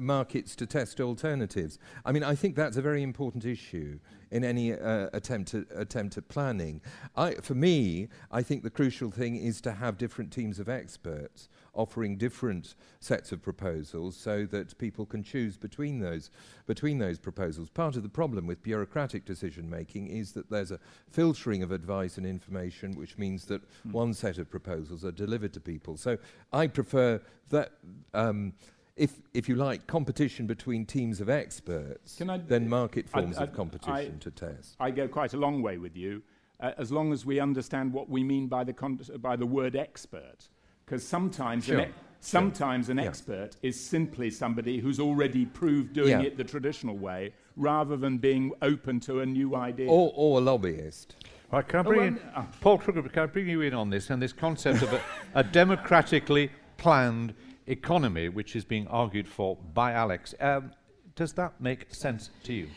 markets 0.00 0.56
to 0.56 0.66
test 0.66 1.00
alternatives? 1.00 1.78
I 2.04 2.12
mean, 2.12 2.22
I 2.22 2.34
think 2.34 2.56
that's 2.56 2.76
a 2.76 2.82
very 2.82 3.02
important 3.02 3.44
issue 3.44 3.98
in 4.30 4.44
any 4.44 4.72
uh, 4.72 5.08
attempt, 5.12 5.54
at, 5.54 5.64
attempt 5.74 6.18
at 6.18 6.28
planning. 6.28 6.80
I, 7.16 7.34
for 7.34 7.54
me, 7.54 8.08
I 8.32 8.42
think 8.42 8.62
the 8.62 8.70
crucial 8.70 9.10
thing 9.10 9.36
is 9.36 9.60
to 9.62 9.72
have 9.72 9.96
different 9.96 10.32
teams 10.32 10.58
of 10.58 10.68
experts 10.68 11.48
offering 11.74 12.16
different 12.16 12.74
sets 13.00 13.32
of 13.32 13.42
proposals 13.42 14.16
so 14.16 14.46
that 14.46 14.76
people 14.78 15.04
can 15.04 15.22
choose 15.22 15.56
between 15.56 15.98
those, 15.98 16.30
between 16.66 16.98
those 16.98 17.18
proposals. 17.18 17.68
Part 17.68 17.96
of 17.96 18.02
the 18.02 18.08
problem 18.08 18.46
with 18.46 18.62
bureaucratic 18.62 19.24
decision 19.24 19.68
making 19.68 20.08
is 20.08 20.32
that 20.32 20.50
there's 20.50 20.70
a 20.70 20.80
filtering 21.10 21.62
of 21.62 21.72
advice 21.72 22.16
and 22.18 22.26
information, 22.26 22.92
which 22.92 23.18
means 23.18 23.44
that 23.46 23.62
mm. 23.86 23.92
one 23.92 24.14
set 24.14 24.38
of 24.38 24.50
proposals 24.50 25.04
are 25.04 25.12
delivered 25.12 25.52
to 25.54 25.60
people. 25.60 25.96
So 25.96 26.18
I 26.52 26.66
prefer 26.66 27.20
that. 27.50 27.72
Um, 28.12 28.54
if, 28.96 29.10
if 29.32 29.48
you 29.48 29.56
like, 29.56 29.88
competition 29.88 30.46
between 30.46 30.86
teams 30.86 31.20
of 31.20 31.28
experts, 31.28 32.14
then 32.46 32.68
market 32.68 33.08
forms 33.08 33.38
I, 33.38 33.40
I, 33.40 33.44
of 33.44 33.52
competition 33.52 34.14
I, 34.20 34.22
to 34.22 34.30
test. 34.30 34.76
I 34.78 34.92
go 34.92 35.08
quite 35.08 35.34
a 35.34 35.36
long 35.36 35.62
way 35.62 35.78
with 35.78 35.96
you, 35.96 36.22
uh, 36.60 36.70
as 36.78 36.92
long 36.92 37.12
as 37.12 37.26
we 37.26 37.40
understand 37.40 37.92
what 37.92 38.08
we 38.08 38.22
mean 38.22 38.46
by 38.46 38.62
the, 38.62 38.72
by 39.20 39.34
the 39.34 39.46
word 39.46 39.74
expert. 39.74 40.48
Because 40.84 41.04
sometimes, 41.04 41.64
sure. 41.64 41.80
an, 41.80 41.94
sometimes 42.24 42.86
sure. 42.86 42.92
an 42.92 42.98
yeah. 42.98 43.04
expert 43.04 43.50
is 43.62 43.78
simply 43.78 44.30
somebody 44.30 44.78
who's 44.78 44.98
already 44.98 45.44
proved 45.44 45.92
doing 45.92 46.10
yeah. 46.10 46.22
it 46.22 46.36
the 46.36 46.44
traditional 46.44 46.96
way 46.96 47.32
rather 47.56 47.96
than 47.96 48.18
being 48.18 48.52
open 48.62 48.98
to 49.00 49.20
a 49.20 49.26
new 49.26 49.54
idea. 49.54 49.88
Or, 49.88 50.12
or 50.14 50.38
a 50.38 50.40
lobbyist. 50.40 51.16
Right, 51.52 51.66
can 51.68 51.80
I 51.80 51.82
bring 51.82 52.00
oh, 52.00 52.04
in, 52.04 52.20
uh, 52.34 52.44
Paul 52.60 52.78
Krugman, 52.78 53.12
can 53.12 53.22
I 53.24 53.26
bring 53.26 53.48
you 53.48 53.60
in 53.60 53.74
on 53.74 53.90
this 53.90 54.10
and 54.10 54.20
this 54.20 54.32
concept 54.32 54.82
of 54.82 54.92
a, 54.92 55.00
a, 55.34 55.44
democratically 55.44 56.50
planned 56.78 57.34
economy, 57.66 58.28
which 58.28 58.56
is 58.56 58.64
being 58.64 58.88
argued 58.88 59.28
for 59.28 59.56
by 59.72 59.92
Alex? 59.92 60.34
Um, 60.40 60.72
does 61.14 61.32
that 61.34 61.60
make 61.60 61.94
sense 61.94 62.30
to 62.44 62.52
you? 62.52 62.68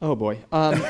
Oh 0.00 0.16
boy. 0.16 0.38
Um, 0.50 0.82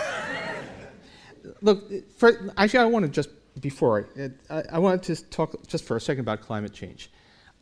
look, 1.60 1.90
for, 2.16 2.52
actually, 2.56 2.80
I 2.80 2.84
want 2.86 3.04
to 3.04 3.10
just 3.10 3.28
before, 3.60 4.08
I, 4.48 4.62
I 4.72 4.78
wanted 4.78 5.02
to 5.14 5.24
talk 5.24 5.66
just 5.66 5.84
for 5.84 5.96
a 5.96 6.00
second 6.00 6.20
about 6.20 6.40
climate 6.40 6.72
change, 6.72 7.10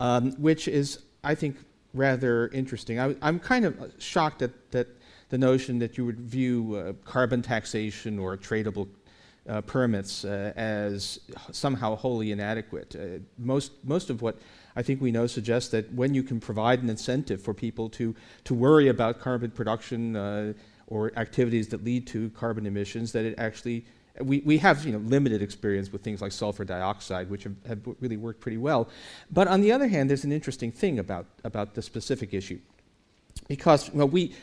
um, 0.01 0.33
which 0.33 0.67
is, 0.67 1.01
I 1.23 1.35
think, 1.35 1.57
rather 1.95 2.49
interesting. 2.49 2.99
I, 2.99 3.15
am 3.23 3.39
kind 3.39 3.65
of 3.65 3.93
shocked 3.99 4.43
at 4.43 4.71
that 4.73 4.89
the 5.31 5.39
notion 5.39 5.79
that 5.79 5.97
you 5.97 6.05
would 6.05 6.21
view 6.21 6.75
uh, 6.75 6.93
carbon 7.05 7.41
taxation 7.41 8.19
or 8.19 8.37
tradable 8.37 8.89
uh, 9.49 9.61
permits 9.63 10.25
uh, 10.25 10.53
as 10.57 11.21
somehow 11.53 11.97
wholly 11.97 12.33
inadequate. 12.33 12.97
Uh, 12.97 13.21
most, 13.39 13.73
most 13.85 14.11
of 14.11 14.23
what 14.23 14.37
I 14.77 14.83
think 14.83 15.01
we 15.01 15.11
know 15.11 15.27
suggests 15.27 15.71
that 15.71 15.93
when 15.95 16.15
you 16.15 16.23
can 16.23 16.41
provide 16.41 16.83
an 16.83 16.91
incentive 16.91 17.41
for 17.41 17.55
people 17.55 17.89
to, 17.91 18.15
to 18.45 18.55
worry 18.55 18.89
about 18.89 19.21
carbon 19.21 19.51
production 19.51 20.17
uh, 20.17 20.53
or 20.89 21.13
activities 21.17 21.69
that 21.69 21.85
lead 21.85 22.07
to 22.09 22.31
carbon 22.31 22.67
emissions, 22.67 23.13
that 23.13 23.25
it 23.25 23.37
actually 23.39 23.85
we, 24.21 24.41
we 24.41 24.59
have 24.59 24.85
you 24.85 24.93
know, 24.93 24.99
limited 24.99 25.43
experience 25.43 25.93
with 25.93 26.03
things 26.03 26.21
like 26.21 26.33
sulfur 26.33 26.65
dioxide, 26.65 27.31
which 27.31 27.45
have, 27.45 27.55
have 27.67 27.81
really 28.01 28.17
worked 28.17 28.41
pretty 28.41 28.59
well. 28.59 28.89
But 29.31 29.49
on 29.49 29.61
the 29.61 29.73
other 29.73 29.89
hand, 29.89 30.11
there's 30.11 30.25
an 30.25 30.33
interesting 30.33 30.73
thing 30.73 30.99
about, 30.99 31.27
about 31.45 31.75
the 31.75 31.83
specific 31.83 32.35
issue. 32.35 32.59
Because 33.49 33.91
well, 33.93 34.09
we, 34.09 34.35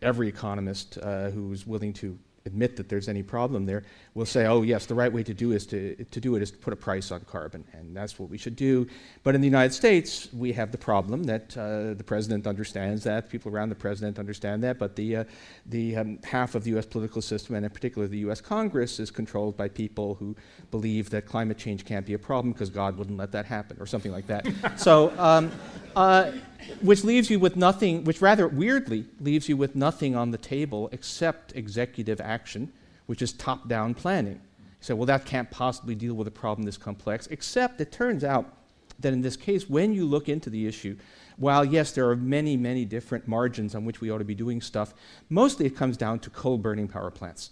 every 0.00 0.28
economist 0.28 0.98
uh, 0.98 1.30
who's 1.30 1.66
willing 1.66 1.92
to 1.94 2.18
admit 2.44 2.76
that 2.76 2.88
there's 2.88 3.08
any 3.08 3.22
problem 3.22 3.66
there 3.66 3.84
will 4.14 4.26
say, 4.26 4.46
oh, 4.46 4.62
yes, 4.62 4.86
the 4.86 4.94
right 4.94 5.12
way 5.12 5.22
to 5.22 5.34
do, 5.34 5.52
is 5.52 5.66
to, 5.66 5.94
to 6.10 6.20
do 6.20 6.36
it 6.36 6.42
is 6.42 6.50
to 6.50 6.58
put 6.58 6.72
a 6.72 6.76
price 6.76 7.10
on 7.10 7.20
carbon, 7.20 7.64
and 7.72 7.96
that's 7.96 8.18
what 8.18 8.28
we 8.28 8.36
should 8.36 8.56
do. 8.56 8.86
But 9.22 9.34
in 9.34 9.40
the 9.40 9.46
United 9.46 9.72
States, 9.72 10.28
we 10.32 10.52
have 10.52 10.70
the 10.70 10.78
problem 10.78 11.24
that 11.24 11.56
uh, 11.56 11.94
the 11.94 12.04
president 12.04 12.46
understands 12.46 13.04
that, 13.04 13.30
people 13.30 13.52
around 13.52 13.68
the 13.70 13.74
president 13.74 14.18
understand 14.18 14.62
that, 14.64 14.78
but 14.78 14.96
the, 14.96 15.16
uh, 15.16 15.24
the 15.66 15.96
um, 15.96 16.18
half 16.24 16.54
of 16.54 16.64
the 16.64 16.70
U.S. 16.70 16.86
political 16.86 17.22
system, 17.22 17.54
and 17.54 17.64
in 17.64 17.70
particular 17.70 18.06
the 18.06 18.18
U.S. 18.18 18.40
Congress, 18.40 19.00
is 19.00 19.10
controlled 19.10 19.56
by 19.56 19.68
people 19.68 20.14
who 20.16 20.36
believe 20.70 21.10
that 21.10 21.26
climate 21.26 21.58
change 21.58 21.84
can't 21.84 22.04
be 22.04 22.14
a 22.14 22.18
problem 22.18 22.52
because 22.52 22.70
God 22.70 22.98
wouldn't 22.98 23.18
let 23.18 23.32
that 23.32 23.46
happen, 23.46 23.76
or 23.80 23.86
something 23.86 24.12
like 24.12 24.26
that. 24.26 24.46
so, 24.76 25.12
um, 25.18 25.50
uh, 25.96 26.32
which 26.80 27.04
leaves 27.04 27.30
you 27.30 27.38
with 27.38 27.56
nothing, 27.56 28.04
which 28.04 28.20
rather 28.20 28.48
weirdly 28.48 29.06
leaves 29.20 29.48
you 29.48 29.56
with 29.56 29.74
nothing 29.74 30.16
on 30.16 30.30
the 30.30 30.38
table 30.38 30.88
except 30.92 31.54
executive 31.56 32.20
action, 32.20 32.72
which 33.06 33.22
is 33.22 33.32
top 33.32 33.68
down 33.68 33.94
planning. 33.94 34.40
Say, 34.80 34.94
well, 34.94 35.06
that 35.06 35.24
can't 35.24 35.50
possibly 35.50 35.94
deal 35.94 36.14
with 36.14 36.26
a 36.26 36.32
problem 36.32 36.64
this 36.64 36.76
complex, 36.76 37.28
except 37.30 37.80
it 37.80 37.92
turns 37.92 38.24
out 38.24 38.52
that 38.98 39.12
in 39.12 39.20
this 39.20 39.36
case, 39.36 39.68
when 39.68 39.94
you 39.94 40.04
look 40.04 40.28
into 40.28 40.50
the 40.50 40.66
issue, 40.66 40.96
while 41.36 41.64
yes, 41.64 41.92
there 41.92 42.08
are 42.08 42.16
many, 42.16 42.56
many 42.56 42.84
different 42.84 43.26
margins 43.26 43.74
on 43.74 43.84
which 43.84 44.00
we 44.00 44.10
ought 44.10 44.18
to 44.18 44.24
be 44.24 44.34
doing 44.34 44.60
stuff, 44.60 44.94
mostly 45.28 45.66
it 45.66 45.76
comes 45.76 45.96
down 45.96 46.18
to 46.20 46.30
coal 46.30 46.58
burning 46.58 46.88
power 46.88 47.10
plants. 47.10 47.50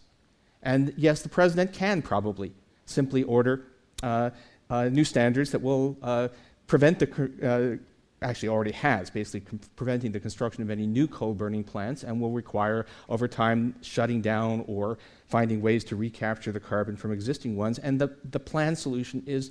And 0.63 0.93
yes, 0.97 1.23
the 1.23 1.29
president 1.29 1.73
can 1.73 2.03
probably 2.03 2.53
simply 2.85 3.23
order 3.23 3.65
uh, 4.03 4.31
uh, 4.69 4.85
new 4.85 5.05
standards 5.05 5.51
that 5.53 5.63
will 5.63 5.97
uh, 6.03 6.29
prevent 6.67 6.99
the 6.99 7.09
uh, 7.43 7.83
actually 8.23 8.49
already 8.49 8.73
has, 8.73 9.11
basically 9.11 9.59
preventing 9.77 10.12
the 10.12 10.21
construction 10.21 10.62
of 10.62 10.71
any 10.71 10.87
new 10.87 11.09
coal 11.09 11.33
burning 11.35 11.64
plants 11.64 12.03
and 12.03 12.21
will 12.21 12.33
require, 12.33 12.87
over 13.09 13.27
time, 13.27 13.75
shutting 13.81 14.21
down 14.21 14.64
or 14.66 14.99
finding 15.27 15.62
ways 15.62 15.85
to 15.85 15.97
recapture 15.97 16.53
the 16.53 16.61
carbon 16.61 16.97
from 16.97 17.12
existing 17.12 17.57
ones. 17.57 17.79
And 17.79 18.01
the, 18.01 18.14
the 18.31 18.41
planned 18.41 18.79
solution 18.79 19.23
is 19.27 19.51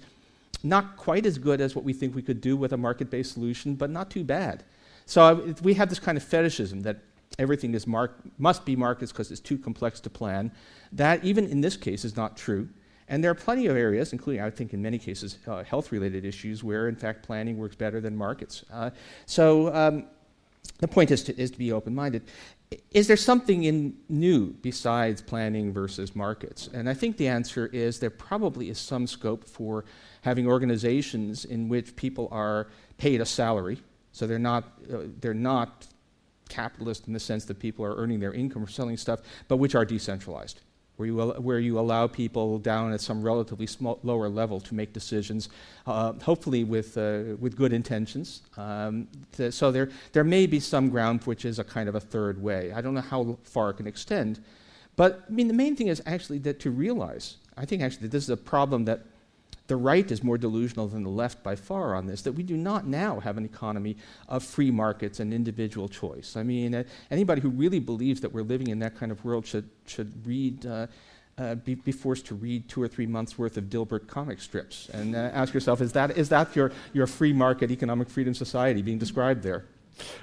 not 0.64 0.98
quite 0.98 1.26
as 1.26 1.38
good 1.38 1.62
as 1.62 1.76
what 1.76 1.84
we 1.84 1.94
think 1.94 2.16
we 2.16 2.22
could 2.22 2.42
do 2.42 2.56
with 2.58 2.74
a 2.74 2.78
market 2.78 3.10
based 3.10 3.34
solution, 3.34 3.76
but 3.76 3.90
not 3.90 4.10
too 4.10 4.24
bad. 4.24 4.64
So 5.06 5.22
uh, 5.24 5.54
we 5.64 5.74
have 5.76 5.90
this 5.90 6.00
kind 6.00 6.18
of 6.18 6.24
fetishism 6.24 6.82
that 6.82 6.98
everything 7.40 7.74
is 7.74 7.88
mar- 7.88 8.12
must 8.38 8.66
be 8.66 8.76
markets 8.76 9.12
because 9.12 9.32
it's 9.32 9.40
too 9.40 9.58
complex 9.58 10.00
to 10.02 10.10
plan. 10.10 10.52
That, 10.92 11.24
even 11.24 11.48
in 11.48 11.62
this 11.62 11.78
case, 11.78 12.06
is 12.06 12.16
not 12.16 12.38
true. 12.38 12.70
And 13.10 13.24
there 13.24 13.32
are 13.32 13.36
plenty 13.36 13.66
of 13.66 13.76
areas, 13.76 14.14
including, 14.14 14.42
I 14.42 14.52
think, 14.52 14.74
in 14.74 14.82
many 14.82 15.00
cases, 15.00 15.40
uh, 15.48 15.64
health 15.64 15.92
related 15.92 16.26
issues, 16.26 16.64
where 16.64 16.88
in 16.88 16.96
fact 16.96 17.24
planning 17.24 17.58
works 17.58 17.76
better 17.76 18.00
than 18.00 18.16
markets. 18.16 18.64
Uh, 18.72 18.92
so 19.26 19.74
um, 19.74 20.06
the 20.78 20.88
point 20.88 21.10
is 21.10 21.24
to, 21.24 21.42
is 21.42 21.50
to 21.52 21.58
be 21.58 21.72
open 21.72 21.94
minded. 21.96 22.22
Is 22.92 23.08
there 23.08 23.18
something 23.18 23.64
in 23.64 23.98
new 24.10 24.54
besides 24.62 25.24
planning 25.24 25.74
versus 25.74 26.16
markets? 26.16 26.70
And 26.72 26.88
I 26.88 26.94
think 26.94 27.18
the 27.18 27.28
answer 27.28 27.66
is 27.74 28.00
there 28.00 28.12
probably 28.12 28.70
is 28.70 28.78
some 28.78 29.08
scope 29.08 29.44
for 29.44 29.86
having 30.22 30.46
organizations 30.46 31.46
in 31.46 31.68
which 31.68 31.96
people 31.96 32.28
are 32.32 32.68
paid 33.00 33.22
a 33.22 33.26
salary. 33.26 33.82
So 34.12 34.28
they're 34.28 34.38
not, 34.38 34.66
uh, 34.94 34.98
they're 35.20 35.34
not 35.34 35.88
capitalist 36.48 37.08
in 37.08 37.14
the 37.14 37.20
sense 37.20 37.46
that 37.46 37.58
people 37.58 37.84
are 37.86 37.96
earning 37.96 38.20
their 38.20 38.34
income 38.34 38.66
from 38.66 38.72
selling 38.72 38.98
stuff, 38.98 39.22
but 39.48 39.58
which 39.58 39.74
are 39.74 39.86
decentralized 39.86 40.62
where 41.00 41.08
you, 41.08 41.18
where 41.18 41.60
you 41.60 41.80
allow 41.80 42.08
people 42.08 42.60
down 42.60 42.92
at 42.92 43.00
some 43.00 43.22
relatively 43.22 43.66
small, 43.66 44.00
lower 44.04 44.28
level 44.28 44.60
to 44.60 44.76
make 44.76 44.92
decisions, 44.92 45.48
uh, 45.88 46.12
hopefully 46.22 46.66
with, 46.66 46.98
uh, 46.98 47.38
with 47.40 47.56
good 47.56 47.72
intentions. 47.72 48.42
Um, 48.58 49.08
to, 49.34 49.50
so 49.50 49.72
there, 49.72 49.90
there 50.12 50.26
may 50.26 50.46
be 50.46 50.60
some 50.60 50.90
ground 50.90 51.24
which 51.24 51.46
is 51.46 51.58
a 51.58 51.64
kind 51.64 51.88
of 51.88 51.96
a 51.96 52.02
third 52.02 52.44
way. 52.44 52.74
I 52.74 52.82
don't 52.82 52.94
know 52.94 53.02
how 53.02 53.38
far 53.44 53.70
it 53.70 53.76
can 53.76 53.88
extend. 53.88 54.44
But 54.98 55.24
I 55.30 55.32
mean, 55.32 55.48
the 55.48 55.54
main 55.54 55.78
thing 55.78 55.88
is 55.88 56.02
actually 56.06 56.40
that 56.40 56.60
to 56.60 56.70
realize, 56.70 57.38
I 57.56 57.64
think 57.64 57.82
actually 57.82 58.10
this 58.10 58.24
is 58.24 58.30
a 58.30 58.36
problem 58.36 58.84
that 58.86 59.06
the 59.70 59.78
right 59.78 60.12
is 60.12 60.24
more 60.24 60.38
delusional 60.38 60.88
than 60.88 61.04
the 61.04 61.10
left 61.10 61.42
by 61.44 61.56
far 61.56 61.96
on 61.96 62.08
this, 62.08 62.24
that 62.24 62.34
we 62.34 62.44
do 62.44 62.58
not 62.58 62.86
now 62.86 63.20
have 63.22 63.38
an 63.38 63.46
economy 63.46 63.96
of 64.28 64.44
free 64.44 64.72
markets 64.72 65.20
and 65.20 65.34
individual 65.34 65.88
choice. 65.88 66.36
I 66.36 66.44
mean, 66.44 66.76
uh, 66.76 66.84
anybody 67.10 67.40
who 67.40 67.50
really 67.50 67.80
believes 67.80 68.20
that 68.22 68.34
we're 68.34 68.44
living 68.44 68.68
in 68.68 68.80
that 68.80 68.98
kind 68.98 69.12
of 69.12 69.24
world 69.24 69.46
should, 69.46 69.70
should 69.86 70.28
read. 70.28 70.66
Uh, 70.66 70.88
uh, 71.38 71.56
be, 71.56 71.74
be, 71.74 71.94
forced 71.94 72.26
to 72.26 72.36
read 72.36 72.68
two 72.68 72.82
or 72.82 72.88
three 72.90 73.08
months 73.08 73.38
worth 73.38 73.56
of 73.56 73.70
Dilbert 73.70 74.08
comic 74.08 74.42
strips 74.42 74.90
and 74.90 75.16
uh, 75.16 75.20
ask 75.32 75.54
yourself, 75.54 75.80
is 75.80 75.94
that, 75.94 76.18
is 76.18 76.28
that 76.28 76.54
your, 76.54 76.74
your 76.92 77.08
free 77.08 77.32
market 77.32 77.72
economic 77.72 78.10
freedom 78.10 78.34
society 78.34 78.82
being 78.82 78.98
described 78.98 79.42
there? 79.42 79.64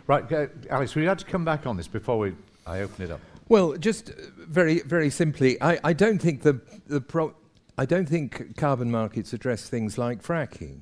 Right, 0.07 0.31
uh, 0.31 0.49
Alex, 0.69 0.95
we 0.95 1.07
had 1.07 1.19
to 1.21 1.25
come 1.25 1.43
back 1.43 1.67
on 1.67 1.79
this 1.79 1.89
before 1.89 2.19
we, 2.19 2.35
I 2.67 2.81
open 2.81 3.03
it 3.03 3.11
up. 3.11 3.21
Well, 3.49 3.79
just 3.79 4.11
uh, 4.11 4.13
very, 4.37 4.81
very 4.81 5.09
simply, 5.09 5.57
I, 5.63 5.79
I 5.83 5.95
don't 5.95 6.19
think 6.19 6.43
the, 6.43 6.61
the 6.87 7.01
pro- 7.01 7.35
I 7.79 7.85
don't 7.87 8.09
think 8.09 8.57
carbon 8.57 8.91
markets 8.91 9.33
address 9.33 9.69
things 9.69 9.99
like 9.99 10.23
fracking. 10.23 10.81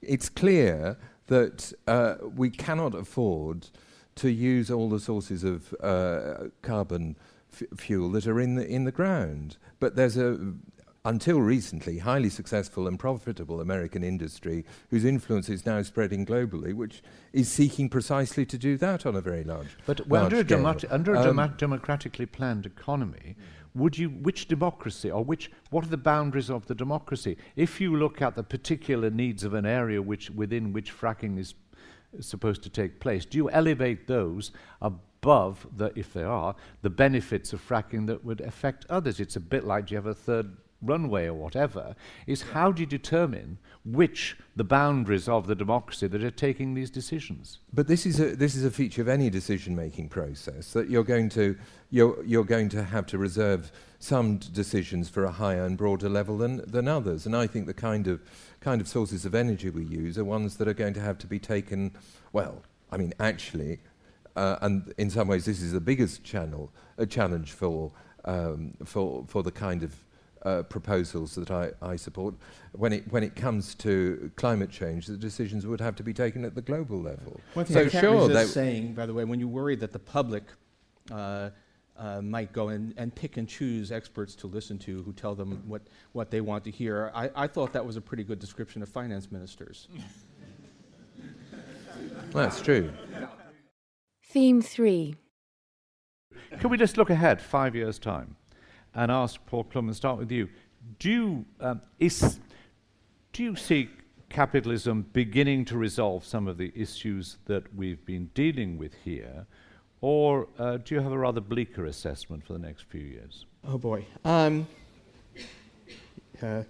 It's 0.00 0.28
clear 0.28 0.96
that 1.26 1.72
uh, 1.86 2.16
we 2.22 2.50
cannot 2.50 2.94
afford 2.94 3.68
to 4.16 4.30
use 4.30 4.70
all 4.70 4.88
the 4.88 5.00
sources 5.00 5.44
of 5.44 5.74
uh, 5.82 6.48
carbon 6.62 7.16
f- 7.52 7.62
fuel 7.78 8.10
that 8.12 8.26
are 8.26 8.40
in 8.40 8.54
the 8.54 8.66
in 8.66 8.84
the 8.84 8.92
ground. 8.92 9.56
But 9.78 9.96
there's 9.96 10.16
a 10.16 10.54
until 11.04 11.40
recently, 11.40 11.98
highly 11.98 12.28
successful 12.28 12.86
and 12.86 12.98
profitable 12.98 13.58
American 13.60 14.04
industry 14.04 14.66
whose 14.90 15.02
influence 15.04 15.48
is 15.48 15.64
now 15.64 15.80
spreading 15.80 16.26
globally, 16.26 16.74
which 16.74 17.02
is 17.32 17.48
seeking 17.50 17.88
precisely 17.88 18.44
to 18.44 18.58
do 18.58 18.76
that 18.76 19.06
on 19.06 19.16
a 19.16 19.20
very 19.22 19.42
large 19.42 19.78
But 19.86 20.06
large 20.06 20.32
under, 20.32 20.36
a, 20.86 20.92
under 20.92 21.14
a 21.14 21.18
Um, 21.20 21.24
demo- 21.24 21.54
democratically 21.56 22.26
planned 22.26 22.66
economy, 22.66 23.34
would 23.74 23.96
you, 23.98 24.08
which 24.08 24.48
democracy 24.48 25.10
or 25.10 25.24
which, 25.24 25.50
what 25.70 25.84
are 25.84 25.88
the 25.88 25.96
boundaries 25.96 26.50
of 26.50 26.66
the 26.66 26.74
democracy? 26.74 27.36
If 27.56 27.80
you 27.80 27.96
look 27.96 28.20
at 28.20 28.34
the 28.34 28.42
particular 28.42 29.10
needs 29.10 29.44
of 29.44 29.54
an 29.54 29.66
area 29.66 30.02
which, 30.02 30.30
within 30.30 30.72
which 30.72 30.92
fracking 30.92 31.38
is 31.38 31.54
supposed 32.20 32.62
to 32.64 32.70
take 32.70 33.00
place, 33.00 33.24
do 33.24 33.38
you 33.38 33.50
elevate 33.50 34.06
those 34.06 34.50
above, 34.82 35.66
the, 35.76 35.92
if 35.94 36.12
they 36.12 36.24
are, 36.24 36.56
the 36.82 36.90
benefits 36.90 37.52
of 37.52 37.66
fracking 37.66 38.06
that 38.08 38.24
would 38.24 38.40
affect 38.40 38.86
others? 38.90 39.20
It's 39.20 39.36
a 39.36 39.40
bit 39.40 39.64
like 39.64 39.86
do 39.86 39.94
you 39.94 39.96
have 39.96 40.06
a 40.06 40.14
third 40.14 40.56
runway 40.82 41.26
or 41.26 41.34
whatever, 41.34 41.94
is 42.26 42.42
how 42.42 42.72
do 42.72 42.80
you 42.80 42.86
determine 42.86 43.58
which 43.84 44.36
the 44.56 44.64
boundaries 44.64 45.28
of 45.28 45.46
the 45.46 45.54
democracy 45.54 46.06
that 46.06 46.22
are 46.22 46.30
taking 46.30 46.74
these 46.74 46.90
decisions? 46.90 47.58
But 47.72 47.86
this 47.86 48.06
is 48.06 48.20
a 48.20 48.36
this 48.36 48.54
is 48.54 48.64
a 48.64 48.70
feature 48.70 49.02
of 49.02 49.08
any 49.08 49.30
decision-making 49.30 50.08
process 50.08 50.72
that 50.72 50.90
you're 50.90 51.04
going 51.04 51.28
to 51.30 51.56
you're 51.90 52.22
you're 52.24 52.44
going 52.44 52.68
to 52.70 52.82
have 52.82 53.06
to 53.06 53.18
reserve 53.18 53.72
some 53.98 54.38
d- 54.38 54.48
decisions 54.52 55.08
for 55.08 55.24
a 55.24 55.30
higher 55.30 55.64
and 55.64 55.76
broader 55.76 56.08
level 56.08 56.38
than 56.38 56.62
than 56.66 56.88
others. 56.88 57.26
And 57.26 57.36
I 57.36 57.46
think 57.46 57.66
the 57.66 57.74
kind 57.74 58.06
of 58.06 58.20
kind 58.60 58.80
of 58.80 58.88
sources 58.88 59.24
of 59.24 59.34
energy 59.34 59.70
we 59.70 59.84
use 59.84 60.18
are 60.18 60.24
ones 60.24 60.56
that 60.56 60.68
are 60.68 60.74
going 60.74 60.94
to 60.94 61.00
have 61.00 61.18
to 61.18 61.26
be 61.26 61.38
taken. 61.38 61.92
Well, 62.32 62.62
I 62.92 62.96
mean, 62.96 63.14
actually, 63.20 63.80
uh, 64.36 64.56
and 64.60 64.92
in 64.98 65.10
some 65.10 65.28
ways, 65.28 65.44
this 65.44 65.60
is 65.62 65.72
the 65.72 65.80
biggest 65.80 66.24
channel 66.24 66.72
a 66.98 67.06
challenge 67.06 67.52
for 67.52 67.92
um, 68.24 68.74
for 68.84 69.24
for 69.26 69.42
the 69.42 69.52
kind 69.52 69.82
of 69.82 69.94
uh, 70.44 70.62
proposals 70.62 71.34
that 71.34 71.50
I, 71.50 71.70
I 71.82 71.96
support. 71.96 72.34
When 72.72 72.92
it, 72.92 73.10
when 73.12 73.22
it 73.22 73.36
comes 73.36 73.74
to 73.76 74.30
climate 74.36 74.70
change, 74.70 75.06
the 75.06 75.16
decisions 75.16 75.66
would 75.66 75.80
have 75.80 75.96
to 75.96 76.02
be 76.02 76.12
taken 76.12 76.44
at 76.44 76.54
the 76.54 76.62
global 76.62 77.00
level. 77.00 77.40
One 77.54 77.66
thing 77.66 77.74
so 77.74 77.80
I 77.80 77.88
can't 77.88 78.02
sure, 78.02 78.28
resist 78.28 78.54
they- 78.54 78.60
saying, 78.60 78.94
by 78.94 79.06
the 79.06 79.14
way, 79.14 79.24
when 79.24 79.40
you 79.40 79.48
worry 79.48 79.76
that 79.76 79.92
the 79.92 79.98
public 79.98 80.44
uh, 81.10 81.50
uh, 81.96 82.22
might 82.22 82.52
go 82.52 82.70
in 82.70 82.94
and 82.96 83.14
pick 83.14 83.36
and 83.36 83.48
choose 83.48 83.92
experts 83.92 84.34
to 84.36 84.46
listen 84.46 84.78
to 84.78 85.02
who 85.02 85.12
tell 85.12 85.34
them 85.34 85.62
what, 85.66 85.82
what 86.12 86.30
they 86.30 86.40
want 86.40 86.64
to 86.64 86.70
hear, 86.70 87.10
I, 87.14 87.30
I 87.36 87.46
thought 87.46 87.72
that 87.74 87.84
was 87.84 87.96
a 87.96 88.00
pretty 88.00 88.24
good 88.24 88.38
description 88.38 88.82
of 88.82 88.88
finance 88.88 89.30
ministers. 89.30 89.88
that's 92.32 92.60
true. 92.62 92.90
Theme 94.24 94.62
3 94.62 95.16
Can 96.60 96.70
we 96.70 96.78
just 96.78 96.96
look 96.96 97.10
ahead 97.10 97.42
five 97.42 97.74
years' 97.74 97.98
time 97.98 98.36
and 98.94 99.10
ask 99.10 99.44
Paul 99.46 99.64
Krugman 99.64 99.88
and 99.88 99.96
start 99.96 100.18
with 100.18 100.30
you? 100.30 100.48
Do 100.98 101.10
you, 101.10 101.44
um, 101.60 101.82
is, 101.98 102.40
do 103.32 103.42
you 103.42 103.56
see 103.56 103.90
capitalism 104.30 105.06
beginning 105.12 105.64
to 105.66 105.76
resolve 105.76 106.24
some 106.24 106.48
of 106.48 106.56
the 106.56 106.72
issues 106.74 107.36
that 107.46 107.74
we've 107.74 108.04
been 108.06 108.30
dealing 108.34 108.78
with 108.78 108.94
here, 109.04 109.46
or 110.00 110.48
uh, 110.58 110.78
do 110.78 110.94
you 110.94 111.00
have 111.00 111.12
a 111.12 111.18
rather 111.18 111.40
bleaker 111.40 111.84
assessment 111.84 112.46
for 112.46 112.54
the 112.54 112.58
next 112.58 112.84
few 112.84 113.02
years? 113.02 113.44
Oh 113.66 113.76
boy. 113.76 114.06
Um, 114.24 114.66
uh, 116.42 116.62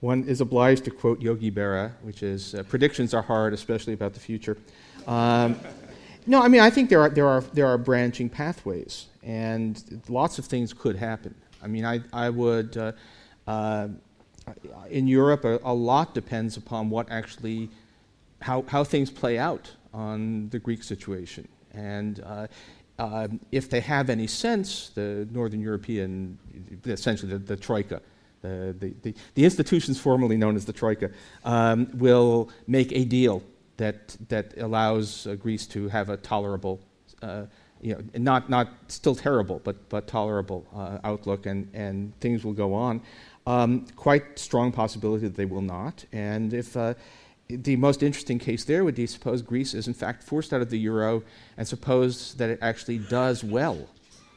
one 0.00 0.24
is 0.24 0.40
obliged 0.40 0.84
to 0.84 0.90
quote 0.90 1.20
Yogi 1.20 1.50
Berra, 1.50 1.92
which 2.02 2.22
is 2.22 2.54
uh, 2.54 2.62
predictions 2.62 3.12
are 3.12 3.22
hard, 3.22 3.52
especially 3.52 3.92
about 3.92 4.14
the 4.14 4.20
future. 4.20 4.56
Um, 5.06 5.58
no, 6.26 6.42
I 6.42 6.48
mean 6.48 6.60
I 6.60 6.70
think 6.70 6.88
there 6.88 7.00
are 7.02 7.10
there 7.10 7.28
are 7.28 7.40
there 7.52 7.66
are 7.66 7.78
branching 7.78 8.28
pathways, 8.28 9.06
and 9.26 10.02
lots 10.08 10.38
of 10.38 10.46
things 10.46 10.72
could 10.72 10.96
happen. 10.96 11.34
I 11.62 11.66
mean 11.66 11.84
I 11.84 12.00
I 12.12 12.30
would. 12.30 12.76
Uh, 12.76 12.92
uh, 13.46 13.88
in 14.90 15.06
Europe, 15.08 15.44
a, 15.44 15.58
a 15.64 15.74
lot 15.74 16.14
depends 16.14 16.56
upon 16.56 16.90
what 16.90 17.10
actually, 17.10 17.68
how, 18.40 18.62
how 18.68 18.84
things 18.84 19.10
play 19.10 19.38
out 19.38 19.70
on 19.92 20.48
the 20.50 20.58
Greek 20.58 20.82
situation. 20.82 21.48
And 21.72 22.20
uh, 22.24 22.46
um, 22.98 23.40
if 23.52 23.68
they 23.68 23.80
have 23.80 24.08
any 24.08 24.26
sense, 24.26 24.90
the 24.90 25.26
Northern 25.32 25.60
European, 25.60 26.38
essentially 26.86 27.32
the, 27.32 27.38
the 27.38 27.56
Troika, 27.56 28.00
the, 28.42 28.74
the, 28.78 28.94
the, 29.02 29.14
the 29.34 29.44
institutions 29.44 29.98
formerly 29.98 30.36
known 30.36 30.56
as 30.56 30.64
the 30.64 30.72
Troika, 30.72 31.10
um, 31.44 31.88
will 31.94 32.50
make 32.66 32.92
a 32.92 33.04
deal 33.04 33.42
that, 33.78 34.16
that 34.28 34.56
allows 34.58 35.26
uh, 35.26 35.34
Greece 35.34 35.66
to 35.66 35.88
have 35.88 36.08
a 36.08 36.16
tolerable, 36.16 36.80
uh, 37.22 37.42
you 37.80 37.94
know, 37.94 38.00
not, 38.18 38.48
not 38.48 38.68
still 38.88 39.14
terrible, 39.14 39.60
but, 39.64 39.88
but 39.88 40.06
tolerable 40.06 40.66
uh, 40.74 40.98
outlook, 41.04 41.46
and, 41.46 41.68
and 41.74 42.18
things 42.20 42.44
will 42.44 42.52
go 42.52 42.74
on. 42.74 43.02
Um, 43.46 43.86
quite 43.94 44.38
strong 44.38 44.72
possibility 44.72 45.26
that 45.26 45.36
they 45.36 45.44
will 45.44 45.60
not. 45.60 46.04
And 46.12 46.52
if 46.52 46.76
uh, 46.76 46.94
the 47.48 47.76
most 47.76 48.02
interesting 48.02 48.38
case 48.38 48.64
there 48.64 48.84
would 48.84 48.96
be 48.96 49.06
suppose 49.06 49.42
Greece 49.42 49.72
is 49.74 49.86
in 49.86 49.94
fact 49.94 50.24
forced 50.24 50.52
out 50.52 50.60
of 50.60 50.70
the 50.70 50.78
euro, 50.78 51.22
and 51.56 51.66
suppose 51.66 52.34
that 52.34 52.50
it 52.50 52.58
actually 52.60 52.98
does 52.98 53.44
well. 53.44 53.88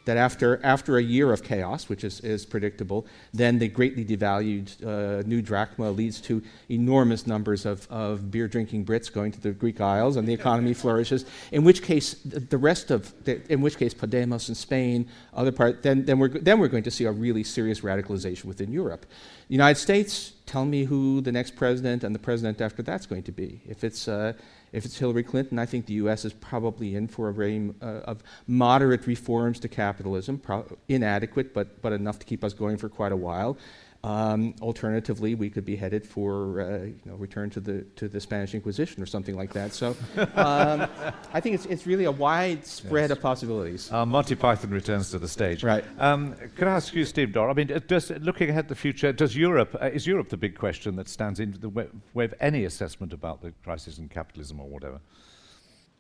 That 0.10 0.18
after, 0.18 0.60
after 0.64 0.98
a 0.98 1.04
year 1.04 1.32
of 1.32 1.44
chaos, 1.44 1.88
which 1.88 2.04
is, 2.04 2.20
is 2.22 2.44
predictable, 2.44 3.06
then 3.32 3.60
the 3.60 3.68
greatly 3.68 4.04
devalued 4.04 4.68
uh, 4.84 5.22
new 5.28 5.40
drachma 5.40 5.92
leads 5.92 6.20
to 6.22 6.42
enormous 6.68 7.28
numbers 7.28 7.64
of, 7.64 7.88
of 7.92 8.32
beer 8.32 8.48
drinking 8.48 8.86
Brits 8.86 9.14
going 9.14 9.32
to 9.34 9.40
the 9.40 9.52
Greek 9.52 9.80
Isles, 9.80 10.16
and 10.16 10.28
the 10.28 10.34
economy 10.34 10.74
flourishes. 10.84 11.26
In 11.52 11.64
which 11.64 11.84
case, 11.84 12.16
the 12.24 12.58
rest 12.58 12.90
of, 12.90 13.14
the, 13.26 13.40
in 13.54 13.62
which 13.62 13.78
case, 13.78 13.94
Podemos 13.94 14.50
in 14.50 14.56
Spain, 14.56 15.08
other 15.32 15.52
part, 15.52 15.84
then, 15.84 16.06
then, 16.06 16.18
we're, 16.18 16.30
then 16.30 16.58
we're 16.58 16.70
going 16.70 16.86
to 16.86 16.92
see 16.92 17.06
a 17.06 17.12
really 17.12 17.44
serious 17.44 17.82
radicalization 17.82 18.46
within 18.46 18.72
Europe. 18.72 19.06
The 19.48 19.54
United 19.54 19.80
States, 19.80 20.34
tell 20.48 20.66
me 20.66 20.86
who 20.86 21.22
the 21.22 21.32
next 21.32 21.56
president 21.56 22.04
and 22.04 22.16
the 22.16 22.20
president 22.20 22.62
after 22.62 22.82
that's 22.82 23.06
going 23.06 23.22
to 23.22 23.32
be. 23.32 23.62
If 23.70 23.84
it's, 23.84 24.08
uh, 24.08 24.34
if 24.72 24.86
it's 24.86 24.98
Hillary 24.98 25.24
Clinton, 25.24 25.60
I 25.60 25.66
think 25.66 25.86
the 25.86 25.94
U.S. 25.96 26.26
is 26.26 26.34
probably 26.34 26.96
in 26.96 27.08
for 27.08 27.28
a 27.30 27.32
reign 27.32 27.76
uh, 27.82 28.02
of 28.06 28.24
moderate 28.48 29.08
reforms 29.08 29.60
to 29.62 29.68
capitalism, 29.68 30.38
pro- 30.38 30.66
inadequate, 30.88 31.54
but, 31.54 31.82
but 31.82 31.94
enough 31.94 32.20
to 32.20 32.26
keep 32.26 32.44
us 32.44 32.54
going 32.54 32.78
for 32.78 32.90
quite 32.90 33.12
a 33.12 33.18
while. 33.18 33.58
Um, 34.02 34.56
alternatively, 34.62 35.36
we 35.36 35.50
could 35.50 35.66
be 35.66 35.76
headed 35.76 36.08
for 36.08 36.62
uh, 36.62 36.86
you 36.86 37.00
know, 37.06 37.16
return 37.16 37.50
to 37.50 37.60
the, 37.60 37.82
to 37.98 38.08
the 38.08 38.22
Spanish 38.22 38.56
Inquisition 38.56 39.04
or 39.04 39.06
something 39.06 39.36
like 39.36 39.52
that. 39.54 39.74
So 39.74 39.90
um, 40.36 40.88
I 41.34 41.42
think 41.42 41.56
it's, 41.56 41.66
it's 41.66 41.86
really 41.86 42.06
a 42.06 42.12
wide 42.12 42.66
spread 42.66 43.12
of 43.12 43.20
possibilities. 43.20 43.92
Uh, 43.92 44.06
Monty 44.06 44.36
Python 44.36 44.70
returns 44.70 45.12
to 45.12 45.20
the 45.20 45.28
stage. 45.28 45.64
Right. 45.64 45.84
Um, 45.98 46.34
could 46.56 46.70
I 46.70 46.76
ask 46.76 46.94
you, 46.94 47.04
Steve 47.04 47.30
Dorrell? 47.30 47.52
I 47.52 47.54
mean, 47.54 47.82
does, 47.88 48.10
looking 48.10 48.50
ahead 48.50 48.70
to 48.70 48.70
the 48.70 48.80
future, 48.80 49.12
does 49.12 49.36
Europe 49.36 49.76
uh, 49.82 49.88
is 49.88 50.08
Europe 50.08 50.30
the 50.30 50.38
big 50.38 50.58
question 50.58 50.96
that 50.96 51.10
stands 51.10 51.42
in 51.42 51.58
the 51.60 51.68
way, 51.68 51.88
way 52.14 52.24
of 52.24 52.34
any 52.40 52.64
assessment 52.64 53.12
about 53.12 53.42
the 53.42 53.52
crisis 53.64 53.98
in 53.98 54.08
capitalism 54.08 54.62
or 54.62 54.70
whatever? 54.70 55.02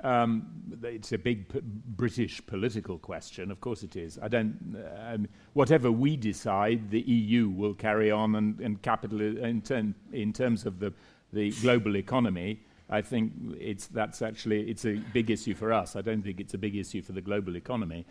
Um, 0.01 0.47
it's 0.83 1.11
a 1.11 1.17
big 1.17 1.49
p- 1.49 1.59
British 1.61 2.45
political 2.45 2.97
question. 2.97 3.51
Of 3.51 3.59
course, 3.59 3.83
it 3.83 3.95
is. 3.97 4.17
I 4.21 4.29
don't. 4.29 4.77
Um, 4.97 5.27
whatever 5.53 5.91
we 5.91 6.15
decide, 6.15 6.89
the 6.89 7.01
EU 7.01 7.49
will 7.49 7.73
carry 7.73 8.09
on, 8.09 8.35
and, 8.35 8.59
and 8.61 8.81
capital 8.81 9.19
in, 9.19 9.95
in 10.13 10.33
terms 10.33 10.65
of 10.65 10.79
the 10.79 10.93
the 11.33 11.51
global 11.61 11.97
economy. 11.97 12.61
I 12.89 13.01
think 13.01 13.33
it's 13.59 13.87
that's 13.87 14.21
actually 14.21 14.69
it's 14.69 14.85
a 14.85 14.95
big 15.13 15.29
issue 15.29 15.53
for 15.53 15.73
us. 15.73 15.95
I 15.95 16.01
don't 16.01 16.23
think 16.23 16.39
it's 16.39 16.53
a 16.53 16.57
big 16.57 16.75
issue 16.75 17.01
for 17.01 17.11
the 17.11 17.21
global 17.21 17.55
economy. 17.55 18.05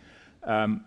Um, 0.45 0.84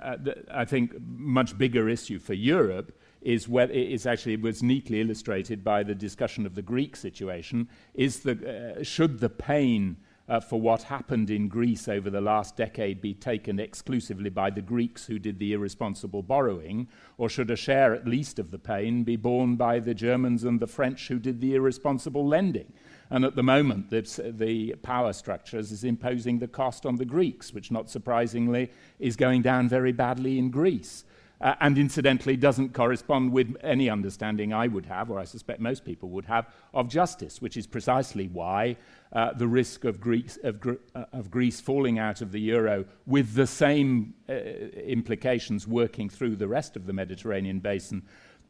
uh, 0.00 0.16
I 0.52 0.64
think 0.64 0.94
much 1.00 1.58
bigger 1.58 1.88
issue 1.88 2.18
for 2.18 2.34
Europe 2.34 2.96
is 3.20 3.48
whether 3.48 3.72
is 3.72 4.06
actually 4.06 4.36
was 4.36 4.62
neatly 4.62 5.00
illustrated 5.00 5.64
by 5.64 5.82
the 5.82 5.94
discussion 5.94 6.46
of 6.46 6.54
the 6.54 6.62
Greek 6.62 6.94
situation. 6.94 7.68
Is 7.94 8.20
the 8.20 8.76
uh, 8.78 8.82
should 8.82 9.18
the 9.18 9.28
pain 9.28 9.96
uh, 10.30 10.38
for 10.38 10.60
what 10.60 10.84
happened 10.84 11.28
in 11.28 11.48
Greece 11.48 11.88
over 11.88 12.08
the 12.08 12.20
last 12.20 12.54
decade 12.56 13.00
be 13.00 13.12
taken 13.12 13.58
exclusively 13.58 14.30
by 14.30 14.48
the 14.48 14.62
Greeks 14.62 15.06
who 15.06 15.18
did 15.18 15.40
the 15.40 15.52
irresponsible 15.52 16.22
borrowing, 16.22 16.86
or 17.18 17.28
should 17.28 17.50
a 17.50 17.56
share 17.56 17.92
at 17.92 18.06
least 18.06 18.38
of 18.38 18.52
the 18.52 18.58
pain 18.58 19.02
be 19.02 19.16
borne 19.16 19.56
by 19.56 19.80
the 19.80 19.92
Germans 19.92 20.44
and 20.44 20.60
the 20.60 20.68
French 20.68 21.08
who 21.08 21.18
did 21.18 21.40
the 21.40 21.56
irresponsible 21.56 22.24
lending? 22.24 22.72
And 23.10 23.24
at 23.24 23.34
the 23.34 23.42
moment, 23.42 23.90
the, 23.90 24.02
the 24.36 24.76
power 24.82 25.12
structures 25.12 25.72
is 25.72 25.82
imposing 25.82 26.38
the 26.38 26.46
cost 26.46 26.86
on 26.86 26.94
the 26.94 27.04
Greeks, 27.04 27.52
which, 27.52 27.72
not 27.72 27.90
surprisingly, 27.90 28.70
is 29.00 29.16
going 29.16 29.42
down 29.42 29.68
very 29.68 29.90
badly 29.90 30.38
in 30.38 30.52
Greece. 30.52 31.04
Uh, 31.40 31.54
and 31.60 31.78
incidentally 31.78 32.36
doesn't 32.36 32.74
correspond 32.74 33.32
with 33.32 33.56
any 33.62 33.88
understanding 33.88 34.52
I 34.52 34.66
would 34.66 34.86
have, 34.86 35.10
or 35.10 35.18
I 35.18 35.24
suspect 35.24 35.60
most 35.60 35.84
people 35.84 36.10
would 36.10 36.26
have, 36.26 36.46
of 36.74 36.88
justice, 36.88 37.40
which 37.40 37.56
is 37.56 37.66
precisely 37.66 38.28
why 38.28 38.76
uh, 39.12 39.32
the 39.32 39.48
risk 39.48 39.84
of 39.84 40.00
Greece, 40.00 40.38
of, 40.42 40.60
uh, 40.94 41.04
of 41.12 41.30
Greece, 41.30 41.60
falling 41.60 41.98
out 41.98 42.20
of 42.20 42.32
the 42.32 42.40
euro 42.40 42.84
with 43.06 43.34
the 43.34 43.46
same 43.46 44.14
uh, 44.28 44.32
implications 44.32 45.66
working 45.66 46.08
through 46.08 46.36
the 46.36 46.48
rest 46.48 46.76
of 46.76 46.86
the 46.86 46.92
Mediterranean 46.92 47.60
basin 47.60 48.02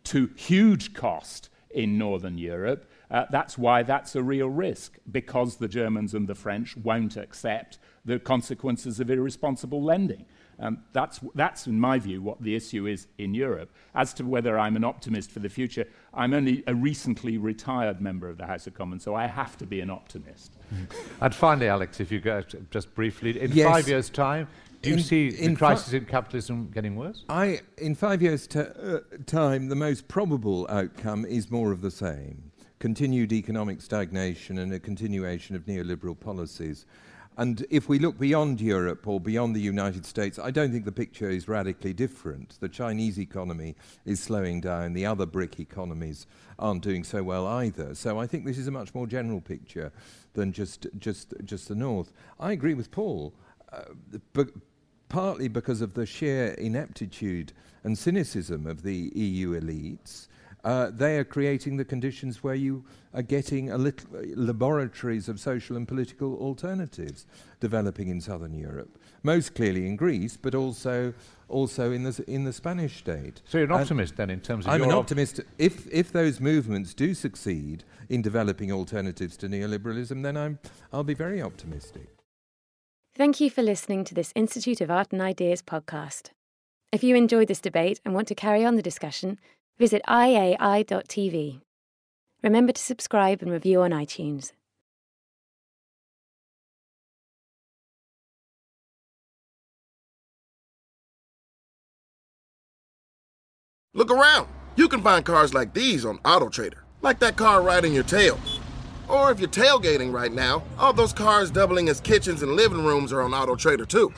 to 0.04 0.30
huge 0.34 0.92
cost 0.92 1.50
in 1.70 1.96
Northern 1.96 2.38
Europe. 2.38 2.90
Uh, 3.10 3.26
that's 3.30 3.56
why 3.56 3.82
that's 3.82 4.16
a 4.16 4.22
real 4.22 4.48
risk, 4.48 4.98
because 5.10 5.56
the 5.56 5.68
Germans 5.68 6.14
and 6.14 6.28
the 6.28 6.34
French 6.34 6.76
won't 6.76 7.16
accept 7.16 7.78
the 8.04 8.18
consequences 8.18 9.00
of 9.00 9.10
irresponsible 9.10 9.82
lending. 9.82 10.26
Um, 10.60 10.84
that's, 10.92 11.20
that's, 11.34 11.66
in 11.66 11.80
my 11.80 11.98
view, 11.98 12.20
what 12.20 12.42
the 12.42 12.54
issue 12.54 12.86
is 12.86 13.06
in 13.18 13.34
Europe. 13.34 13.74
As 13.94 14.12
to 14.14 14.24
whether 14.24 14.58
I'm 14.58 14.76
an 14.76 14.84
optimist 14.84 15.30
for 15.30 15.38
the 15.38 15.48
future, 15.48 15.86
I'm 16.12 16.34
only 16.34 16.62
a 16.66 16.74
recently 16.74 17.38
retired 17.38 18.00
member 18.00 18.28
of 18.28 18.36
the 18.36 18.46
House 18.46 18.66
of 18.66 18.74
Commons, 18.74 19.02
so 19.02 19.14
I 19.14 19.26
have 19.26 19.56
to 19.58 19.66
be 19.66 19.80
an 19.80 19.90
optimist. 19.90 20.52
and 21.20 21.34
finally, 21.34 21.68
Alex, 21.68 21.98
if 22.00 22.12
you 22.12 22.20
go 22.20 22.42
just 22.70 22.94
briefly, 22.94 23.40
in 23.40 23.52
yes. 23.52 23.66
five 23.66 23.88
years' 23.88 24.10
time, 24.10 24.48
do 24.82 24.90
you 24.90 24.98
see 24.98 25.28
in 25.28 25.52
the 25.52 25.58
crisis 25.58 25.92
in 25.92 26.06
capitalism 26.06 26.70
getting 26.72 26.96
worse? 26.96 27.24
I, 27.28 27.60
in 27.78 27.94
five 27.94 28.22
years' 28.22 28.46
t- 28.46 28.60
uh, 28.60 29.00
time, 29.26 29.68
the 29.68 29.76
most 29.76 30.08
probable 30.08 30.66
outcome 30.70 31.24
is 31.24 31.50
more 31.50 31.72
of 31.72 31.80
the 31.80 31.90
same 31.90 32.50
continued 32.80 33.30
economic 33.30 33.82
stagnation 33.82 34.58
and 34.58 34.72
a 34.72 34.80
continuation 34.80 35.54
of 35.54 35.66
neoliberal 35.66 36.18
policies. 36.18 36.86
And 37.40 37.64
if 37.70 37.88
we 37.88 37.98
look 37.98 38.18
beyond 38.18 38.60
Europe 38.60 39.08
or 39.08 39.18
beyond 39.18 39.56
the 39.56 39.62
United 39.62 40.04
States, 40.04 40.38
I 40.38 40.50
don't 40.50 40.72
think 40.72 40.84
the 40.84 40.92
picture 40.92 41.30
is 41.30 41.48
radically 41.48 41.94
different. 41.94 42.58
The 42.60 42.68
Chinese 42.68 43.18
economy 43.18 43.76
is 44.04 44.20
slowing 44.20 44.60
down, 44.60 44.92
the 44.92 45.06
other 45.06 45.24
BRIC 45.24 45.58
economies 45.58 46.26
aren't 46.58 46.82
doing 46.82 47.02
so 47.02 47.22
well 47.22 47.46
either. 47.46 47.94
So 47.94 48.18
I 48.20 48.26
think 48.26 48.44
this 48.44 48.58
is 48.58 48.66
a 48.66 48.70
much 48.70 48.94
more 48.94 49.06
general 49.06 49.40
picture 49.40 49.90
than 50.34 50.52
just, 50.52 50.86
just, 50.98 51.32
just 51.46 51.68
the 51.68 51.74
North. 51.74 52.12
I 52.38 52.52
agree 52.52 52.74
with 52.74 52.90
Paul, 52.90 53.32
uh, 53.72 53.84
but 54.34 54.50
partly 55.08 55.48
because 55.48 55.80
of 55.80 55.94
the 55.94 56.04
sheer 56.04 56.48
ineptitude 56.58 57.54
and 57.84 57.96
cynicism 57.96 58.66
of 58.66 58.82
the 58.82 59.10
EU 59.14 59.58
elites 59.58 60.28
uh, 60.64 60.90
they 60.90 61.16
are 61.18 61.24
creating 61.24 61.76
the 61.76 61.84
conditions 61.84 62.42
where 62.42 62.54
you 62.54 62.84
are 63.14 63.22
getting 63.22 63.70
a 63.70 63.78
little 63.78 64.08
laboratories 64.36 65.28
of 65.28 65.40
social 65.40 65.76
and 65.76 65.88
political 65.88 66.36
alternatives 66.36 67.26
developing 67.58 68.08
in 68.08 68.20
southern 68.20 68.54
Europe, 68.54 68.98
most 69.22 69.54
clearly 69.54 69.86
in 69.86 69.96
Greece, 69.96 70.36
but 70.36 70.54
also 70.54 71.12
also 71.48 71.92
in 71.92 72.04
the 72.04 72.24
in 72.28 72.44
the 72.44 72.52
Spanish 72.52 72.98
state. 72.98 73.42
So 73.44 73.58
you're 73.58 73.66
an 73.66 73.72
optimist 73.72 74.16
then, 74.16 74.30
in 74.30 74.40
terms 74.40 74.66
of 74.66 74.72
I'm 74.72 74.82
an 74.82 74.92
optimist. 74.92 75.40
If 75.58 75.86
if 75.92 76.12
those 76.12 76.40
movements 76.40 76.94
do 76.94 77.14
succeed 77.14 77.84
in 78.08 78.22
developing 78.22 78.70
alternatives 78.70 79.36
to 79.38 79.48
neoliberalism, 79.48 80.22
then 80.22 80.36
I'm 80.36 80.58
I'll 80.92 81.04
be 81.04 81.14
very 81.14 81.42
optimistic. 81.42 82.08
Thank 83.16 83.40
you 83.40 83.50
for 83.50 83.62
listening 83.62 84.04
to 84.04 84.14
this 84.14 84.32
Institute 84.34 84.80
of 84.80 84.90
Art 84.90 85.12
and 85.12 85.20
Ideas 85.20 85.62
podcast. 85.62 86.30
If 86.92 87.02
you 87.02 87.16
enjoyed 87.16 87.48
this 87.48 87.60
debate 87.60 88.00
and 88.04 88.14
want 88.14 88.28
to 88.28 88.34
carry 88.34 88.64
on 88.64 88.76
the 88.76 88.82
discussion, 88.82 89.38
visit 89.80 90.02
iai.tv. 90.06 91.62
Remember 92.42 92.72
to 92.72 92.82
subscribe 92.82 93.40
and 93.40 93.50
review 93.50 93.80
on 93.80 93.92
iTunes. 93.92 94.52
Look 103.94 104.10
around. 104.10 104.48
You 104.76 104.86
can 104.86 105.02
find 105.02 105.24
cars 105.24 105.54
like 105.54 105.72
these 105.72 106.04
on 106.04 106.18
AutoTrader, 106.18 106.78
like 107.00 107.18
that 107.20 107.36
car 107.36 107.62
riding 107.62 107.94
your 107.94 108.04
tail. 108.04 108.38
Or 109.08 109.32
if 109.32 109.40
you're 109.40 109.48
tailgating 109.48 110.12
right 110.12 110.32
now, 110.32 110.62
all 110.78 110.92
those 110.92 111.14
cars 111.14 111.50
doubling 111.50 111.88
as 111.88 112.00
kitchens 112.00 112.42
and 112.42 112.52
living 112.52 112.84
rooms 112.84 113.14
are 113.14 113.22
on 113.22 113.30
AutoTrader 113.30 113.88
too. 113.88 114.12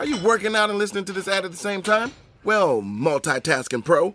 Are 0.00 0.06
you 0.06 0.20
working 0.24 0.56
out 0.56 0.70
and 0.70 0.78
listening 0.78 1.04
to 1.06 1.12
this 1.12 1.28
ad 1.28 1.44
at 1.44 1.52
the 1.52 1.56
same 1.56 1.82
time? 1.82 2.10
Well, 2.44 2.82
multitasking 2.82 3.84
pro, 3.84 4.14